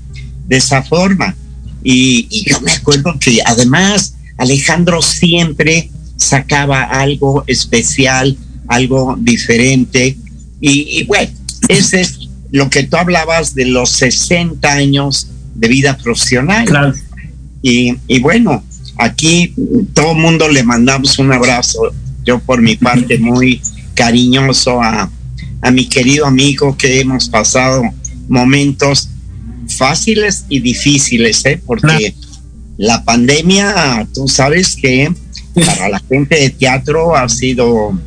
de 0.45 0.55
esa 0.55 0.83
forma. 0.83 1.35
Y, 1.83 2.27
yo 2.47 2.61
me 2.61 2.73
acuerdo 2.73 3.17
que 3.19 3.39
además 3.43 4.13
Alejandro 4.37 5.01
siempre 5.01 5.89
sacaba 6.15 6.83
algo 6.83 7.43
especial, 7.47 8.37
algo 8.67 9.17
diferente. 9.19 10.15
Y, 10.61 10.99
y, 10.99 11.05
bueno, 11.05 11.38
ese 11.69 12.01
es 12.01 12.27
lo 12.51 12.69
que 12.69 12.83
tú 12.83 12.97
hablabas 12.97 13.55
de 13.55 13.65
los 13.65 13.91
60 13.91 14.69
años 14.69 15.27
de 15.55 15.67
vida 15.67 15.97
profesional. 15.97 16.65
Claro. 16.65 16.93
Y, 17.61 17.95
y 18.07 18.19
bueno, 18.19 18.63
aquí 18.97 19.53
todo 19.93 20.11
el 20.11 20.17
mundo 20.17 20.49
le 20.49 20.63
mandamos 20.63 21.17
un 21.19 21.31
abrazo. 21.31 21.93
Yo 22.25 22.39
por 22.39 22.61
mi 22.61 22.75
parte 22.75 23.17
muy 23.17 23.61
cariñoso 23.93 24.81
a, 24.81 25.09
a 25.61 25.71
mi 25.71 25.87
querido 25.87 26.25
amigo 26.25 26.75
que 26.75 26.99
hemos 26.99 27.29
pasado 27.29 27.83
momentos 28.27 29.09
fáciles 29.67 30.45
y 30.49 30.59
difíciles, 30.59 31.45
¿eh? 31.45 31.61
porque 31.65 32.15
la 32.77 33.03
pandemia, 33.03 34.07
tú 34.13 34.27
sabes 34.27 34.75
que 34.75 35.13
para 35.53 35.89
la 35.89 35.99
gente 35.99 36.35
de 36.35 36.49
teatro 36.49 37.15
ha 37.15 37.27
sido 37.29 37.99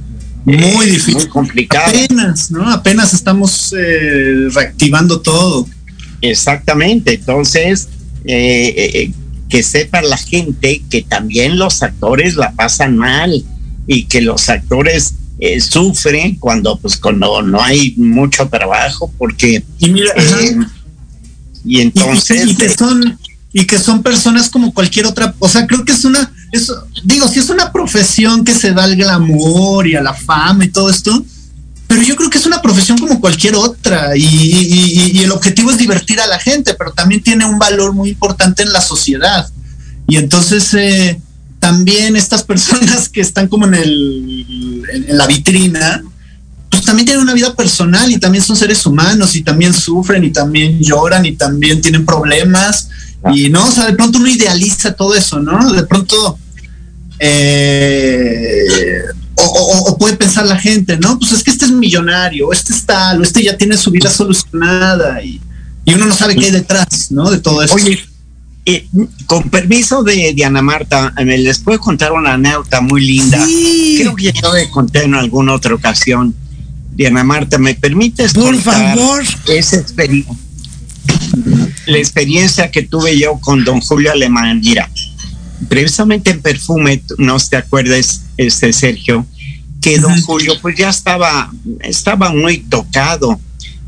muy 0.45 0.87
difícil. 0.87 1.15
Muy 1.15 1.29
complicado. 1.29 1.89
Apenas, 1.89 2.51
¿no? 2.51 2.71
Apenas 2.71 3.15
estamos 3.15 3.75
eh, 3.79 4.49
reactivando 4.53 5.21
todo. 5.21 5.67
Exactamente. 6.21 7.15
Entonces, 7.15 7.89
eh, 8.25 8.75
eh, 8.77 9.13
que 9.49 9.63
sepa 9.63 10.03
la 10.03 10.17
gente 10.17 10.83
que 10.91 11.03
también 11.03 11.59
los 11.59 11.83
actores 11.83 12.37
la 12.37 12.53
pasan 12.53 12.97
mal 12.97 13.45
y 13.87 14.05
que 14.05 14.21
los 14.21 14.49
actores 14.49 15.15
sufren 15.59 16.37
cuando, 16.37 16.79
pues, 16.79 16.97
cuando 16.97 17.43
no 17.43 17.61
hay 17.61 17.95
mucho 17.97 18.49
trabajo, 18.49 19.13
porque. 19.19 19.63
Y 19.79 19.91
mira, 19.91 20.13
y 21.65 21.81
entonces. 21.81 22.47
y 22.49 22.57
que 22.57 22.69
son 22.69 23.19
y 23.53 23.67
que 23.67 23.79
son 23.79 24.03
personas 24.03 24.49
como 24.49 24.73
cualquier 24.73 25.07
otra, 25.07 25.35
o 25.39 25.49
sea, 25.49 25.67
creo 25.67 25.85
que 25.85 25.93
es 25.93 26.05
una, 26.05 26.33
eso, 26.53 26.87
digo, 27.03 27.27
si 27.29 27.41
es 27.41 27.49
una 27.49 27.73
profesión 27.73 28.45
que 28.45 28.55
se 28.55 28.73
da 28.73 28.85
al 28.85 28.95
glamour 28.95 29.87
y 29.87 29.97
a 29.97 30.03
la 30.03 30.13
fama 30.13 30.67
y 30.67 30.69
todo 30.69 30.91
esto, 30.91 31.25
pero 31.87 32.03
yo 32.03 32.15
creo 32.15 32.29
que 32.29 32.37
es 32.37 32.45
una 32.45 32.61
profesión 32.61 32.99
como 32.99 33.21
cualquier 33.21 33.55
otra 33.57 34.15
y, 34.15 35.19
el 35.23 35.33
objetivo 35.33 35.71
es 35.71 35.79
divertir 35.79 36.21
a 36.21 36.27
la 36.27 36.39
gente, 36.39 36.75
pero 36.75 36.93
también 36.93 37.23
tiene 37.23 37.47
un 37.47 37.59
valor 37.59 37.95
muy 37.95 38.11
importante 38.11 38.63
en 38.63 38.73
la 38.73 38.83
sociedad. 38.83 39.49
Y 40.07 40.17
entonces 40.17 40.75
eh, 40.75 41.19
también 41.59 42.17
estas 42.17 42.43
personas 42.45 43.09
que 43.09 43.23
están 43.23 43.49
como 43.49 43.67
en, 43.67 43.75
el, 43.75 44.85
en 44.93 45.17
la 45.17 45.27
vitrina, 45.27 46.03
pues 46.71 46.85
también 46.85 47.07
tienen 47.07 47.23
una 47.23 47.35
vida 47.35 47.55
personal 47.55 48.11
y 48.11 48.19
también 48.19 48.45
son 48.45 48.57
seres 48.57 48.85
humanos 48.85 49.35
y 49.37 49.43
también 49.43 49.73
sufren 49.73 50.23
y 50.23 50.31
también 50.31 50.81
lloran 50.81 51.25
y 51.25 51.33
también 51.33 51.81
tienen 51.81 52.05
problemas 52.05 52.89
y 53.31 53.49
no, 53.51 53.67
o 53.67 53.71
sea, 53.71 53.87
de 53.87 53.93
pronto 53.93 54.19
uno 54.19 54.29
idealiza 54.29 54.95
todo 54.95 55.15
eso, 55.15 55.39
¿no? 55.39 55.73
De 55.73 55.85
pronto, 55.85 56.39
eh, 57.19 59.03
o, 59.37 59.97
puede 59.99 60.17
pensar 60.17 60.47
la 60.47 60.59
gente, 60.59 60.97
¿no? 60.99 61.19
Pues 61.19 61.33
es 61.33 61.43
que 61.43 61.51
este 61.51 61.65
es 61.65 61.71
millonario, 61.71 62.53
este 62.53 62.73
es 62.73 62.85
tal, 62.85 63.21
o 63.21 63.23
este 63.23 63.43
ya 63.43 63.57
tiene 63.57 63.77
su 63.77 63.91
vida 63.91 64.11
solucionada 64.11 65.23
y, 65.23 65.41
uno 65.87 66.07
no 66.07 66.15
sabe 66.15 66.37
qué 66.37 66.47
hay 66.47 66.51
detrás, 66.53 67.11
¿no? 67.11 67.31
De 67.31 67.39
todo 67.39 67.63
eso. 67.63 67.75
Oye, 67.75 67.99
eh, 68.65 68.87
con 69.27 69.51
permiso 69.51 70.03
de 70.03 70.33
Diana 70.33 70.63
Marta, 70.63 71.13
me 71.25 71.37
les 71.37 71.59
puedo 71.59 71.79
contar 71.81 72.13
una 72.13 72.35
anécdota 72.35 72.81
muy 72.81 73.05
linda. 73.05 73.39
Creo 73.97 74.15
que 74.15 74.33
ya 74.33 74.33
lo 74.41 74.71
conté 74.71 75.03
en 75.03 75.15
alguna 75.15 75.53
otra 75.55 75.75
ocasión. 75.75 76.35
Diana 76.95 77.25
Marta, 77.25 77.59
¿me 77.59 77.75
permites? 77.75 78.33
Por 78.33 78.57
favor. 78.61 79.25
Esa 79.49 79.77
experiencia 79.77 80.33
la 81.87 81.99
experiencia 81.99 82.71
que 82.71 82.83
tuve 82.83 83.19
yo 83.19 83.39
con 83.41 83.65
don 83.65 83.81
Julio 83.81 84.13
Alemán, 84.13 84.61
mira, 84.61 84.89
precisamente 85.69 86.31
en 86.31 86.43
perfume, 86.43 87.03
no 87.19 87.37
te 87.39 87.57
acuerdas, 87.57 88.23
este 88.37 88.73
Sergio, 88.73 89.27
que 89.81 89.99
don 89.99 90.21
Julio 90.23 90.55
pues 90.61 90.77
ya 90.77 90.91
estaba, 90.91 91.51
estaba 91.81 92.33
muy 92.33 92.59
tocado 92.59 93.41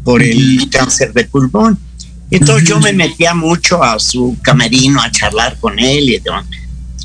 por 0.03 0.23
el 0.23 0.69
cáncer 0.71 1.13
de 1.13 1.25
pulmón. 1.25 1.79
Entonces 2.31 2.69
yo 2.69 2.81
me 2.81 2.93
metía 2.93 3.35
mucho 3.35 3.83
a 3.83 3.99
su 4.01 4.37
camerino 4.43 5.01
a 5.01 5.11
charlar 5.11 5.57
con 5.61 5.79
él 5.79 6.21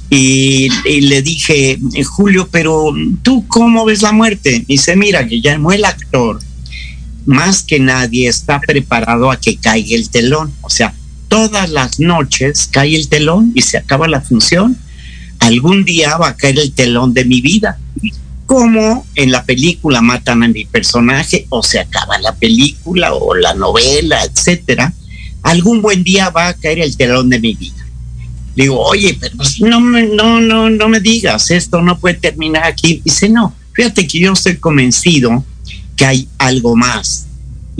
y, 0.09 0.69
y, 0.85 1.01
le 1.01 1.21
dije, 1.21 1.77
Julio, 2.03 2.49
pero 2.51 2.91
tú 3.21 3.45
cómo 3.47 3.85
ves 3.85 4.01
la 4.01 4.11
muerte? 4.11 4.63
Y 4.67 4.73
dice, 4.73 4.95
mira, 4.95 5.27
que 5.27 5.39
llamó 5.39 5.71
el 5.71 5.85
actor 5.85 6.39
más 7.29 7.61
que 7.61 7.79
nadie 7.79 8.27
está 8.27 8.59
preparado 8.59 9.29
a 9.29 9.39
que 9.39 9.55
caiga 9.57 9.95
el 9.95 10.09
telón. 10.09 10.51
O 10.61 10.69
sea, 10.69 10.93
todas 11.29 11.69
las 11.69 11.99
noches 11.99 12.67
cae 12.69 12.95
el 12.95 13.07
telón 13.07 13.53
y 13.55 13.61
se 13.61 13.77
acaba 13.77 14.09
la 14.09 14.19
función. 14.19 14.77
Algún 15.39 15.85
día 15.85 16.17
va 16.17 16.29
a 16.29 16.35
caer 16.35 16.59
el 16.59 16.73
telón 16.73 17.13
de 17.13 17.23
mi 17.23 17.39
vida. 17.39 17.79
Como 18.45 19.05
en 19.15 19.31
la 19.31 19.45
película 19.45 20.01
matan 20.01 20.43
a 20.43 20.47
mi 20.47 20.65
personaje 20.65 21.45
o 21.49 21.63
se 21.63 21.79
acaba 21.79 22.17
la 22.17 22.35
película 22.35 23.13
o 23.13 23.35
la 23.35 23.53
novela, 23.53 24.23
etcétera. 24.23 24.91
Algún 25.43 25.81
buen 25.81 26.03
día 26.03 26.29
va 26.31 26.49
a 26.49 26.53
caer 26.55 26.79
el 26.79 26.97
telón 26.97 27.29
de 27.29 27.39
mi 27.39 27.53
vida. 27.53 27.85
Digo, 28.55 28.77
oye, 28.81 29.15
pero 29.17 29.37
pues, 29.37 29.61
no, 29.61 29.79
no, 29.79 30.41
no, 30.41 30.69
no 30.69 30.89
me 30.89 30.99
digas, 30.99 31.51
esto 31.51 31.81
no 31.81 31.97
puede 31.97 32.15
terminar 32.15 32.65
aquí. 32.65 33.01
Dice, 33.05 33.29
no, 33.29 33.55
fíjate 33.71 34.05
que 34.05 34.19
yo 34.19 34.33
estoy 34.33 34.57
convencido 34.57 35.45
que 35.95 36.05
hay 36.05 36.27
algo 36.39 36.75
más. 36.75 37.28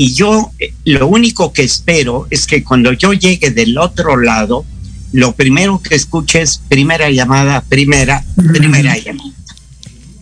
Y 0.02 0.14
yo 0.14 0.50
eh, 0.60 0.74
lo 0.86 1.08
único 1.08 1.52
que 1.52 1.62
espero 1.62 2.26
es 2.30 2.47
que 2.47 2.64
cuando 2.64 2.93
yo 2.93 3.12
llegue 3.12 3.52
del 3.52 3.78
otro 3.78 4.16
lado, 4.16 4.64
lo 5.12 5.34
primero 5.34 5.82
que 5.82 5.95
escuche 5.95 6.41
es 6.41 6.62
primera 6.70 7.10
llamada, 7.10 7.60
primera, 7.68 8.24
primera 8.54 8.97
llamada. 8.97 9.34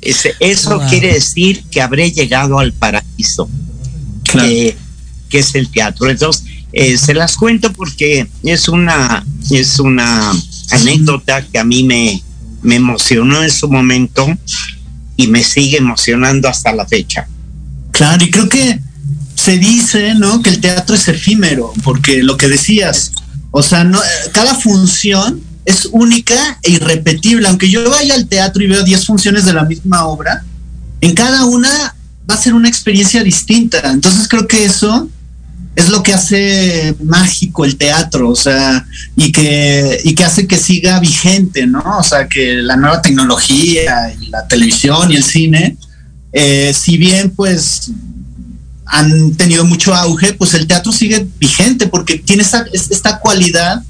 eso 0.02 0.82
quiere 0.90 1.14
decir 1.14 1.64
que 1.70 1.80
habré 1.80 2.12
llegado 2.12 2.58
al 2.58 2.74
paraíso, 2.74 3.48
que, 4.24 4.76
es 5.32 5.54
el 5.54 5.70
teatro. 5.70 6.10
Entonces, 6.10 6.44
eh, 6.74 6.98
se 6.98 7.14
las 7.14 7.36
cuento 7.36 7.72
porque 7.72 8.28
es 8.42 8.68
una, 8.70 9.24
es 9.52 9.78
una 9.78 10.34
anécdota 10.72 11.46
que 11.46 11.60
a 11.60 11.64
mí 11.64 11.84
me, 11.84 12.24
me 12.64 12.78
emocionó 12.78 13.44
en 13.44 13.52
su 13.52 13.70
momento 13.70 14.28
y 15.18 15.28
me 15.28 15.44
sigue 15.44 15.78
emocionando 15.78 16.50
hasta 16.50 16.74
la 16.74 16.88
fecha. 16.88 17.28
Claro, 17.92 18.26
y 18.26 18.32
creo 18.32 18.50
que 18.50 18.87
se 19.48 19.58
dice, 19.58 20.14
¿no? 20.14 20.42
Que 20.42 20.50
el 20.50 20.60
teatro 20.60 20.94
es 20.94 21.08
efímero, 21.08 21.72
porque 21.82 22.22
lo 22.22 22.36
que 22.36 22.50
decías, 22.50 23.14
o 23.52 23.64
sea, 23.64 23.86
no, 23.86 23.98
cada 24.34 24.54
función 24.56 25.42
es 25.64 25.88
única 25.94 26.60
e 26.64 26.72
irrepetible. 26.72 27.48
Aunque 27.48 27.70
yo 27.70 27.90
vaya 27.90 28.16
al 28.16 28.28
teatro 28.28 28.62
y 28.62 28.68
veo 28.68 28.84
10 28.84 29.06
funciones 29.06 29.46
de 29.46 29.54
la 29.54 29.64
misma 29.64 30.06
obra, 30.06 30.44
en 31.00 31.14
cada 31.14 31.46
una 31.46 31.96
va 32.30 32.36
a 32.36 32.38
ser 32.38 32.56
una 32.56 32.68
experiencia 32.68 33.24
distinta. 33.24 33.90
Entonces 33.90 34.28
creo 34.28 34.50
que 34.50 34.66
eso 34.66 35.10
es 35.78 35.88
lo 35.88 36.04
que 36.04 36.14
hace 36.14 36.94
mágico 37.02 37.64
el 37.64 37.78
teatro, 37.78 38.30
o 38.30 38.36
sea, 38.36 38.86
y 39.16 39.32
que, 39.32 39.98
y 40.04 40.14
que 40.14 40.26
hace 40.26 40.46
que 40.46 40.58
siga 40.58 41.00
vigente, 41.00 41.66
¿no? 41.68 42.00
O 42.00 42.04
sea, 42.04 42.28
que 42.28 42.56
la 42.56 42.76
nueva 42.76 43.02
tecnología 43.02 44.14
y 44.20 44.26
la 44.26 44.46
televisión 44.46 45.10
y 45.10 45.16
el 45.16 45.24
cine, 45.24 45.78
eh, 46.34 46.74
si 46.78 46.98
bien 46.98 47.30
pues 47.30 47.92
han 48.88 49.36
tenido 49.36 49.66
mucho 49.66 49.94
auge, 49.94 50.34
pues 50.34 50.54
el 50.54 50.68
teatro 50.68 50.92
sigue 50.92 51.28
vigente 51.40 51.88
porque 51.88 52.18
tiene 52.18 52.44
esta, 52.44 52.66
esta 52.74 53.20
cualidad 53.20 53.84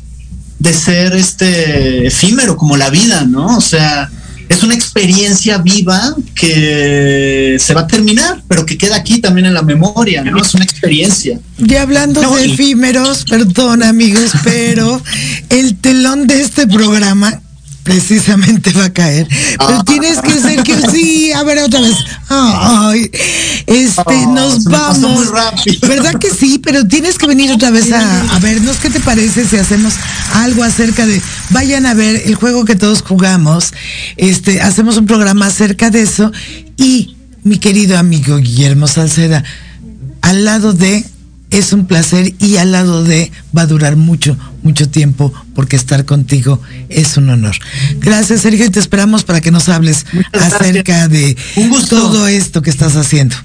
de 0.60 0.74
ser 0.74 1.16
este 1.16 2.08
efímero 2.08 2.58
como 2.58 2.78
la 2.78 2.90
vida, 2.90 3.24
¿no? 3.26 3.58
O 3.58 3.62
sea, 3.62 4.10
es 4.50 4.64
una 4.64 4.74
experiencia 4.74 5.58
viva 5.60 6.16
que 6.34 7.58
se 7.60 7.74
va 7.74 7.82
a 7.82 7.88
terminar, 7.88 8.42
pero 8.48 8.66
que 8.66 8.78
queda 8.78 8.96
aquí 8.96 9.20
también 9.20 9.46
en 9.46 9.54
la 9.54 9.62
memoria, 9.62 10.24
¿no? 10.24 10.42
Es 10.42 10.54
una 10.56 10.64
experiencia. 10.64 11.40
Y 11.58 11.76
hablando 11.76 12.22
de 12.22 12.46
efímeros, 12.46 13.26
perdón 13.26 13.84
amigos, 13.84 14.32
pero 14.44 15.02
el 15.50 15.76
telón 15.78 16.28
de 16.28 16.42
este 16.42 16.66
programa 16.66 17.42
precisamente 17.88 18.74
va 18.74 18.86
a 18.86 18.94
caer. 18.94 19.28
Pero 19.30 19.80
ah. 19.80 19.84
tienes 19.86 20.20
que 20.20 20.40
ser 20.40 20.62
que 20.64 20.76
sí, 20.92 21.32
a 21.32 21.44
ver 21.44 21.60
otra 21.60 21.80
vez. 21.80 21.96
Ay, 22.28 23.10
este, 23.66 24.02
ah, 24.06 24.32
nos 24.34 24.66
vamos. 24.66 25.32
¿Verdad 25.82 26.16
que 26.20 26.30
sí? 26.30 26.60
Pero 26.62 26.86
tienes 26.86 27.18
que 27.18 27.28
venir 27.28 27.50
otra 27.52 27.72
vez 27.72 27.92
a, 27.94 28.36
a 28.36 28.40
vernos. 28.40 28.78
¿Qué 28.78 28.90
te 28.90 29.00
parece 29.00 29.46
si 29.46 29.56
hacemos 29.56 29.94
algo 30.34 30.64
acerca 30.64 31.06
de, 31.06 31.22
vayan 31.52 31.86
a 31.86 31.94
ver 31.94 32.24
el 32.26 32.36
juego 32.36 32.66
que 32.66 32.76
todos 32.76 33.02
jugamos? 33.02 33.74
Este, 34.18 34.62
hacemos 34.62 34.98
un 34.98 35.06
programa 35.06 35.48
acerca 35.48 35.90
de 35.90 36.02
eso. 36.02 36.32
Y 36.76 37.16
mi 37.44 37.58
querido 37.58 37.98
amigo 37.98 38.38
Guillermo 38.38 38.88
Salceda, 38.88 39.46
al 40.22 40.44
lado 40.44 40.74
de 40.74 41.06
es 41.50 41.74
un 41.74 41.86
placer 41.86 42.34
y 42.40 42.58
al 42.58 42.72
lado 42.72 43.04
de 43.04 43.32
va 43.58 43.64
a 43.64 43.66
durar 43.68 43.96
mucho, 43.96 44.38
mucho 44.64 44.90
tiempo 44.90 45.34
porque 45.56 45.76
estar 45.76 46.06
contigo 46.06 46.62
es 46.90 47.18
un 47.18 47.30
honor. 47.30 47.56
Gracias 48.00 48.42
Sergio 48.42 48.66
y 48.66 48.70
te 48.70 48.80
esperamos 48.80 49.24
para 49.24 49.42
que 49.42 49.52
nos 49.52 49.70
hables 49.70 50.06
acerca 50.34 51.08
de 51.08 51.38
todo 51.90 52.28
esto 52.28 52.62
que 52.62 52.70
estás 52.70 52.96
haciendo. 52.96 53.36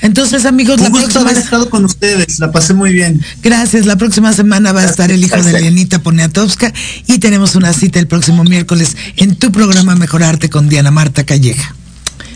Entonces 0.00 0.44
amigos, 0.44 0.78
un 0.78 0.84
la 0.84 0.90
gusto 0.90 1.20
haber 1.20 1.36
estado 1.36 1.68
con 1.68 1.84
ustedes, 1.84 2.38
la 2.38 2.52
pasé 2.52 2.74
muy 2.74 2.92
bien. 2.92 3.20
Gracias, 3.42 3.86
la 3.86 3.96
próxima 3.96 4.32
semana 4.32 4.72
va 4.72 4.82
a 4.82 4.86
estar 4.86 5.10
el 5.10 5.24
hijo 5.24 5.42
de 5.42 5.60
Leonita 5.60 5.98
Poniatowska 5.98 6.72
y 7.06 7.18
tenemos 7.18 7.56
una 7.56 7.72
cita 7.72 7.98
el 7.98 8.06
próximo 8.06 8.44
miércoles 8.44 8.96
en 9.16 9.36
tu 9.36 9.50
programa 9.52 9.96
Mejorarte 9.96 10.48
con 10.48 10.68
Diana 10.68 10.90
Marta 10.90 11.24
Calleja. 11.24 11.74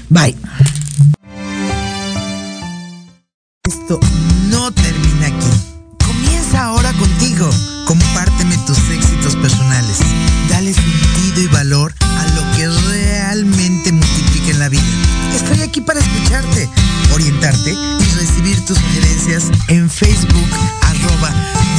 Bye. 0.09 0.37
Esto 3.65 4.01
no 4.51 4.73
termina 4.73 4.92
Sentido 10.75 11.43
y 11.43 11.47
valor 11.49 11.95
a 12.01 12.27
lo 12.29 12.57
que 12.57 12.69
realmente 12.69 13.93
multiplica 13.93 14.51
en 14.51 14.59
la 14.59 14.69
vida. 14.69 14.83
Estoy 15.35 15.63
aquí 15.63 15.81
para 15.81 16.01
escucharte, 16.01 16.69
orientarte 17.15 17.73
y 17.73 18.15
recibir 18.17 18.65
tus 18.65 18.79
sugerencias 18.79 19.51
en 19.69 19.91
Facebook 19.91 20.49
arroba 20.83 21.31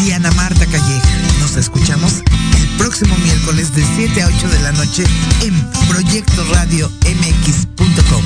Diana 0.04 0.32
Marta 0.32 0.66
Calleja. 0.66 1.08
Nos 1.40 1.56
escuchamos 1.56 2.24
el 2.58 2.68
próximo 2.78 3.16
miércoles 3.18 3.74
de 3.76 3.84
7 3.96 4.22
a 4.22 4.28
8 4.28 4.50
de 4.50 4.60
la 4.60 4.72
noche 4.74 5.04
en 5.42 5.70
Proyecto 5.90 6.44
Radio 6.52 6.92
MX.com. 7.02 8.24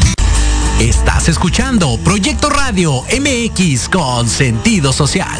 Estás 0.79 1.29
escuchando 1.29 1.97
Proyecto 2.03 2.49
Radio 2.49 3.03
MX 3.03 3.89
con 3.89 4.29
sentido 4.29 4.93
social. 4.93 5.39